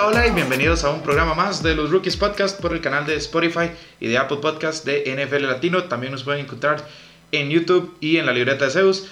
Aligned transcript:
Hola, 0.00 0.08
hola 0.08 0.26
y 0.28 0.30
bienvenidos 0.30 0.82
a 0.84 0.90
un 0.90 1.02
programa 1.02 1.34
más 1.34 1.62
de 1.62 1.74
los 1.74 1.90
Rookies 1.90 2.16
Podcast 2.16 2.58
por 2.58 2.72
el 2.72 2.80
canal 2.80 3.04
de 3.04 3.16
Spotify 3.16 3.70
y 4.00 4.08
de 4.08 4.16
Apple 4.16 4.38
Podcast 4.38 4.86
de 4.86 5.04
NFL 5.14 5.46
Latino. 5.46 5.84
También 5.84 6.10
nos 6.10 6.24
pueden 6.24 6.46
encontrar 6.46 6.82
en 7.32 7.50
YouTube 7.50 7.94
y 8.00 8.16
en 8.16 8.24
la 8.24 8.32
libreta 8.32 8.64
de 8.64 8.70
Zeus. 8.70 9.08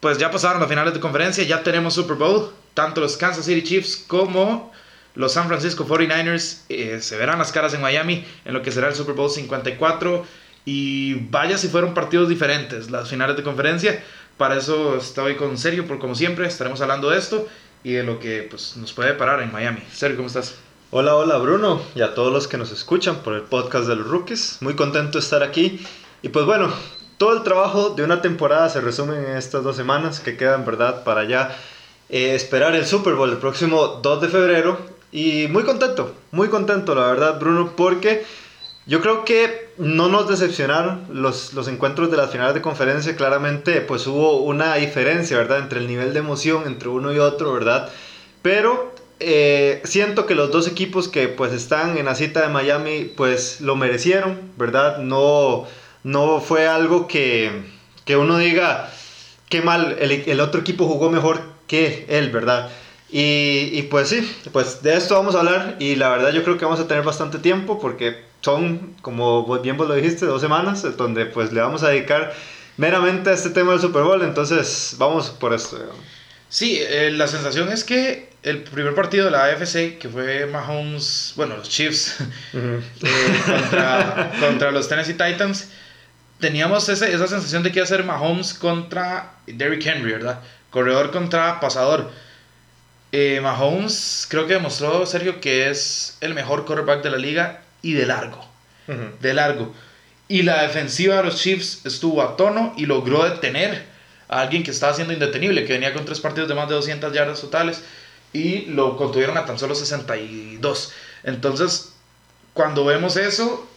Pues 0.00 0.18
ya 0.18 0.30
pasaron 0.30 0.60
las 0.60 0.68
finales 0.68 0.92
de 0.92 1.00
conferencia, 1.00 1.44
ya 1.44 1.62
tenemos 1.62 1.94
Super 1.94 2.16
Bowl. 2.16 2.52
Tanto 2.74 3.00
los 3.00 3.16
Kansas 3.16 3.46
City 3.46 3.62
Chiefs 3.62 4.04
como 4.06 4.70
los 5.14 5.32
San 5.32 5.48
Francisco 5.48 5.86
49ers 5.86 6.64
eh, 6.68 6.98
se 7.00 7.16
verán 7.16 7.38
las 7.38 7.50
caras 7.50 7.72
en 7.72 7.80
Miami 7.80 8.22
en 8.44 8.52
lo 8.52 8.60
que 8.60 8.72
será 8.72 8.88
el 8.88 8.94
Super 8.94 9.14
Bowl 9.14 9.30
54. 9.30 10.26
Y 10.66 11.14
vaya 11.30 11.56
si 11.56 11.68
fueron 11.68 11.94
partidos 11.94 12.28
diferentes 12.28 12.90
las 12.90 13.08
finales 13.08 13.34
de 13.34 13.42
conferencia. 13.42 14.04
Para 14.36 14.58
eso 14.58 14.98
estoy 14.98 15.36
con 15.36 15.56
Sergio, 15.56 15.86
por 15.86 15.98
como 15.98 16.14
siempre 16.14 16.46
estaremos 16.46 16.82
hablando 16.82 17.08
de 17.08 17.18
esto 17.18 17.48
y 17.82 17.92
de 17.92 18.02
lo 18.02 18.18
que 18.18 18.46
pues, 18.48 18.76
nos 18.76 18.92
puede 18.92 19.14
parar 19.14 19.40
en 19.42 19.52
Miami. 19.52 19.80
Sergio, 19.92 20.18
¿cómo 20.18 20.28
estás? 20.28 20.56
Hola, 20.90 21.14
hola 21.14 21.38
Bruno 21.38 21.80
y 21.94 22.02
a 22.02 22.14
todos 22.14 22.32
los 22.32 22.48
que 22.48 22.58
nos 22.58 22.72
escuchan 22.72 23.16
por 23.22 23.34
el 23.34 23.42
podcast 23.42 23.86
de 23.86 23.96
los 23.96 24.08
Rookies. 24.08 24.58
Muy 24.60 24.74
contento 24.74 25.18
de 25.18 25.24
estar 25.24 25.42
aquí. 25.42 25.80
Y 26.22 26.30
pues 26.30 26.44
bueno, 26.44 26.72
todo 27.16 27.36
el 27.36 27.42
trabajo 27.42 27.90
de 27.90 28.02
una 28.02 28.20
temporada 28.20 28.68
se 28.68 28.80
resume 28.80 29.16
en 29.16 29.36
estas 29.36 29.62
dos 29.62 29.76
semanas 29.76 30.20
que 30.20 30.36
quedan, 30.36 30.64
¿verdad? 30.64 31.04
Para 31.04 31.24
ya 31.24 31.56
eh, 32.08 32.34
esperar 32.34 32.74
el 32.74 32.86
Super 32.86 33.14
Bowl 33.14 33.30
el 33.30 33.38
próximo 33.38 34.00
2 34.02 34.20
de 34.20 34.28
febrero. 34.28 34.78
Y 35.12 35.46
muy 35.48 35.64
contento, 35.64 36.14
muy 36.32 36.48
contento 36.48 36.94
la 36.94 37.06
verdad 37.06 37.38
Bruno, 37.40 37.72
porque 37.76 38.24
yo 38.90 39.00
creo 39.00 39.24
que 39.24 39.68
no 39.78 40.08
nos 40.08 40.28
decepcionaron 40.28 41.06
los, 41.12 41.52
los 41.52 41.68
encuentros 41.68 42.10
de 42.10 42.16
las 42.16 42.32
finales 42.32 42.54
de 42.54 42.60
conferencia. 42.60 43.14
Claramente, 43.14 43.82
pues 43.82 44.04
hubo 44.08 44.38
una 44.38 44.74
diferencia, 44.74 45.36
¿verdad? 45.36 45.60
Entre 45.60 45.78
el 45.78 45.86
nivel 45.86 46.12
de 46.12 46.18
emoción 46.18 46.64
entre 46.66 46.88
uno 46.88 47.12
y 47.12 47.20
otro, 47.20 47.52
¿verdad? 47.52 47.88
Pero 48.42 48.92
eh, 49.20 49.80
siento 49.84 50.26
que 50.26 50.34
los 50.34 50.50
dos 50.50 50.66
equipos 50.66 51.06
que 51.06 51.28
pues 51.28 51.52
están 51.52 51.98
en 51.98 52.06
la 52.06 52.16
cita 52.16 52.42
de 52.42 52.48
Miami, 52.48 53.04
pues 53.16 53.60
lo 53.60 53.76
merecieron, 53.76 54.40
¿verdad? 54.56 54.98
No, 54.98 55.68
no 56.02 56.40
fue 56.40 56.66
algo 56.66 57.06
que, 57.06 57.62
que 58.04 58.16
uno 58.16 58.38
diga, 58.38 58.90
qué 59.48 59.62
mal, 59.62 59.98
el, 60.00 60.10
el 60.10 60.40
otro 60.40 60.62
equipo 60.62 60.88
jugó 60.88 61.10
mejor 61.10 61.40
que 61.68 62.06
él, 62.08 62.30
¿verdad? 62.30 62.68
Y, 63.12 63.70
y, 63.72 63.82
pues 63.90 64.08
sí, 64.08 64.38
pues 64.52 64.82
de 64.82 64.96
esto 64.96 65.16
vamos 65.16 65.34
a 65.34 65.40
hablar 65.40 65.76
y 65.80 65.96
la 65.96 66.10
verdad 66.10 66.30
yo 66.30 66.44
creo 66.44 66.56
que 66.56 66.64
vamos 66.64 66.78
a 66.78 66.86
tener 66.86 67.02
bastante 67.02 67.38
tiempo 67.38 67.80
porque 67.80 68.22
son, 68.40 68.94
como 69.02 69.58
bien 69.58 69.76
vos 69.76 69.88
lo 69.88 69.94
dijiste, 69.94 70.26
dos 70.26 70.40
semanas 70.40 70.86
donde 70.96 71.26
pues 71.26 71.52
le 71.52 71.60
vamos 71.60 71.82
a 71.82 71.88
dedicar 71.88 72.32
meramente 72.76 73.30
a 73.30 73.32
este 73.34 73.50
tema 73.50 73.72
del 73.72 73.80
Super 73.80 74.02
Bowl, 74.02 74.22
entonces 74.22 74.94
vamos 74.98 75.30
por 75.30 75.52
esto. 75.52 75.78
Sí, 76.48 76.78
eh, 76.80 77.10
la 77.12 77.28
sensación 77.28 77.70
es 77.70 77.84
que 77.84 78.30
el 78.42 78.62
primer 78.62 78.94
partido 78.94 79.26
de 79.26 79.30
la 79.30 79.44
AFC, 79.44 79.98
que 79.98 80.08
fue 80.08 80.46
Mahomes, 80.46 81.34
bueno, 81.36 81.56
los 81.56 81.68
Chiefs, 81.68 82.16
eh, 82.54 82.80
contra, 83.46 84.32
contra, 84.40 84.70
los 84.70 84.88
Tennessee 84.88 85.12
Titans, 85.12 85.68
teníamos 86.38 86.88
ese, 86.88 87.12
esa 87.12 87.28
sensación 87.28 87.62
de 87.62 87.70
que 87.70 87.80
iba 87.80 87.84
a 87.84 87.88
ser 87.88 88.04
Mahomes 88.04 88.54
contra 88.54 89.34
Derrick 89.46 89.84
Henry, 89.86 90.12
¿verdad? 90.12 90.40
Corredor 90.70 91.10
contra 91.10 91.60
pasador. 91.60 92.10
Eh, 93.12 93.40
Mahomes 93.40 94.26
creo 94.28 94.46
que 94.46 94.54
demostró, 94.54 95.04
Sergio, 95.06 95.40
que 95.40 95.68
es 95.68 96.16
el 96.20 96.34
mejor 96.34 96.64
quarterback 96.64 97.02
de 97.02 97.10
la 97.10 97.18
liga 97.18 97.62
y 97.82 97.92
de 97.92 98.06
largo. 98.06 98.48
De 99.20 99.34
largo. 99.34 99.72
Y 100.26 100.42
la 100.42 100.62
defensiva 100.62 101.16
de 101.16 101.22
los 101.22 101.36
Chiefs 101.36 101.86
estuvo 101.86 102.22
a 102.22 102.36
tono 102.36 102.74
y 102.76 102.86
logró 102.86 103.22
detener 103.22 103.86
a 104.28 104.40
alguien 104.40 104.64
que 104.64 104.72
estaba 104.72 104.94
siendo 104.94 105.12
indetenible, 105.12 105.64
que 105.64 105.74
venía 105.74 105.92
con 105.92 106.04
tres 106.04 106.18
partidos 106.18 106.48
de 106.48 106.56
más 106.56 106.68
de 106.68 106.74
200 106.74 107.12
yardas 107.12 107.40
totales 107.40 107.82
y 108.32 108.66
lo 108.66 108.96
contuvieron 108.96 109.36
a 109.36 109.44
tan 109.44 109.58
solo 109.58 109.74
62. 109.74 110.92
Entonces, 111.22 111.92
cuando 112.52 112.84
vemos 112.84 113.16
eso, 113.16 113.68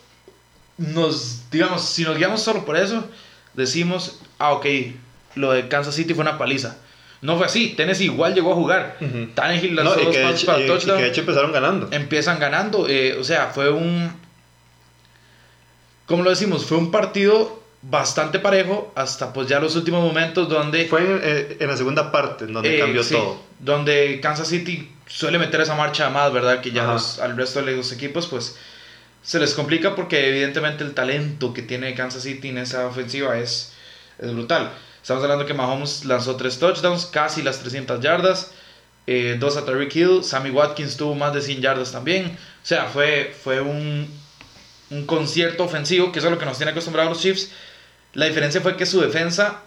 nos, 0.77 1.49
digamos, 1.51 1.85
si 1.85 2.03
nos 2.03 2.17
guiamos 2.17 2.41
solo 2.41 2.65
por 2.65 2.77
eso, 2.77 3.07
decimos, 3.53 4.19
ah, 4.39 4.53
ok, 4.53 4.65
lo 5.35 5.51
de 5.51 5.67
Kansas 5.67 5.95
City 5.95 6.13
fue 6.13 6.21
una 6.23 6.37
paliza. 6.37 6.77
No 7.23 7.37
fue 7.37 7.45
así. 7.45 7.69
Tennessee 7.69 8.05
igual 8.05 8.35
llegó 8.35 8.51
a 8.51 8.55
jugar. 8.55 8.97
Uh 8.99 9.27
Tannehill 9.33 9.75
lanzó 9.75 9.95
no, 9.95 10.03
dos 10.03 10.17
pasos 10.17 10.43
para 10.43 10.59
y, 10.59 10.67
touchdown. 10.67 10.97
Y 10.97 10.99
que 10.99 11.03
de 11.05 11.09
hecho 11.09 11.21
empezaron 11.21 11.51
ganando. 11.53 11.87
Empiezan 11.91 12.37
ganando. 12.37 12.87
Eh, 12.87 13.17
o 13.17 13.23
sea, 13.23 13.47
fue 13.47 13.71
un. 13.71 14.11
¿Cómo 16.05 16.21
lo 16.21 16.29
decimos? 16.29 16.65
Fue 16.65 16.77
un 16.77 16.91
partido 16.91 17.63
bastante 17.81 18.39
parejo 18.39 18.91
hasta 18.95 19.33
pues 19.33 19.47
ya 19.47 19.59
los 19.59 19.75
últimos 19.75 20.03
momentos 20.03 20.47
donde... 20.49 20.85
Fue 20.85 21.01
en, 21.01 21.19
eh, 21.23 21.57
en 21.59 21.67
la 21.67 21.77
segunda 21.77 22.11
parte 22.11 22.45
donde 22.45 22.75
eh, 22.75 22.79
cambió 22.79 23.03
sí, 23.03 23.13
todo. 23.13 23.37
Donde 23.59 24.19
Kansas 24.21 24.47
City 24.47 24.89
suele 25.07 25.37
meter 25.37 25.61
esa 25.61 25.75
marcha 25.75 26.09
más, 26.09 26.31
¿verdad? 26.33 26.61
Que 26.61 26.71
ya 26.71 26.85
los, 26.85 27.19
al 27.19 27.37
resto 27.37 27.61
de 27.61 27.75
los 27.75 27.91
equipos 27.91 28.27
pues 28.27 28.57
se 29.21 29.39
les 29.39 29.53
complica 29.53 29.95
porque 29.95 30.29
evidentemente 30.29 30.83
el 30.83 30.93
talento 30.93 31.53
que 31.53 31.61
tiene 31.61 31.93
Kansas 31.93 32.23
City 32.23 32.49
en 32.49 32.57
esa 32.57 32.87
ofensiva 32.87 33.37
es, 33.37 33.73
es 34.19 34.33
brutal. 34.33 34.71
Estamos 35.03 35.21
hablando 35.21 35.45
que 35.45 35.53
Mahomes 35.53 36.05
lanzó 36.05 36.37
tres 36.37 36.57
touchdowns, 36.57 37.05
casi 37.05 37.41
las 37.41 37.59
300 37.59 37.99
yardas, 37.99 38.51
eh, 39.05 39.35
dos 39.37 39.57
a 39.57 39.65
Tariq 39.65 39.93
Hill, 39.93 40.23
Sammy 40.23 40.49
Watkins 40.49 40.95
tuvo 40.95 41.13
más 41.13 41.33
de 41.33 41.41
100 41.41 41.61
yardas 41.61 41.91
también. 41.91 42.27
O 42.27 42.65
sea, 42.65 42.85
fue, 42.85 43.35
fue 43.43 43.59
un, 43.59 44.07
un 44.91 45.05
concierto 45.05 45.65
ofensivo, 45.65 46.13
que 46.13 46.19
es 46.19 46.25
lo 46.25 46.39
que 46.39 46.45
nos 46.45 46.55
tiene 46.55 46.71
acostumbrados 46.71 47.11
los 47.11 47.21
Chiefs. 47.21 47.51
La 48.13 48.27
diferencia 48.27 48.61
fue 48.61 48.77
que 48.77 48.85
su 48.85 49.01
defensa 49.01 49.63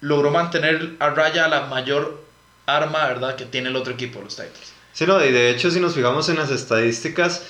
logró 0.00 0.30
mantener 0.30 0.96
a 0.98 1.10
raya 1.10 1.46
la 1.46 1.66
mayor 1.66 2.24
arma, 2.64 3.06
¿verdad?, 3.06 3.36
que 3.36 3.44
tiene 3.44 3.68
el 3.68 3.76
otro 3.76 3.92
equipo, 3.92 4.22
los 4.22 4.34
Titans. 4.34 4.72
Sí, 4.94 5.04
no, 5.06 5.22
y 5.22 5.30
de 5.30 5.50
hecho, 5.50 5.70
si 5.70 5.78
nos 5.78 5.94
fijamos 5.94 6.30
en 6.30 6.36
las 6.36 6.50
estadísticas, 6.50 7.42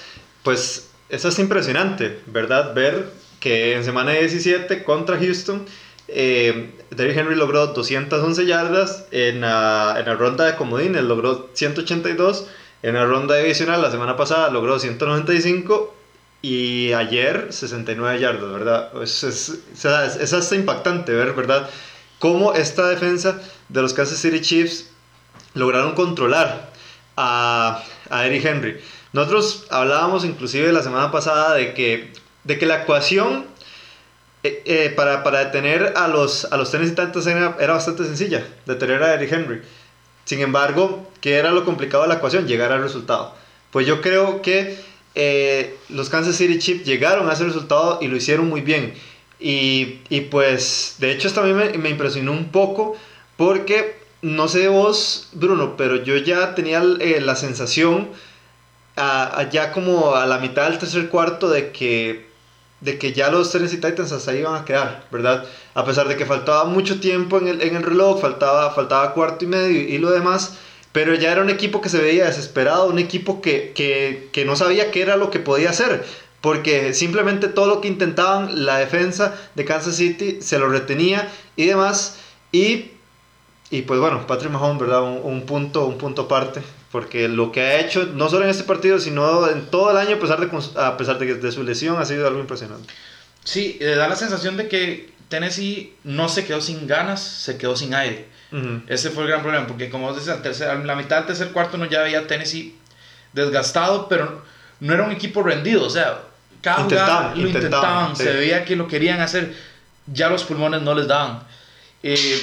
pues 0.43 0.91
eso 1.09 1.29
es 1.29 1.39
impresionante, 1.39 2.23
¿verdad? 2.27 2.75
Ver 2.75 3.09
que 3.39 3.77
en 3.77 3.85
semana 3.85 4.11
17 4.11 4.83
contra 4.83 5.17
Houston 5.17 5.65
eh, 6.09 6.75
Derrick 6.91 7.17
Henry 7.17 7.35
logró 7.35 7.69
211 7.69 8.47
yardas 8.47 9.07
en 9.11 9.41
la, 9.41 9.97
en 9.99 10.07
la 10.07 10.15
ronda 10.15 10.45
de 10.45 10.57
comodines, 10.57 11.03
logró 11.03 11.51
182. 11.53 12.47
En 12.83 12.95
la 12.95 13.07
ronda 13.07 13.37
divisional 13.37 13.81
la 13.81 13.91
semana 13.91 14.17
pasada 14.17 14.51
logró 14.51 14.79
195 14.79 15.95
y 16.43 16.93
ayer 16.93 17.49
69 17.51 18.21
yardas, 18.21 18.53
¿verdad? 18.53 19.03
Es, 19.03 19.25
es, 19.25 19.61
es, 19.73 20.33
hasta 20.35 20.55
impactante 20.55 21.13
ver, 21.13 21.33
¿verdad? 21.33 21.71
Cómo 22.19 22.53
esta 22.53 22.87
defensa 22.89 23.41
de 23.71 23.81
los 23.81 23.95
Kansas 23.95 24.19
City 24.19 24.43
Chiefs 24.43 24.91
lograron 25.55 25.95
controlar 25.95 26.71
a, 27.17 27.83
a 28.11 28.27
Eric 28.27 28.45
Henry. 28.45 28.81
Nosotros 29.15 29.67
hablábamos 29.71 30.25
inclusive 30.27 30.71
la 30.73 30.83
semana 30.83 31.11
pasada 31.11 31.55
de 31.55 31.73
que, 31.73 32.13
de 32.43 32.59
que 32.59 32.67
la 32.67 32.83
ecuación 32.83 33.47
eh, 34.47 34.63
eh, 34.67 34.93
para, 34.95 35.23
para, 35.23 35.43
detener 35.47 35.95
a 35.97 36.07
los, 36.07 36.45
a 36.53 36.59
los 36.59 36.71
Tennessee 36.71 36.95
Titans 36.95 37.27
era, 37.27 37.57
era, 37.59 37.73
bastante 37.73 38.05
sencilla, 38.05 38.47
detener 38.67 39.03
a 39.03 39.15
Eric 39.15 39.33
Henry. 39.33 39.63
Sin 40.27 40.41
embargo, 40.41 41.11
¿qué 41.23 41.37
era 41.37 41.51
lo 41.51 41.65
complicado 41.65 42.03
de 42.03 42.11
la 42.11 42.17
ecuación? 42.17 42.47
Llegar 42.47 42.71
al 42.71 42.83
resultado. 42.83 43.35
Pues 43.71 43.87
yo 43.87 44.03
creo 44.03 44.43
que 44.43 44.79
eh, 45.15 45.79
los 45.89 46.11
Kansas 46.11 46.37
City 46.37 46.59
Chiefs 46.59 46.85
llegaron 46.85 47.31
a 47.31 47.33
ese 47.33 47.45
resultado 47.45 47.99
y 48.03 48.09
lo 48.09 48.17
hicieron 48.17 48.47
muy 48.47 48.61
bien. 48.61 48.93
Y, 49.41 50.01
y 50.11 50.21
pues, 50.21 50.97
de 50.99 51.13
hecho, 51.13 51.27
esto 51.27 51.41
a 51.41 51.45
mí 51.45 51.55
me, 51.55 51.89
impresionó 51.89 52.33
un 52.33 52.51
poco 52.51 52.99
porque, 53.39 53.97
no 54.21 54.49
sé 54.49 54.69
vos, 54.69 55.31
Bruno, 55.33 55.79
pero 55.79 56.05
yo 56.05 56.19
ya 56.19 56.55
tenía 56.55 56.83
la 56.83 57.35
sensación, 57.37 58.11
a 58.97 59.49
ya 59.51 59.73
como 59.73 60.17
a 60.17 60.27
la 60.27 60.37
mitad 60.37 60.69
del 60.69 60.79
tercer 60.79 61.09
cuarto, 61.09 61.49
de 61.49 61.73
que 61.73 62.34
de 62.85 62.99
que 62.99 63.15
ya 63.15 63.31
los 63.31 63.51
Tennessee 63.51 63.79
Titans 63.79 64.13
hasta 64.13 64.31
ahí 64.31 64.41
iban 64.41 64.55
a 64.55 64.65
quedar, 64.67 65.07
¿verdad? 65.11 65.47
A 65.73 65.87
pesar 65.87 66.07
de 66.07 66.17
que 66.17 66.27
faltaba 66.27 66.65
mucho 66.65 67.01
tiempo 67.01 67.39
en 67.39 67.49
el, 67.49 67.63
en 67.63 67.77
el 67.77 67.83
reloj, 67.83 68.21
faltaba, 68.21 68.71
faltaba 68.73 69.15
cuarto 69.15 69.47
y 69.47 69.49
medio 69.49 69.81
y, 69.81 69.97
lo 69.97 70.11
demás, 70.11 70.59
pero 70.93 71.15
ya 71.15 71.33
era 71.33 71.41
un 71.41 71.49
equipo 71.49 71.81
que 71.81 71.89
se 71.89 71.99
veía 71.99 72.27
desesperado, 72.27 72.87
un 72.87 72.99
equipo 72.99 73.41
que, 73.41 73.73
que, 73.75 74.29
que 74.33 74.45
no 74.45 74.55
sabía 74.55 74.91
qué 74.91 75.01
era 75.01 75.17
lo 75.17 75.31
que 75.31 75.39
podía 75.39 75.71
hacer, 75.71 76.05
porque 76.43 76.93
simplemente 76.93 77.49
todo 77.49 77.69
lo 77.69 77.81
que 77.81 77.89
intentaban 77.89 78.67
la 78.67 78.77
defensa 78.77 79.35
de 79.55 79.65
Kansas 79.65 79.97
City 79.97 80.43
se 80.43 80.59
lo 80.59 80.69
retenía 80.69 81.33
y 81.57 81.65
demás, 81.65 82.19
y, 82.53 82.91
y 83.71 83.83
pues 83.83 83.99
bueno, 83.99 84.27
Patrick 84.27 84.53
Mahomes, 84.53 84.83
¿verdad? 84.83 85.03
Un, 85.05 85.21
un 85.25 85.47
punto, 85.47 85.87
un 85.87 85.97
punto 85.97 86.23
aparte 86.23 86.61
porque 86.95 87.27
lo 87.27 87.51
que 87.51 87.61
ha 87.61 87.81
hecho, 87.81 88.07
no 88.15 88.29
solo 88.29 88.45
en 88.45 88.51
este 88.51 88.63
partido, 88.63 89.01
sino 89.01 89.51
en 89.51 89.67
todo 89.67 89.91
el 89.91 89.97
año, 89.97 90.15
a 90.15 90.21
pesar 90.21 90.39
de, 90.39 90.81
a 90.81 90.97
pesar 90.97 91.19
de, 91.19 91.35
de 91.35 91.51
su 91.51 91.65
lesión, 91.65 92.01
ha 92.01 92.05
sido 92.05 92.25
algo 92.29 92.39
impresionante. 92.39 92.87
Sí, 93.43 93.79
eh, 93.81 93.97
da 93.97 94.07
la 94.07 94.15
sensación 94.15 94.57
de 94.57 94.69
que 94.69 95.13
Tennessee 95.29 95.93
no 96.05 96.29
se 96.29 96.45
quedó 96.45 96.61
sin 96.61 96.87
ganas, 96.87 97.21
se 97.21 97.59
quedó 97.59 97.75
sin 97.75 97.95
aire. 97.95 98.29
Uh 98.53 98.59
-huh. 98.59 98.83
Ese 98.87 99.11
fue 99.11 99.25
el 99.25 99.31
gran 99.31 99.43
problema, 99.43 99.67
porque 99.67 99.91
como 99.91 100.13
dices, 100.13 100.29
al 100.29 100.41
tercer, 100.41 100.71
a 100.71 100.77
la 100.77 100.95
mitad 100.95 101.17
del 101.17 101.27
tercer 101.27 101.49
cuarto 101.49 101.79
no 101.79 101.87
ya 101.87 102.01
veía 102.03 102.29
Tennessee 102.29 102.77
desgastado, 103.33 104.09
pero 104.09 104.45
no 104.79 104.95
era 104.95 105.03
un 105.03 105.11
equipo 105.11 105.43
rendido, 105.43 105.83
o 105.83 105.91
sea, 105.91 106.21
cada 106.63 106.83
intentaban, 106.83 107.17
jugada 107.17 107.35
lo 107.35 107.47
intentaban, 107.49 108.11
intentaban 108.11 108.17
sí. 108.17 108.23
se 108.23 108.33
veía 108.35 108.65
que 108.65 108.77
lo 108.77 108.87
querían 108.87 109.21
hacer, 109.21 109.53
ya 110.07 110.29
los 110.29 110.45
pulmones 110.45 110.83
no 110.83 110.95
les 110.95 111.09
daban. 111.09 111.41
Eh, 112.05 112.41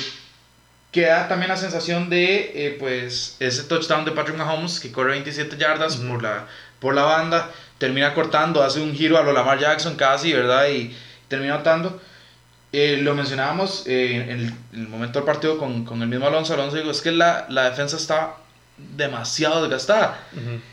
queda 0.91 1.27
también 1.27 1.49
la 1.49 1.57
sensación 1.57 2.09
de 2.09 2.51
eh, 2.53 2.77
pues 2.79 3.37
ese 3.39 3.63
touchdown 3.63 4.05
de 4.05 4.11
Patrick 4.11 4.37
Mahomes 4.37 4.79
que 4.79 4.91
corre 4.91 5.11
27 5.11 5.57
yardas 5.57 5.95
por, 5.97 6.21
la, 6.21 6.47
por 6.79 6.93
la 6.93 7.03
banda, 7.03 7.49
termina 7.77 8.13
cortando, 8.13 8.61
hace 8.61 8.81
un 8.81 8.93
giro 8.93 9.17
a 9.17 9.23
lo 9.23 9.31
Lamar 9.31 9.59
Jackson 9.59 9.95
casi, 9.95 10.33
¿verdad? 10.33 10.67
Y 10.69 10.95
termina 11.27 11.57
notando. 11.57 12.01
Eh, 12.73 12.99
lo 13.01 13.13
mencionábamos 13.15 13.83
eh, 13.85 14.15
en, 14.15 14.29
el, 14.29 14.45
en, 14.47 14.57
el, 14.73 14.87
momento 14.87 15.19
del 15.19 15.25
partido 15.25 15.57
con, 15.57 15.83
con, 15.83 16.01
el 16.01 16.07
mismo 16.07 16.27
Alonso. 16.27 16.53
Alonso 16.53 16.77
dijo, 16.77 16.91
es 16.91 17.01
que 17.01 17.11
la, 17.11 17.45
la 17.49 17.69
defensa 17.69 17.97
está 17.97 18.35
demasiado 18.95 19.61
desgastada. 19.61 20.19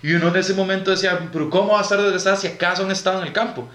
Y 0.03 0.13
uno 0.15 0.29
en 0.29 0.37
ese 0.37 0.55
momento 0.55 0.91
decía, 0.91 1.29
pero 1.33 1.51
¿cómo 1.51 1.73
va 1.73 1.81
a 1.81 1.83
estar 1.83 2.01
desgastada 2.01 2.37
si 2.37 2.47
acaso 2.47 2.85
han 2.85 2.91
estado 2.91 3.21
en 3.21 3.27
el 3.27 3.33
campo? 3.33 3.69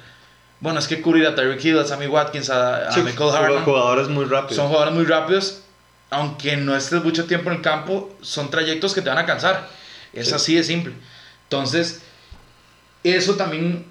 Bueno, 0.59 0.79
es 0.79 0.87
que 0.87 1.01
cubrir 1.01 1.27
a 1.27 1.35
Tyreek 1.35 1.63
Hill, 1.63 1.79
a 1.79 1.85
Sammy 1.85 2.07
Watkins, 2.07 2.49
a, 2.49 2.87
a 2.87 2.91
sí, 2.93 3.01
Michael 3.01 3.29
Harman. 3.31 3.53
Son 3.53 3.63
jugadores 3.65 4.07
muy 4.07 4.25
rápidos. 4.25 4.55
Son 4.55 4.67
jugadores 4.67 4.93
muy 4.93 5.05
rápidos. 5.05 5.63
Aunque 6.13 6.55
no 6.57 6.75
estés 6.75 7.03
mucho 7.03 7.25
tiempo 7.25 7.49
en 7.49 7.57
el 7.57 7.61
campo, 7.61 8.15
son 8.21 8.51
trayectos 8.51 8.93
que 8.93 9.01
te 9.01 9.09
van 9.09 9.17
a 9.17 9.25
cansar. 9.25 9.67
Es 10.13 10.27
sí. 10.27 10.33
así 10.33 10.55
de 10.55 10.63
simple. 10.63 10.93
Entonces, 11.45 12.01
eso 13.03 13.35
también, 13.35 13.85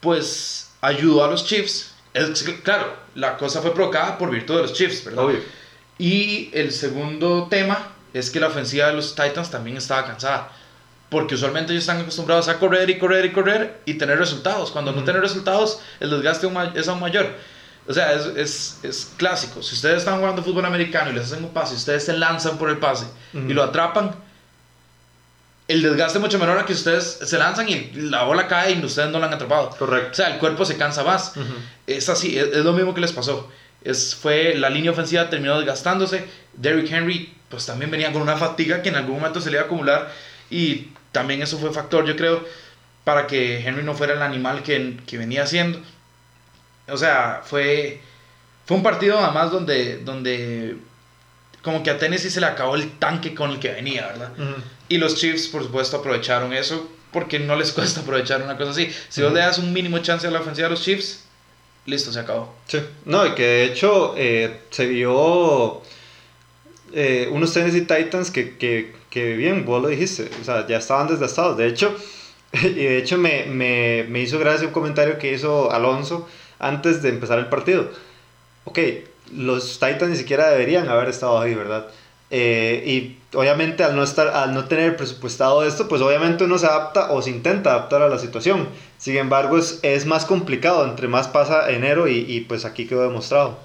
pues, 0.00 0.70
ayudó 0.80 1.22
a 1.22 1.28
los 1.28 1.44
Chiefs. 1.44 1.92
Es, 2.14 2.42
claro, 2.62 2.96
la 3.14 3.36
cosa 3.36 3.60
fue 3.60 3.74
provocada 3.74 4.16
por 4.16 4.30
virtud 4.30 4.56
de 4.56 4.62
los 4.62 4.72
Chiefs, 4.72 5.04
¿verdad? 5.04 5.26
Obvio. 5.26 5.40
Y 5.98 6.50
el 6.54 6.72
segundo 6.72 7.48
tema 7.50 7.92
es 8.14 8.30
que 8.30 8.40
la 8.40 8.48
ofensiva 8.48 8.86
de 8.86 8.94
los 8.94 9.14
Titans 9.14 9.50
también 9.50 9.76
estaba 9.76 10.06
cansada. 10.06 10.50
Porque 11.10 11.34
usualmente 11.34 11.72
ellos 11.72 11.82
están 11.82 12.00
acostumbrados 12.00 12.48
a 12.48 12.58
correr 12.58 12.88
y 12.88 12.98
correr 12.98 13.26
y 13.26 13.32
correr 13.32 13.80
y 13.84 13.94
tener 13.94 14.18
resultados. 14.18 14.70
Cuando 14.70 14.92
no 14.92 15.04
tienen 15.04 15.20
resultados, 15.20 15.80
el 16.00 16.08
desgaste 16.08 16.48
es 16.76 16.88
aún 16.88 17.00
mayor. 17.00 17.34
O 17.90 17.92
sea, 17.92 18.12
es, 18.12 18.26
es, 18.36 18.78
es, 18.84 19.12
clásico. 19.16 19.64
Si 19.64 19.74
ustedes 19.74 19.98
están 19.98 20.20
jugando 20.20 20.44
fútbol 20.44 20.64
americano 20.64 21.10
y 21.10 21.14
les 21.14 21.24
hacen 21.24 21.42
un 21.42 21.50
pase, 21.50 21.74
ustedes 21.74 22.04
se 22.04 22.12
lanzan 22.12 22.56
por 22.56 22.70
el 22.70 22.78
pase 22.78 23.06
uh 23.34 23.38
-huh. 23.38 23.50
y 23.50 23.52
lo 23.52 23.64
atrapan, 23.64 24.14
el 25.66 25.82
desgaste 25.82 26.18
es 26.18 26.22
mucho 26.22 26.38
menor 26.38 26.56
a 26.56 26.64
que 26.64 26.72
ustedes 26.72 27.18
se 27.20 27.36
lanzan 27.36 27.68
y 27.68 27.90
la 27.94 28.22
bola 28.22 28.46
cae 28.46 28.74
y 28.74 28.84
ustedes 28.84 29.10
no 29.10 29.18
la 29.18 29.26
han 29.26 29.34
atrapado. 29.34 29.70
Correcto. 29.70 30.10
O 30.12 30.14
sea, 30.14 30.32
el 30.32 30.38
cuerpo 30.38 30.64
se 30.64 30.76
cansa 30.76 31.02
más. 31.02 31.36
Uh 31.36 31.40
-huh. 31.40 31.44
Es 31.88 32.08
así, 32.08 32.38
es, 32.38 32.46
es, 32.58 32.64
lo 32.64 32.72
mismo 32.72 32.94
que 32.94 33.00
les 33.00 33.12
pasó. 33.12 33.50
Es, 33.82 34.14
fue 34.14 34.54
la 34.54 34.70
línea 34.70 34.92
ofensiva 34.92 35.28
terminó 35.28 35.56
desgastándose. 35.58 36.28
Derrick 36.52 36.92
Henry, 36.92 37.34
pues 37.48 37.66
también 37.66 37.90
venía 37.90 38.12
con 38.12 38.22
una 38.22 38.36
fatiga 38.36 38.82
que 38.82 38.90
en 38.90 38.96
algún 38.96 39.16
momento 39.16 39.40
se 39.40 39.50
le 39.50 39.56
iba 39.56 39.62
a 39.62 39.66
acumular 39.66 40.12
y 40.48 40.92
también 41.10 41.42
eso 41.42 41.58
fue 41.58 41.72
factor, 41.72 42.06
yo 42.06 42.14
creo, 42.14 42.44
para 43.02 43.26
que 43.26 43.66
Henry 43.66 43.82
no 43.82 43.94
fuera 43.94 44.12
el 44.12 44.22
animal 44.22 44.62
que, 44.62 44.96
que 45.08 45.18
venía 45.18 45.44
siendo. 45.46 45.80
O 46.92 46.96
sea, 46.96 47.42
fue, 47.44 48.00
fue 48.66 48.76
un 48.76 48.82
partido 48.82 49.18
además 49.18 49.50
donde, 49.50 49.98
donde 49.98 50.76
como 51.62 51.82
que 51.82 51.90
a 51.90 51.98
Tennessee 51.98 52.30
se 52.30 52.40
le 52.40 52.46
acabó 52.46 52.74
el 52.74 52.98
tanque 52.98 53.34
con 53.34 53.50
el 53.50 53.58
que 53.58 53.70
venía, 53.70 54.06
¿verdad? 54.06 54.32
Uh 54.38 54.42
-huh. 54.42 54.62
Y 54.88 54.98
los 54.98 55.16
Chiefs, 55.16 55.48
por 55.48 55.62
supuesto, 55.62 55.98
aprovecharon 55.98 56.52
eso 56.52 56.88
porque 57.12 57.38
no 57.38 57.56
les 57.56 57.72
cuesta 57.76 58.00
aprovechar 58.00 58.42
una 58.42 58.56
cosa 58.56 58.70
así. 58.70 58.90
Si 59.08 59.20
uh 59.20 59.24
-huh. 59.24 59.28
vos 59.28 59.34
le 59.34 59.40
das 59.40 59.58
un 59.58 59.72
mínimo 59.72 59.98
chance 59.98 60.26
a 60.26 60.30
la 60.30 60.40
ofensiva 60.40 60.68
de 60.68 60.74
los 60.74 60.82
Chiefs, 60.82 61.24
listo, 61.86 62.12
se 62.12 62.20
acabó. 62.20 62.54
Sí, 62.66 62.78
no, 63.04 63.26
y 63.26 63.34
que 63.34 63.42
de 63.42 63.64
hecho 63.64 64.14
eh, 64.16 64.60
se 64.70 64.86
vio 64.86 65.82
eh, 66.92 67.28
unos 67.30 67.52
Tennessee 67.52 67.82
Titans 67.82 68.30
que, 68.30 68.56
que, 68.56 68.94
que, 69.10 69.34
bien, 69.36 69.64
vos 69.64 69.82
lo 69.82 69.88
dijiste, 69.88 70.30
o 70.40 70.44
sea, 70.44 70.66
ya 70.66 70.78
estaban 70.78 71.08
desgastados. 71.08 71.56
De 71.56 71.66
hecho, 71.66 71.94
y 72.52 72.68
de 72.72 72.98
hecho 72.98 73.18
me, 73.18 73.44
me, 73.46 74.04
me 74.08 74.20
hizo 74.20 74.38
gracia 74.38 74.66
un 74.66 74.72
comentario 74.72 75.18
que 75.18 75.32
hizo 75.32 75.70
Alonso 75.70 76.28
antes 76.60 77.02
de 77.02 77.08
empezar 77.08 77.38
el 77.38 77.46
partido. 77.46 77.90
Ok, 78.64 78.78
los 79.34 79.80
Titans 79.80 80.10
ni 80.10 80.16
siquiera 80.16 80.50
deberían 80.50 80.88
haber 80.88 81.08
estado 81.08 81.40
ahí, 81.40 81.54
¿verdad? 81.54 81.86
Eh, 82.32 82.84
y 82.86 83.36
obviamente 83.36 83.82
al 83.82 83.96
no, 83.96 84.04
estar, 84.04 84.28
al 84.28 84.54
no 84.54 84.66
tener 84.66 84.96
presupuestado 84.96 85.64
esto, 85.64 85.88
pues 85.88 86.00
obviamente 86.00 86.44
uno 86.44 86.58
se 86.58 86.66
adapta 86.66 87.10
o 87.10 87.20
se 87.22 87.30
intenta 87.30 87.70
adaptar 87.70 88.02
a 88.02 88.08
la 88.08 88.18
situación. 88.18 88.68
Sin 88.98 89.16
embargo, 89.16 89.58
es, 89.58 89.80
es 89.82 90.06
más 90.06 90.24
complicado 90.24 90.84
entre 90.84 91.08
más 91.08 91.26
pasa 91.26 91.70
enero 91.70 92.06
y, 92.06 92.18
y 92.28 92.42
pues 92.42 92.64
aquí 92.64 92.86
quedó 92.86 93.02
demostrado. 93.02 93.58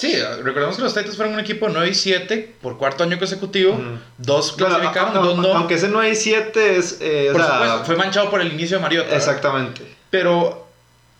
Sí, 0.00 0.16
recordemos 0.42 0.76
que 0.76 0.82
los 0.82 0.94
Titans 0.94 1.14
fueron 1.14 1.34
un 1.34 1.40
equipo 1.40 1.68
9 1.68 1.90
y 1.90 1.94
7 1.94 2.56
por 2.62 2.78
cuarto 2.78 3.04
año 3.04 3.18
consecutivo. 3.18 3.74
Mm. 3.74 3.98
Dos 4.16 4.52
clasificaron, 4.52 5.12
bueno, 5.12 5.26
dos 5.26 5.38
no. 5.38 5.54
Aunque 5.54 5.74
ese 5.74 5.88
9 5.88 6.10
y 6.10 6.16
7 6.16 6.76
es. 6.78 6.98
Eh, 7.02 7.28
por 7.32 7.42
o 7.42 7.44
sea, 7.44 7.52
supuesto, 7.52 7.84
fue 7.84 7.96
manchado 7.96 8.30
por 8.30 8.40
el 8.40 8.50
inicio 8.50 8.78
de 8.78 8.82
Mariota. 8.82 9.14
Exactamente. 9.14 9.82
¿verdad? 9.82 9.96
Pero 10.08 10.69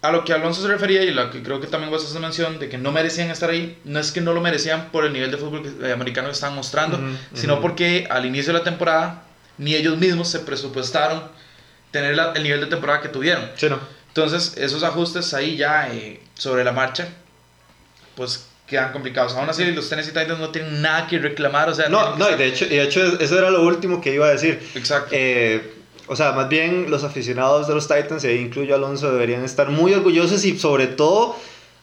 a 0.02 0.11
lo 0.11 0.25
que 0.25 0.32
Alonso 0.32 0.62
se 0.62 0.69
refería 0.69 1.02
y 1.02 1.11
lo 1.11 1.31
que 1.31 1.43
creo 1.43 1.61
que 1.61 1.67
también 1.67 1.91
vos 1.91 2.05
haces 2.05 2.19
mención 2.20 2.58
de 2.58 2.69
que 2.69 2.79
no 2.79 2.91
merecían 2.91 3.31
estar 3.31 3.50
ahí, 3.50 3.79
no 3.85 4.00
es 4.00 4.12
que 4.12 4.20
no 4.20 4.32
lo 4.32 4.41
merecían 4.41 4.91
por 4.91 5.05
el 5.05 5.12
nivel 5.12 5.31
de 5.31 5.37
fútbol 5.37 5.62
que, 5.62 5.87
eh, 5.87 5.93
americano 5.93 6.29
que 6.29 6.32
estaban 6.32 6.56
mostrando, 6.56 6.97
uh 6.97 7.00
-huh, 7.00 7.17
sino 7.35 7.55
uh 7.55 7.58
-huh. 7.58 7.62
porque 7.62 8.06
al 8.11 8.25
inicio 8.25 8.52
de 8.52 8.58
la 8.61 8.64
temporada 8.64 9.25
ni 9.58 9.75
ellos 9.75 9.99
mismos 9.99 10.29
se 10.29 10.38
presupuestaron 10.38 11.23
tener 11.91 12.17
la, 12.17 12.32
el 12.32 12.43
nivel 12.43 12.61
de 12.61 12.67
temporada 12.67 13.02
que 13.02 13.08
tuvieron. 13.08 13.50
Sí, 13.56 13.69
no. 13.69 13.79
Entonces, 14.08 14.56
esos 14.56 14.82
ajustes 14.82 15.35
ahí 15.35 15.56
ya 15.56 15.93
eh, 15.93 16.20
sobre 16.35 16.64
la 16.64 16.73
marcha, 16.73 17.08
pues 18.17 18.47
quedan 18.67 18.93
complicados. 18.93 19.35
Aún 19.35 19.50
así, 19.50 19.64
los 19.73 19.88
Tennessee 19.88 20.12
Titans 20.12 20.38
no 20.38 20.50
tienen 20.50 20.81
nada 20.81 21.06
que 21.06 21.19
reclamar. 21.19 21.69
O 21.69 21.75
sea, 21.75 21.88
no, 21.88 22.17
no, 22.17 22.31
y 22.31 22.37
de 22.37 22.47
hecho, 22.47 22.64
y 22.64 22.76
de 22.76 22.82
hecho, 22.85 23.20
eso 23.20 23.38
era 23.38 23.50
lo 23.50 23.62
último 23.62 24.00
que 24.00 24.14
iba 24.14 24.26
a 24.26 24.31
decir. 24.31 24.61
Exacto. 24.75 25.11
Eh, 25.12 25.75
o 26.10 26.16
sea, 26.16 26.32
más 26.32 26.48
bien 26.48 26.90
los 26.90 27.04
aficionados 27.04 27.68
de 27.68 27.74
los 27.74 27.86
Titans, 27.86 28.24
y 28.24 28.26
ahí 28.26 28.38
incluyo 28.38 28.74
a 28.74 28.78
Alonso, 28.78 29.12
deberían 29.12 29.44
estar 29.44 29.70
muy 29.70 29.94
orgullosos 29.94 30.44
y 30.44 30.58
sobre 30.58 30.88
todo 30.88 31.36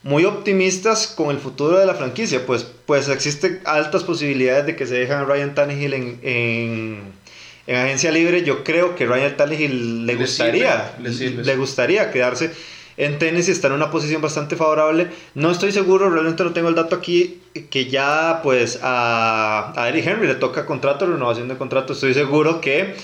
muy 0.04 0.26
optimistas 0.26 1.08
con 1.08 1.30
el 1.30 1.38
futuro 1.38 1.80
de 1.80 1.86
la 1.86 1.96
franquicia. 1.96 2.46
Pues, 2.46 2.68
pues 2.86 3.08
existen 3.08 3.62
altas 3.64 4.04
posibilidades 4.04 4.66
de 4.66 4.76
que 4.76 4.86
se 4.86 4.96
dejan 4.96 5.20
a 5.20 5.24
Ryan 5.24 5.56
Tannehill 5.56 5.94
en, 5.94 6.20
en, 6.24 7.02
en 7.68 7.76
agencia 7.78 8.12
libre. 8.12 8.44
Yo 8.44 8.66
creo 8.66 8.96
que 8.96 9.06
Ryan 9.06 9.38
Tannehill 9.38 10.06
le, 10.06 10.14
le 10.14 10.20
gustaría, 10.20 10.92
sirve, 10.98 11.10
le, 11.10 11.16
sirve. 11.16 11.44
le 11.46 11.56
gustaría 11.56 12.12
quedarse 12.12 12.52
en 12.98 13.20
Tennessee 13.20 13.52
está 13.52 13.68
en 13.68 13.74
una 13.74 13.92
posición 13.92 14.22
bastante 14.22 14.56
favorable. 14.56 15.08
No 15.36 15.52
estoy 15.52 15.72
seguro, 15.72 16.10
realmente 16.10 16.44
no 16.44 16.52
tengo 16.52 16.68
el 16.68 16.76
dato 16.76 16.96
aquí, 16.96 17.40
que 17.70 17.86
ya 17.86 18.42
pues 18.44 18.80
a, 18.82 19.72
a 19.76 19.90
Eric 19.90 20.08
Henry 20.08 20.28
le 20.28 20.36
toca 20.36 20.66
contrato, 20.66 21.06
renovación 21.06 21.48
de 21.48 21.56
contrato. 21.56 21.94
Estoy 21.94 22.16
seguro 22.16 22.60
que 22.60 22.96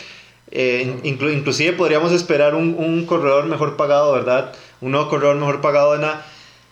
eh, 0.56 1.00
inclu 1.02 1.32
inclusive 1.32 1.74
podríamos 1.74 2.12
esperar 2.12 2.54
un, 2.54 2.76
un, 2.78 3.08
corredor 3.08 3.48
mejor 3.48 3.76
pagado, 3.76 4.14
¿verdad? 4.14 4.54
Un 4.82 4.92
nuevo 4.92 5.10
corredor 5.10 5.36
mejor 5.36 5.62
pagado 5.62 5.96
en 5.96 6.02
la, 6.02 6.24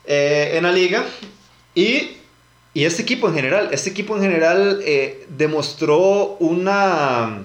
eh, 0.05 0.51
en 0.53 0.63
la 0.63 0.71
liga. 0.71 1.03
Y, 1.73 2.11
y, 2.75 2.85
este 2.85 3.01
equipo 3.01 3.27
en 3.27 3.33
general, 3.33 3.69
este 3.71 3.89
equipo 3.89 4.15
en 4.15 4.21
general 4.21 4.81
eh, 4.85 5.25
demostró 5.29 6.37
una, 6.39 7.43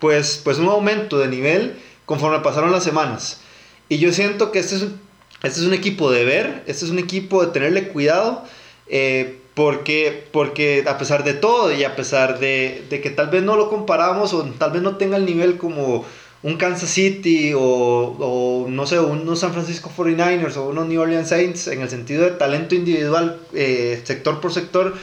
pues, 0.00 0.40
pues 0.42 0.58
un 0.58 0.66
aumento 0.66 1.16
de 1.16 1.28
nivel 1.28 1.76
conforme 2.06 2.40
pasaron 2.40 2.72
las 2.72 2.82
semanas. 2.82 3.40
Y 3.88 3.98
yo 3.98 4.12
siento 4.12 4.50
que 4.50 4.58
este 4.58 4.74
es 4.74 4.82
un, 4.82 5.00
este 5.44 5.60
es 5.60 5.66
un 5.66 5.74
equipo 5.74 6.10
de 6.10 6.24
ver, 6.24 6.64
este 6.66 6.86
es 6.86 6.90
un 6.90 6.98
equipo 6.98 7.46
de 7.46 7.52
tenerle 7.52 7.86
cuidado, 7.86 8.42
eh, 8.88 9.38
porque, 9.56 10.28
porque 10.32 10.84
a 10.86 10.98
pesar 10.98 11.24
de 11.24 11.32
todo 11.32 11.72
y 11.72 11.82
a 11.82 11.96
pesar 11.96 12.38
de, 12.38 12.84
de, 12.90 13.00
que 13.00 13.08
tal 13.08 13.30
vez 13.30 13.42
no 13.42 13.56
lo 13.56 13.70
comparamos 13.70 14.34
o 14.34 14.44
tal 14.58 14.70
vez 14.70 14.82
no 14.82 14.98
tenga 14.98 15.16
el 15.16 15.24
nivel 15.24 15.56
como 15.56 16.04
un 16.42 16.58
Kansas 16.58 16.90
City 16.90 17.54
o, 17.54 17.60
o 17.62 18.68
no 18.68 18.86
sé, 18.86 19.00
unos 19.00 19.40
San 19.40 19.54
Francisco 19.54 19.90
49ers 19.96 20.58
o 20.58 20.68
unos 20.68 20.86
New 20.86 21.00
Orleans 21.00 21.30
Saints 21.30 21.68
en 21.68 21.80
el 21.80 21.88
sentido 21.88 22.24
de 22.24 22.32
talento 22.32 22.74
individual, 22.74 23.40
eh, 23.54 23.98
sector 24.04 24.42
por 24.42 24.52
sector, 24.52 24.94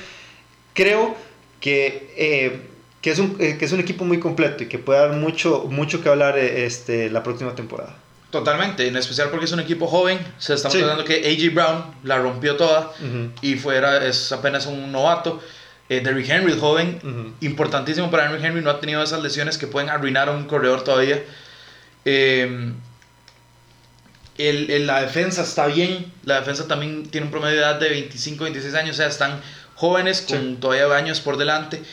creo 0.74 1.16
que... 1.60 2.14
Eh, 2.16 2.62
que 3.02 3.12
es, 3.12 3.20
un, 3.20 3.36
que 3.36 3.58
es 3.60 3.72
un 3.74 3.82
equipo 3.82 4.06
muy 4.06 4.22
completo 4.22 4.64
y 4.64 4.68
que 4.68 4.80
puede 4.80 4.98
dar 4.98 5.18
mucho, 5.18 5.66
mucho 5.70 6.02
que 6.02 6.08
hablar 6.08 6.38
este, 6.38 7.10
la 7.10 7.22
próxima 7.22 7.54
temporada. 7.54 7.98
Totalmente, 8.34 8.88
en 8.88 8.98
especial 8.98 9.30
porque 9.30 9.46
es 9.46 9.52
un 9.52 9.60
equipo 9.60 9.86
joven. 9.86 10.18
Se 10.40 10.56
estamos 10.56 10.76
sí. 10.76 10.82
hablando 10.82 11.06
que 11.06 11.18
AJ 11.18 11.54
Brown 11.54 11.84
la 12.04 12.18
rompió 12.18 12.56
toda 12.56 12.92
uh 13.00 13.04
-huh. 13.04 13.32
y 13.44 13.58
fuera 13.58 14.04
es 14.08 14.32
apenas 14.32 14.66
un 14.66 14.92
novato. 14.92 15.40
Eh, 15.88 16.02
Derrick 16.02 16.28
Henry, 16.28 16.58
joven, 16.60 17.00
uh 17.04 17.08
-huh. 17.08 17.34
importantísimo 17.42 18.10
para 18.10 18.24
Derrick 18.24 18.44
Henry, 18.44 18.62
no 18.62 18.72
ha 18.72 18.80
tenido 18.80 19.04
esas 19.04 19.22
lesiones 19.22 19.60
que 19.60 19.68
pueden 19.68 19.92
arruinar 19.92 20.30
a 20.30 20.32
un 20.32 20.46
corredor 20.46 20.84
todavía. 20.84 21.24
Eh, 22.06 22.72
el, 24.40 24.72
el, 24.72 24.88
la 24.88 25.02
defensa 25.02 25.44
está 25.44 25.68
bien, 25.68 26.12
la 26.24 26.40
defensa 26.40 26.68
también 26.68 27.06
tiene 27.12 27.26
un 27.28 27.32
promedio 27.32 27.58
de 27.58 27.62
edad 27.62 27.80
de 27.80 27.88
25, 27.90 28.46
26 28.46 28.74
años, 28.74 28.96
o 28.96 28.98
sea, 28.98 29.08
están 29.10 29.42
jóvenes 29.76 30.22
con 30.28 30.40
sí. 30.40 30.58
todavía 30.60 30.92
años 30.98 31.20
por 31.22 31.38
delante. 31.38 31.84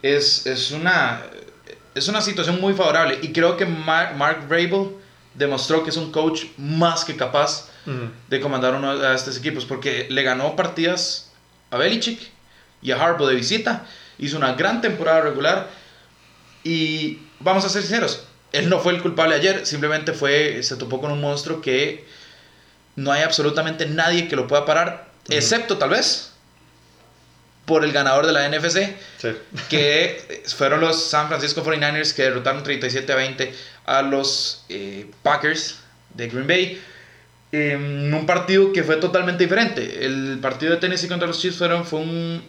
Es, 0.00 0.46
es, 0.46 0.70
una, 0.70 1.20
es 1.94 2.08
una 2.08 2.22
situación 2.22 2.62
muy 2.62 2.72
favorable 2.72 3.18
y 3.20 3.30
creo 3.30 3.58
que 3.58 3.66
Mark, 3.66 4.16
Mark 4.16 4.48
Vrabel 4.48 5.01
demostró 5.34 5.84
que 5.84 5.90
es 5.90 5.96
un 5.96 6.12
coach 6.12 6.44
más 6.56 7.04
que 7.04 7.16
capaz 7.16 7.68
de 8.28 8.40
comandar 8.40 8.74
uno 8.74 8.96
de 8.96 9.14
estos 9.14 9.36
equipos 9.36 9.64
porque 9.64 10.06
le 10.08 10.22
ganó 10.22 10.54
partidas 10.54 11.32
a 11.70 11.78
Belichick 11.78 12.20
y 12.80 12.92
a 12.92 13.02
Harbaugh 13.02 13.26
de 13.28 13.34
visita, 13.34 13.86
hizo 14.18 14.36
una 14.36 14.54
gran 14.54 14.80
temporada 14.80 15.22
regular 15.22 15.68
y 16.62 17.18
vamos 17.40 17.64
a 17.64 17.68
ser 17.68 17.82
sinceros, 17.82 18.24
él 18.52 18.68
no 18.68 18.78
fue 18.78 18.92
el 18.92 19.02
culpable 19.02 19.34
ayer, 19.34 19.66
simplemente 19.66 20.12
fue 20.12 20.62
se 20.62 20.76
topó 20.76 21.00
con 21.00 21.10
un 21.10 21.20
monstruo 21.20 21.60
que 21.60 22.06
no 22.94 23.10
hay 23.10 23.22
absolutamente 23.22 23.86
nadie 23.86 24.28
que 24.28 24.36
lo 24.36 24.46
pueda 24.46 24.64
parar, 24.64 25.10
excepto 25.28 25.78
tal 25.78 25.90
vez 25.90 26.31
por 27.64 27.84
el 27.84 27.92
ganador 27.92 28.26
de 28.26 28.32
la 28.32 28.48
NFC, 28.48 28.94
Sí. 29.18 29.28
que 29.70 30.42
fueron 30.56 30.80
los 30.80 31.08
San 31.08 31.28
Francisco 31.28 31.62
49ers 31.64 32.12
que 32.14 32.22
derrotaron 32.22 32.62
37 32.62 33.12
a 33.12 33.16
20 33.16 33.54
a 33.86 34.02
los 34.02 34.64
eh, 34.68 35.06
Packers 35.22 35.76
de 36.14 36.28
Green 36.28 36.46
Bay 36.46 36.82
en 37.52 38.12
un 38.12 38.26
partido 38.26 38.72
que 38.72 38.82
fue 38.82 38.96
totalmente 38.96 39.44
diferente. 39.44 40.04
El 40.04 40.38
partido 40.40 40.72
de 40.72 40.78
Tennessee 40.78 41.08
contra 41.08 41.28
los 41.28 41.38
Chiefs 41.40 41.58
fueron, 41.58 41.84
fue 41.84 42.00
un... 42.00 42.42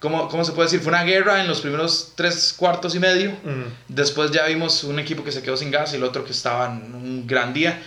¿cómo, 0.00 0.28
¿Cómo 0.28 0.44
se 0.44 0.52
puede 0.52 0.66
decir? 0.66 0.80
Fue 0.80 0.90
una 0.90 1.04
guerra 1.04 1.40
en 1.42 1.48
los 1.48 1.60
primeros 1.60 2.12
tres 2.16 2.54
cuartos 2.56 2.94
y 2.94 3.00
medio. 3.00 3.30
Ujú. 3.30 3.64
Después 3.88 4.30
ya 4.30 4.46
vimos 4.46 4.82
un 4.84 4.98
equipo 4.98 5.22
que 5.24 5.32
se 5.32 5.42
quedó 5.42 5.56
sin 5.56 5.70
gas 5.70 5.92
y 5.92 5.96
el 5.96 6.04
otro 6.04 6.24
que 6.24 6.32
estaba 6.32 6.66
en 6.66 6.94
un 6.94 7.26
gran 7.26 7.52
día. 7.52 7.80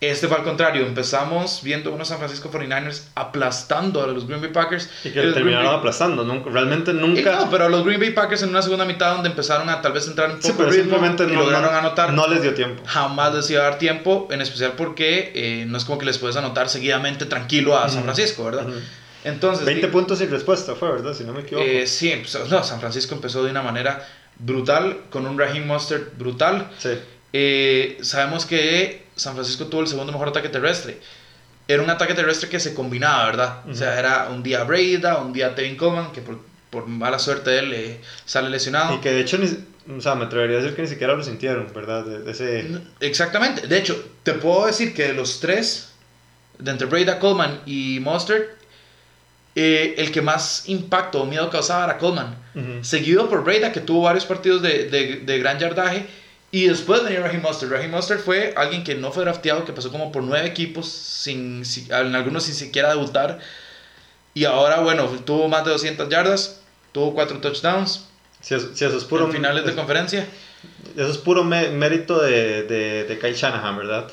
Este 0.00 0.28
fue 0.28 0.36
al 0.36 0.44
contrario, 0.44 0.84
empezamos 0.84 1.60
viendo 1.62 1.90
unos 1.90 2.08
San 2.08 2.18
Francisco 2.18 2.50
49ers 2.52 3.04
aplastando 3.14 4.02
a 4.02 4.06
los 4.06 4.26
Green 4.26 4.40
Bay 4.42 4.50
Packers. 4.50 4.90
Y 5.02 5.10
que 5.10 5.22
terminaron 5.32 5.66
Bay- 5.68 5.76
aplastando. 5.76 6.24
Nunca, 6.24 6.50
realmente 6.50 6.92
nunca. 6.92 7.36
no, 7.36 7.50
pero 7.50 7.70
los 7.70 7.84
Green 7.86 7.98
Bay 8.00 8.10
Packers 8.10 8.42
en 8.42 8.50
una 8.50 8.60
segunda 8.60 8.84
mitad 8.84 9.14
donde 9.14 9.30
empezaron 9.30 9.68
a 9.70 9.80
tal 9.80 9.92
vez 9.92 10.06
entrar 10.06 10.28
un 10.30 10.36
poco 10.36 10.48
sí, 10.48 10.54
pero 10.58 10.70
de 10.70 10.76
ritmo 10.76 10.90
simplemente 10.98 11.24
y 11.24 11.28
no, 11.28 11.40
lograron 11.44 11.72
no- 11.72 11.78
anotar. 11.78 12.12
no 12.12 12.26
les 12.28 12.42
dio 12.42 12.52
tiempo. 12.52 12.82
Jamás 12.86 13.34
les 13.34 13.48
iba 13.50 13.62
a 13.62 13.64
dar 13.70 13.78
tiempo, 13.78 14.28
en 14.30 14.42
especial 14.42 14.72
porque 14.76 15.32
eh, 15.34 15.64
no 15.66 15.78
es 15.78 15.84
como 15.84 15.96
que 15.98 16.04
les 16.04 16.18
puedes 16.18 16.36
anotar 16.36 16.68
seguidamente 16.68 17.24
tranquilo 17.24 17.78
a 17.78 17.88
San. 17.88 18.02
Francisco, 18.02 18.44
¿verdad? 18.44 18.66
Entonces, 19.22 19.64
20 19.64 19.86
di- 19.86 19.92
puntos 19.92 20.18
sin 20.18 20.30
respuesta 20.30 20.74
fue, 20.74 20.90
¿verdad? 20.90 21.14
Si 21.14 21.24
no 21.24 21.32
me 21.32 21.40
equivoco. 21.40 21.64
eh, 21.66 21.86
sí, 21.86 22.12
empezó- 22.12 22.44
no, 22.50 22.62
San 22.62 22.78
Francisco 22.80 23.14
empezó 23.14 23.42
de 23.42 23.50
una 23.52 23.62
manera 23.62 24.06
brutal, 24.38 24.98
con 25.08 25.26
un 25.26 25.38
Raheem 25.38 25.66
Mostert 25.66 26.18
brutal. 26.18 26.68
sí. 26.78 26.90
Eh, 27.36 27.98
sabemos 28.02 28.46
que 28.46 29.03
San 29.16 29.34
Francisco 29.34 29.66
tuvo 29.66 29.82
el 29.82 29.86
segundo 29.88 30.12
mejor 30.12 30.28
ataque 30.28 30.48
terrestre. 30.48 30.98
Era 31.66 31.82
un 31.82 31.88
ataque 31.88 32.14
terrestre 32.14 32.48
que 32.48 32.60
se 32.60 32.74
combinaba, 32.74 33.24
¿verdad? 33.26 33.68
O 33.68 33.74
sea, 33.74 33.98
era 33.98 34.28
un 34.30 34.42
día 34.42 34.64
Breda, 34.64 35.18
un 35.18 35.32
día 35.32 35.54
Tevin 35.54 35.76
Coleman, 35.76 36.12
que 36.12 36.20
por, 36.20 36.38
por 36.68 36.86
mala 36.86 37.18
suerte 37.18 37.50
de 37.50 37.58
él 37.58 37.72
eh, 37.72 38.00
sale 38.26 38.50
lesionado. 38.50 38.96
Y 38.96 38.98
que 38.98 39.12
de 39.12 39.20
hecho, 39.22 39.38
ni, 39.38 39.46
o 39.96 40.00
sea, 40.00 40.14
me 40.14 40.26
atrevería 40.26 40.58
a 40.58 40.60
decir 40.60 40.76
que 40.76 40.82
ni 40.82 40.88
siquiera 40.88 41.14
lo 41.14 41.22
sintieron, 41.22 41.72
¿verdad? 41.74 42.04
De, 42.04 42.18
de 42.20 42.30
ese... 42.32 42.80
Exactamente. 43.00 43.66
De 43.66 43.78
hecho, 43.78 44.02
te 44.22 44.34
puedo 44.34 44.66
decir 44.66 44.92
que 44.92 45.04
de 45.04 45.14
los 45.14 45.40
tres, 45.40 45.92
de 46.58 46.70
entre 46.70 46.86
Breda, 46.86 47.18
Coleman 47.18 47.62
y 47.64 47.98
Mostert, 48.00 48.50
eh, 49.54 49.94
el 49.96 50.10
que 50.10 50.20
más 50.20 50.68
impacto 50.68 51.22
o 51.22 51.26
miedo 51.26 51.48
causaba 51.48 51.84
era 51.84 51.98
Coleman. 51.98 52.36
Seguido 52.82 53.28
por 53.30 53.42
Breda, 53.42 53.72
que 53.72 53.80
tuvo 53.80 54.02
varios 54.02 54.26
partidos 54.26 54.60
de, 54.60 54.90
de, 54.90 55.22
de 55.24 55.38
gran 55.38 55.58
yardaje. 55.58 56.06
Y 56.54 56.68
después 56.68 57.02
venía 57.02 57.20
Raheem 57.20 57.42
Mostert. 57.42 57.72
Raheem 57.72 57.90
Mostert 57.90 58.20
fue 58.24 58.54
alguien 58.56 58.84
que 58.84 58.94
no 58.94 59.10
fue 59.10 59.24
drafteado, 59.24 59.64
que 59.64 59.72
pasó 59.72 59.90
como 59.90 60.12
por 60.12 60.22
nueve 60.22 60.46
equipos, 60.46 60.86
sin, 60.88 61.64
si- 61.64 61.88
en 61.90 62.14
algunos 62.14 62.44
sin 62.44 62.54
siquiera 62.54 62.90
debutar. 62.90 63.40
Y 64.34 64.44
ahora, 64.44 64.80
bueno, 64.80 65.06
tuvo 65.24 65.48
más 65.48 65.64
de 65.64 65.72
200 65.72 66.08
yardas, 66.08 66.60
tuvo 66.92 67.12
cuatro 67.12 67.38
touchdowns 67.40 68.04
Si, 68.40 68.54
eso, 68.54 68.70
si 68.74 68.84
eso 68.84 68.96
es 68.96 69.02
puro... 69.04 69.26
en 69.26 69.32
finales 69.32 69.64
de 69.64 69.70
es- 69.70 69.76
conferencia. 69.76 70.26
Eso 70.96 71.10
es 71.10 71.18
puro 71.18 71.42
mé- 71.42 71.70
mérito 71.70 72.20
de, 72.22 72.62
de, 72.62 73.04
de 73.04 73.18
Kyle 73.18 73.34
Shanahan, 73.34 73.76
¿verdad? 73.76 74.08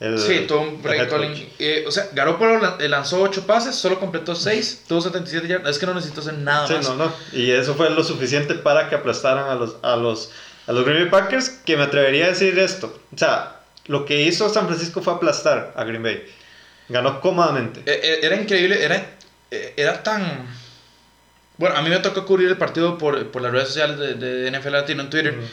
El- 0.00 0.18
Sí, 0.18 0.46
tuvo 0.48 0.62
un 0.62 0.80
head 0.84 1.10
calling. 1.10 1.48
Eh, 1.58 1.84
o 1.86 1.90
sea, 1.90 2.08
Garoppolo 2.12 2.78
eh, 2.80 2.88
lanzó 2.88 3.20
8 3.20 3.46
pases, 3.46 3.74
solo 3.76 4.00
completó 4.00 4.34
6, 4.34 4.84
tuvo 4.88 5.02
77 5.02 5.46
yardas. 5.46 5.70
Es 5.72 5.78
que 5.78 5.84
no 5.86 5.92
necesito 5.92 6.22
hacer 6.22 6.34
nada 6.38 6.66
Sí, 6.66 6.72
más. 6.72 6.88
no, 6.88 6.94
no. 6.96 7.12
Y 7.34 7.50
eso 7.50 7.74
fue 7.74 7.90
lo 7.90 8.02
suficiente 8.02 8.54
para 8.54 8.88
que 8.88 8.94
aplastaran 8.94 9.50
a 9.50 9.54
los, 9.56 9.76
a 9.82 9.96
los, 9.96 10.30
a 10.66 10.72
los 10.72 10.84
Green 10.84 11.02
Bay 11.02 11.10
Packers, 11.10 11.48
que 11.48 11.76
me 11.76 11.84
atrevería 11.84 12.26
a 12.26 12.28
decir 12.28 12.58
esto. 12.58 13.00
O 13.14 13.18
sea, 13.18 13.60
lo 13.86 14.04
que 14.04 14.22
hizo 14.22 14.48
San 14.48 14.66
Francisco 14.66 15.02
fue 15.02 15.14
aplastar 15.14 15.72
a 15.76 15.84
Green 15.84 16.02
Bay. 16.02 16.24
Ganó 16.88 17.20
cómodamente. 17.20 17.80
Eh, 17.80 18.00
eh, 18.02 18.18
era 18.22 18.36
increíble, 18.36 18.82
era, 18.82 18.96
eh, 19.50 19.74
era 19.76 20.02
tan... 20.02 20.46
Bueno, 21.58 21.76
a 21.76 21.82
mí 21.82 21.90
me 21.90 21.98
tocó 21.98 22.24
cubrir 22.24 22.48
el 22.48 22.56
partido 22.56 22.98
por, 22.98 23.30
por 23.30 23.42
las 23.42 23.52
redes 23.52 23.68
sociales 23.68 23.98
de, 23.98 24.14
de 24.14 24.50
NFL 24.50 24.72
Latino 24.72 25.02
en 25.02 25.10
Twitter. 25.10 25.34
Ujú. 25.38 25.46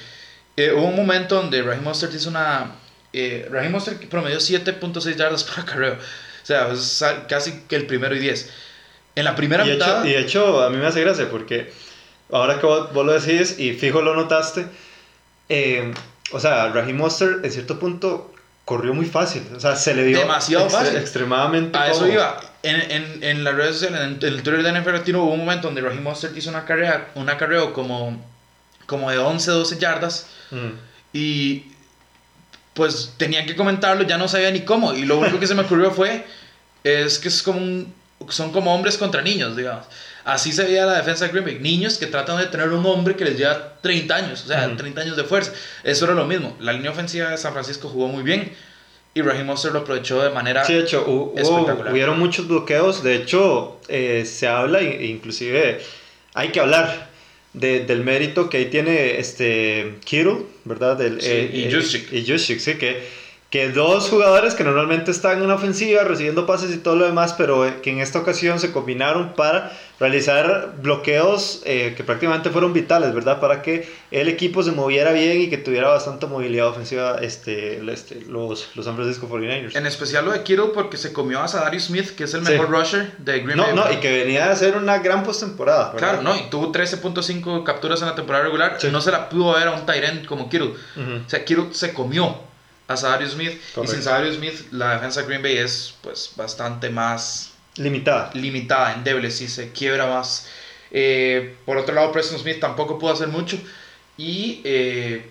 Eh, 0.57 0.73
hubo 0.73 0.87
un 0.87 0.95
momento 0.95 1.35
donde 1.35 1.61
Raheem 1.61 1.83
Mostert 1.83 2.13
hizo 2.13 2.29
una... 2.29 2.75
Eh, 3.13 3.47
Raheem 3.49 3.71
Mostert 3.71 4.03
promedió 4.09 4.39
7.6 4.39 5.15
yardas 5.15 5.43
por 5.45 5.59
acarreo. 5.61 5.93
O 5.93 6.45
sea, 6.45 6.71
es 6.71 7.03
casi 7.27 7.61
que 7.67 7.75
el 7.75 7.85
primero 7.85 8.15
y 8.15 8.19
10. 8.19 8.49
En 9.15 9.23
la 9.23 9.35
primera 9.35 9.65
Y 9.65 9.71
mitad... 9.71 9.99
hecho, 9.99 10.07
y 10.07 10.13
de 10.13 10.19
hecho, 10.19 10.61
a 10.63 10.69
mí 10.69 10.77
me 10.77 10.85
hace 10.87 11.01
gracia 11.01 11.29
porque 11.29 11.71
ahora 12.31 12.59
que 12.59 12.65
vos, 12.65 12.91
vos 12.93 13.05
lo 13.05 13.17
decís 13.17 13.57
y 13.59 13.73
fijo 13.73 14.01
lo 14.01 14.15
notaste, 14.15 14.65
eh, 15.49 15.93
o 16.31 16.39
sea, 16.39 16.69
Raheem 16.69 16.95
Monster 16.97 17.39
en 17.43 17.51
cierto 17.51 17.79
punto 17.79 18.33
corrió 18.65 18.93
muy 18.93 19.05
fácil. 19.07 19.43
O 19.55 19.59
sea, 19.59 19.75
se 19.75 19.95
le 19.95 20.03
dio 20.05 20.19
Demasiado 20.19 20.67
extre- 20.67 20.71
fácil. 20.71 20.97
extremadamente 20.97 21.77
A 21.77 21.89
eso 21.91 22.07
iba. 22.07 22.39
En, 22.61 22.75
en, 22.91 23.23
en 23.23 23.43
las 23.43 23.55
redes 23.55 23.73
sociales, 23.77 23.99
en, 24.01 24.11
el 24.21 24.43
Twitter 24.43 24.61
de 24.61 24.79
NFL 24.79 24.91
Latino, 24.91 25.23
hubo 25.23 25.33
un 25.33 25.39
momento 25.39 25.67
donde 25.67 25.81
Raheem 25.81 26.03
Mostert 26.03 26.35
hizo 26.37 26.49
una 26.49 26.65
carrera, 26.65 27.07
una 27.15 27.37
carrera 27.37 27.71
como, 27.73 28.23
como 28.85 29.09
de 29.09 29.17
11, 29.17 29.49
12 29.51 29.77
yardas. 29.79 30.27
Mm. 30.51 30.69
Y 31.13 31.63
pues 32.73 33.13
tenía 33.17 33.45
que 33.45 33.55
comentarlo, 33.55 34.03
ya 34.03 34.17
no 34.17 34.27
sabía 34.27 34.51
ni 34.51 34.61
cómo. 34.61 34.93
Y 34.93 35.05
lo 35.05 35.17
único 35.17 35.39
que 35.39 35.47
se 35.47 35.55
me 35.55 35.63
ocurrió 35.63 35.91
fue, 35.91 36.25
es 36.83 37.17
que 37.19 37.27
es 37.29 37.41
como 37.41 37.59
un- 37.59 37.93
son 38.29 38.51
como 38.51 38.75
hombres 38.75 38.97
contra 38.97 39.21
niños, 39.21 39.55
digamos. 39.55 39.85
Así 40.33 40.51
se 40.51 40.63
veía 40.63 40.85
la 40.85 40.97
defensa 40.97 41.25
de 41.25 41.31
Green 41.31 41.45
Bay. 41.45 41.59
Niños 41.59 41.97
que 41.97 42.05
tratan 42.07 42.37
de 42.37 42.45
tener 42.47 42.69
un 42.69 42.85
hombre 42.85 43.15
que 43.15 43.25
les 43.25 43.37
lleva 43.37 43.75
30 43.81 44.15
años, 44.15 44.43
o 44.43 44.47
sea, 44.47 44.67
Ujú. 44.67 44.77
30 44.77 45.01
años 45.01 45.17
de 45.17 45.23
fuerza. 45.23 45.51
Eso 45.83 46.05
era 46.05 46.13
lo 46.13 46.25
mismo. 46.25 46.55
La 46.59 46.73
línea 46.73 46.91
ofensiva 46.91 47.29
de 47.31 47.37
San 47.37 47.53
Francisco 47.53 47.89
jugó 47.89 48.07
muy 48.07 48.23
bien. 48.23 48.51
Y 49.15 49.21
Raheem 49.23 49.45
Mostert 49.47 49.73
lo 49.73 49.79
aprovechó 49.81 50.21
de 50.21 50.29
manera... 50.29 50.63
Sí, 50.65 50.73
de 50.73 50.81
hecho, 50.81 51.03
hubo- 51.07 51.33
espectacular. 51.37 51.91
hubieron 51.91 52.19
muchos 52.19 52.47
bloqueos. 52.47 53.03
De 53.03 53.15
hecho, 53.15 53.79
eh, 53.87 54.23
se 54.25 54.47
habla, 54.47 54.81
e 54.81 55.07
inclusive 55.07 55.81
hay 56.35 56.49
que 56.49 56.59
hablar 56.59 57.09
de- 57.53 57.85
del 57.85 58.01
mérito 58.03 58.49
que 58.51 58.57
ahí 58.57 58.65
tiene 58.65 59.19
este 59.19 59.95
Kittle, 60.05 60.43
¿verdad? 60.63 60.95
Del, 60.95 61.19
Sí, 61.21 61.27
eh, 61.31 61.49
y 61.51 61.63
eh, 61.63 61.71
Juszczyk. 61.73 62.13
y 62.13 62.25
Juszczyk, 62.31 62.59
sí, 62.59 62.75
que, 62.75 63.03
que 63.49 63.69
dos 63.69 64.09
jugadores 64.09 64.53
que 64.53 64.63
normalmente 64.63 65.09
están 65.09 65.41
en 65.41 65.49
ofensiva 65.49 66.03
recibiendo 66.03 66.45
pases 66.45 66.71
y 66.71 66.77
todo 66.77 66.95
lo 66.95 67.05
demás, 67.05 67.33
pero 67.35 67.65
eh, 67.65 67.79
que 67.81 67.89
en 67.89 67.99
esta 67.99 68.19
ocasión 68.19 68.59
se 68.59 68.71
combinaron 68.71 69.33
para 69.33 69.71
realizar 69.99 70.75
bloqueos 70.81 71.63
eh, 71.65 71.93
que 71.97 72.03
prácticamente 72.03 72.51
fueron 72.51 72.73
vitales, 72.73 73.13
¿verdad? 73.13 73.39
Para 73.39 73.61
que 73.63 73.91
el 74.11 74.27
equipo 74.27 74.61
se 74.61 74.71
moviera 74.71 75.11
bien 75.13 75.41
y 75.41 75.49
que 75.49 75.57
tuviera 75.57 75.87
bastante 75.89 76.27
movilidad 76.27 76.67
ofensiva 76.67 77.17
este, 77.21 77.81
este, 77.91 78.21
los, 78.27 78.69
los 78.75 78.85
San 78.85 78.95
Francisco 78.95 79.27
49ers. 79.27 79.75
En 79.75 79.85
especial 79.87 80.25
lo 80.25 80.31
de 80.31 80.43
Kittle 80.43 80.69
porque 80.73 80.97
se 80.97 81.11
comió 81.11 81.39
a 81.41 81.47
Sadarius 81.47 81.85
Smith, 81.85 82.11
que 82.15 82.25
es 82.25 82.33
el 82.35 82.45
Sí. 82.45 82.51
mejor 82.51 82.69
rusher 82.69 83.11
de 83.17 83.39
Green 83.39 83.57
No, 83.57 83.63
Bay. 83.63 83.75
no, 83.75 83.91
y 83.91 83.97
que 83.97 84.11
venía 84.11 84.45
a 84.45 84.51
hacer 84.51 84.77
una 84.77 84.99
gran 84.99 85.23
postemporada. 85.23 85.93
Claro, 85.97 86.21
no, 86.21 86.35
y 86.35 86.49
tuvo 86.51 86.71
13.5 86.71 87.63
capturas 87.63 87.99
en 88.01 88.07
la 88.09 88.15
temporada 88.15 88.43
regular. 88.45 88.75
Sí. 88.79 88.89
No 88.91 89.01
se 89.01 89.11
la 89.11 89.27
pudo 89.27 89.53
ver 89.55 89.67
a 89.67 89.71
un 89.71 89.85
Tyrant 89.87 90.25
como 90.27 90.49
Kittle. 90.49 90.67
Ujú. 90.95 91.13
O 91.25 91.29
sea, 91.29 91.43
Kittle 91.43 91.69
se 91.71 91.93
comió 91.93 92.47
a 92.89 92.97
Sadarius 92.97 93.31
Smith. 93.33 93.61
Y 93.81 93.87
sin 93.87 94.03
Sadarius 94.03 94.35
Smith, 94.35 94.67
la 94.71 94.95
defensa 94.95 95.21
de 95.21 95.27
Green 95.27 95.41
Bay 95.41 95.57
es 95.57 95.95
pues 96.01 96.31
bastante 96.35 96.89
más 96.89 97.53
Limitada. 97.77 98.31
limitada, 98.33 98.93
endeble, 98.95 99.31
sí, 99.31 99.47
se 99.47 99.71
quiebra 99.71 100.07
más. 100.07 100.47
Eh, 100.91 101.55
por 101.65 101.77
otro 101.77 101.93
lado, 101.93 102.11
Preston 102.11 102.39
Smith 102.39 102.59
tampoco 102.59 102.97
pudo 102.97 103.13
hacer 103.13 103.27
mucho. 103.27 103.57
Y 104.17 104.59
eh, 104.63 105.29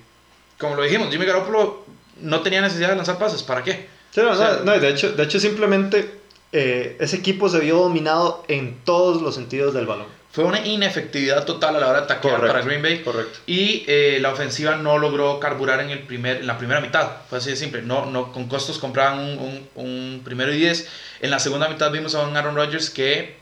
como 0.57 0.77
lo 0.77 0.83
dijimos, 0.85 1.11
Jimmy 1.11 1.27
Garoppolo 1.27 1.85
no 2.21 2.41
tenía 2.41 2.61
necesidad 2.61 2.91
de 2.91 2.97
lanzar 2.97 3.19
pases. 3.19 3.43
¿Para 3.43 3.62
qué? 3.62 3.88
Sí, 4.12 4.21
no, 4.23 4.31
O 4.31 4.37
sea, 4.37 4.61
no, 4.65 4.79
de 4.79 4.88
hecho, 4.88 5.12
de 5.12 5.23
hecho 5.25 5.41
simplemente 5.41 6.11
eh, 6.53 6.97
ese 7.00 7.17
equipo 7.17 7.49
se 7.49 7.59
vio 7.59 7.79
dominado 7.81 8.45
en 8.49 8.79
todos 8.85 9.21
los 9.21 9.35
sentidos 9.35 9.75
del 9.75 9.87
balón. 9.87 10.07
Fue 10.31 10.45
una 10.45 10.65
inefectividad 10.65 11.45
total 11.47 11.77
a 11.77 11.81
la 11.81 11.89
hora 11.89 11.99
de 12.01 12.05
atacar 12.05 12.21
Correcto. 12.33 12.47
para 12.49 12.61
Green 12.65 12.83
Bay. 12.83 13.03
Correcto. 13.03 13.39
Y 13.47 13.85
eh, 13.89 14.19
la 14.21 14.31
ofensiva 14.31 14.77
no 14.77 14.99
logró 14.99 15.41
carburar 15.41 15.81
en, 15.81 15.91
el 15.91 16.01
primer, 16.01 16.37
en 16.39 16.47
la 16.47 16.59
primera 16.59 16.81
mitad. 16.81 17.11
Fue 17.29 17.39
así 17.39 17.51
de 17.51 17.57
simple. 17.57 17.83
No, 17.83 18.07
no, 18.07 18.31
con 18.33 18.47
costos 18.47 18.79
compraban 18.79 19.19
un, 19.21 19.39
un- 19.39 19.69
un 19.75 20.23
primero 20.25 20.53
y 20.53 20.59
diez. 20.59 20.87
En 21.21 21.31
la 21.31 21.39
segunda 21.39 21.69
mitad 21.69 21.91
vimos 21.91 22.15
a 22.15 22.21
un 22.27 22.37
Aaron 22.37 22.55
Rodgers 22.55 22.91
que... 22.91 23.37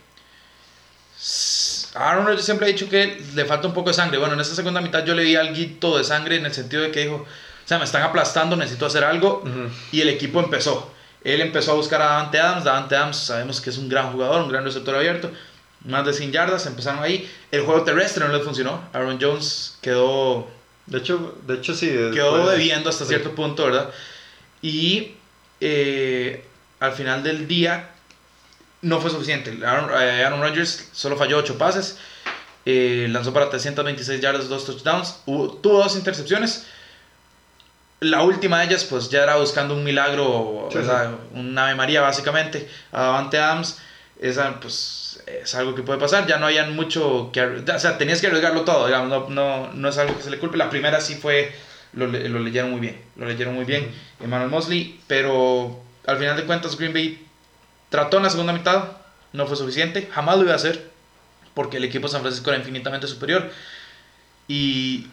Aaron 1.94 2.26
Rodgers 2.26 2.44
siempre 2.44 2.66
ha 2.66 2.70
dicho 2.70 2.88
que 2.88 3.20
le 3.34 3.44
falta 3.46 3.66
un 3.66 3.74
poco 3.74 3.88
de 3.90 3.94
sangre. 3.94 4.18
Bueno, 4.18 4.34
en 4.34 4.40
esta 4.40 4.54
segunda 4.54 4.80
mitad 4.80 5.04
yo 5.04 5.14
le 5.14 5.24
vi 5.24 5.34
algo 5.36 5.98
de 5.98 6.04
sangre 6.04 6.36
en 6.36 6.46
el 6.46 6.52
sentido 6.54 6.82
de 6.82 6.90
que 6.90 7.00
dijo, 7.00 7.16
o 7.16 7.68
sea, 7.68 7.78
me 7.78 7.84
están 7.84 8.02
aplastando, 8.02 8.54
necesito 8.56 8.86
hacer 8.86 9.02
algo. 9.04 9.42
Ujú. 9.44 9.70
Y 9.92 10.02
el 10.02 10.08
equipo 10.08 10.40
empezó. 10.40 10.92
Él 11.24 11.40
empezó 11.40 11.72
a 11.72 11.74
buscar 11.74 12.00
a 12.02 12.04
Davante 12.06 12.38
Adams. 12.38 12.64
Davante 12.64 12.96
Adams 12.96 13.16
sabemos 13.16 13.60
que 13.60 13.70
es 13.70 13.78
un 13.78 13.88
gran 13.88 14.12
jugador, 14.12 14.42
un 14.42 14.48
gran 14.50 14.62
receptor 14.64 14.94
abierto. 14.94 15.30
Más 15.86 16.04
de 16.04 16.12
100 16.12 16.32
yardas, 16.32 16.66
empezaron 16.66 17.02
ahí. 17.02 17.30
El 17.50 17.62
juego 17.62 17.82
terrestre 17.82 18.26
no 18.26 18.32
le 18.36 18.42
funcionó. 18.44 18.80
Aaron 18.92 19.18
Jones 19.20 19.78
quedó, 19.80 20.48
De 20.86 20.98
hecho, 20.98 21.36
de 21.46 21.54
hecho 21.54 21.74
sí. 21.74 21.86
quedó 21.88 22.36
después- 22.36 22.50
debiendo 22.58 22.90
hasta 22.90 23.04
sí. 23.04 23.08
cierto 23.10 23.34
punto, 23.34 23.64
¿verdad? 23.64 23.90
Y 24.62 25.14
eh, 25.60 26.44
al 26.80 26.92
final 26.92 27.22
del 27.22 27.46
día 27.48 27.90
no 28.82 29.00
fue 29.00 29.10
suficiente. 29.10 29.56
Aaron, 29.64 29.90
eh, 30.00 30.24
Aaron 30.24 30.40
Rodgers 30.42 30.88
solo 30.92 31.16
falló 31.16 31.38
8 31.38 31.56
pases. 31.58 31.98
eh, 32.68 33.06
lanzó 33.10 33.32
para 33.32 33.48
326 33.48 34.20
yardas, 34.20 34.48
2 34.48 34.64
touchdowns. 34.66 35.20
hubo- 35.26 35.52
tuvo 35.58 35.78
dos 35.84 35.94
intercepciones. 35.94 36.66
La 38.00 38.22
última 38.22 38.58
de 38.58 38.66
ellas, 38.66 38.84
pues 38.84 39.08
ya 39.08 39.22
era 39.22 39.36
buscando 39.36 39.72
un 39.74 39.84
milagro, 39.84 40.68
Sí, 40.72 40.78
¿verdad? 40.78 41.12
un 41.32 41.56
Ave 41.56 41.74
María 41.76 42.00
básicamente, 42.02 42.68
a 42.92 43.02
Davante 43.02 43.38
Adams. 43.38 43.78
esa 44.20 44.58
pues 44.60 45.05
es 45.26 45.54
algo 45.54 45.74
que 45.74 45.82
puede 45.82 45.98
pasar, 45.98 46.26
ya 46.26 46.38
no 46.38 46.46
hayan 46.46 46.74
mucho 46.76 47.30
que, 47.32 47.40
o 47.42 47.78
sea, 47.78 47.98
tenías 47.98 48.20
que 48.20 48.28
arriesgarlo 48.28 48.62
todo, 48.62 48.86
digamos, 48.86 49.08
no, 49.08 49.28
no, 49.28 49.72
no 49.72 49.88
es 49.88 49.98
algo 49.98 50.16
que 50.16 50.22
se 50.22 50.30
le 50.30 50.38
culpe, 50.38 50.56
la 50.56 50.70
primera 50.70 51.00
sí 51.00 51.16
fue, 51.16 51.52
lo, 51.92 52.06
lo 52.06 52.38
leyeron 52.38 52.70
muy 52.70 52.80
bien, 52.80 53.00
lo 53.16 53.26
leyeron 53.26 53.54
muy 53.54 53.64
bien, 53.64 53.90
Emmanuel 54.20 54.50
Mosley, 54.50 55.00
pero 55.06 55.82
al 56.06 56.18
final 56.18 56.36
de 56.36 56.44
cuentas 56.44 56.78
Green 56.78 56.92
Bay 56.92 57.26
trató 57.88 58.18
en 58.18 58.22
la 58.22 58.30
segunda 58.30 58.52
mitad, 58.52 58.92
no 59.32 59.46
fue 59.46 59.56
suficiente, 59.56 60.08
jamás 60.12 60.36
lo 60.36 60.44
iba 60.44 60.52
a 60.52 60.56
hacer, 60.56 60.90
porque 61.54 61.78
el 61.78 61.84
equipo 61.84 62.06
de 62.06 62.12
San 62.12 62.20
Francisco 62.20 62.50
era 62.50 62.58
infinitamente 62.60 63.08
superior, 63.08 63.50
y 64.46 65.08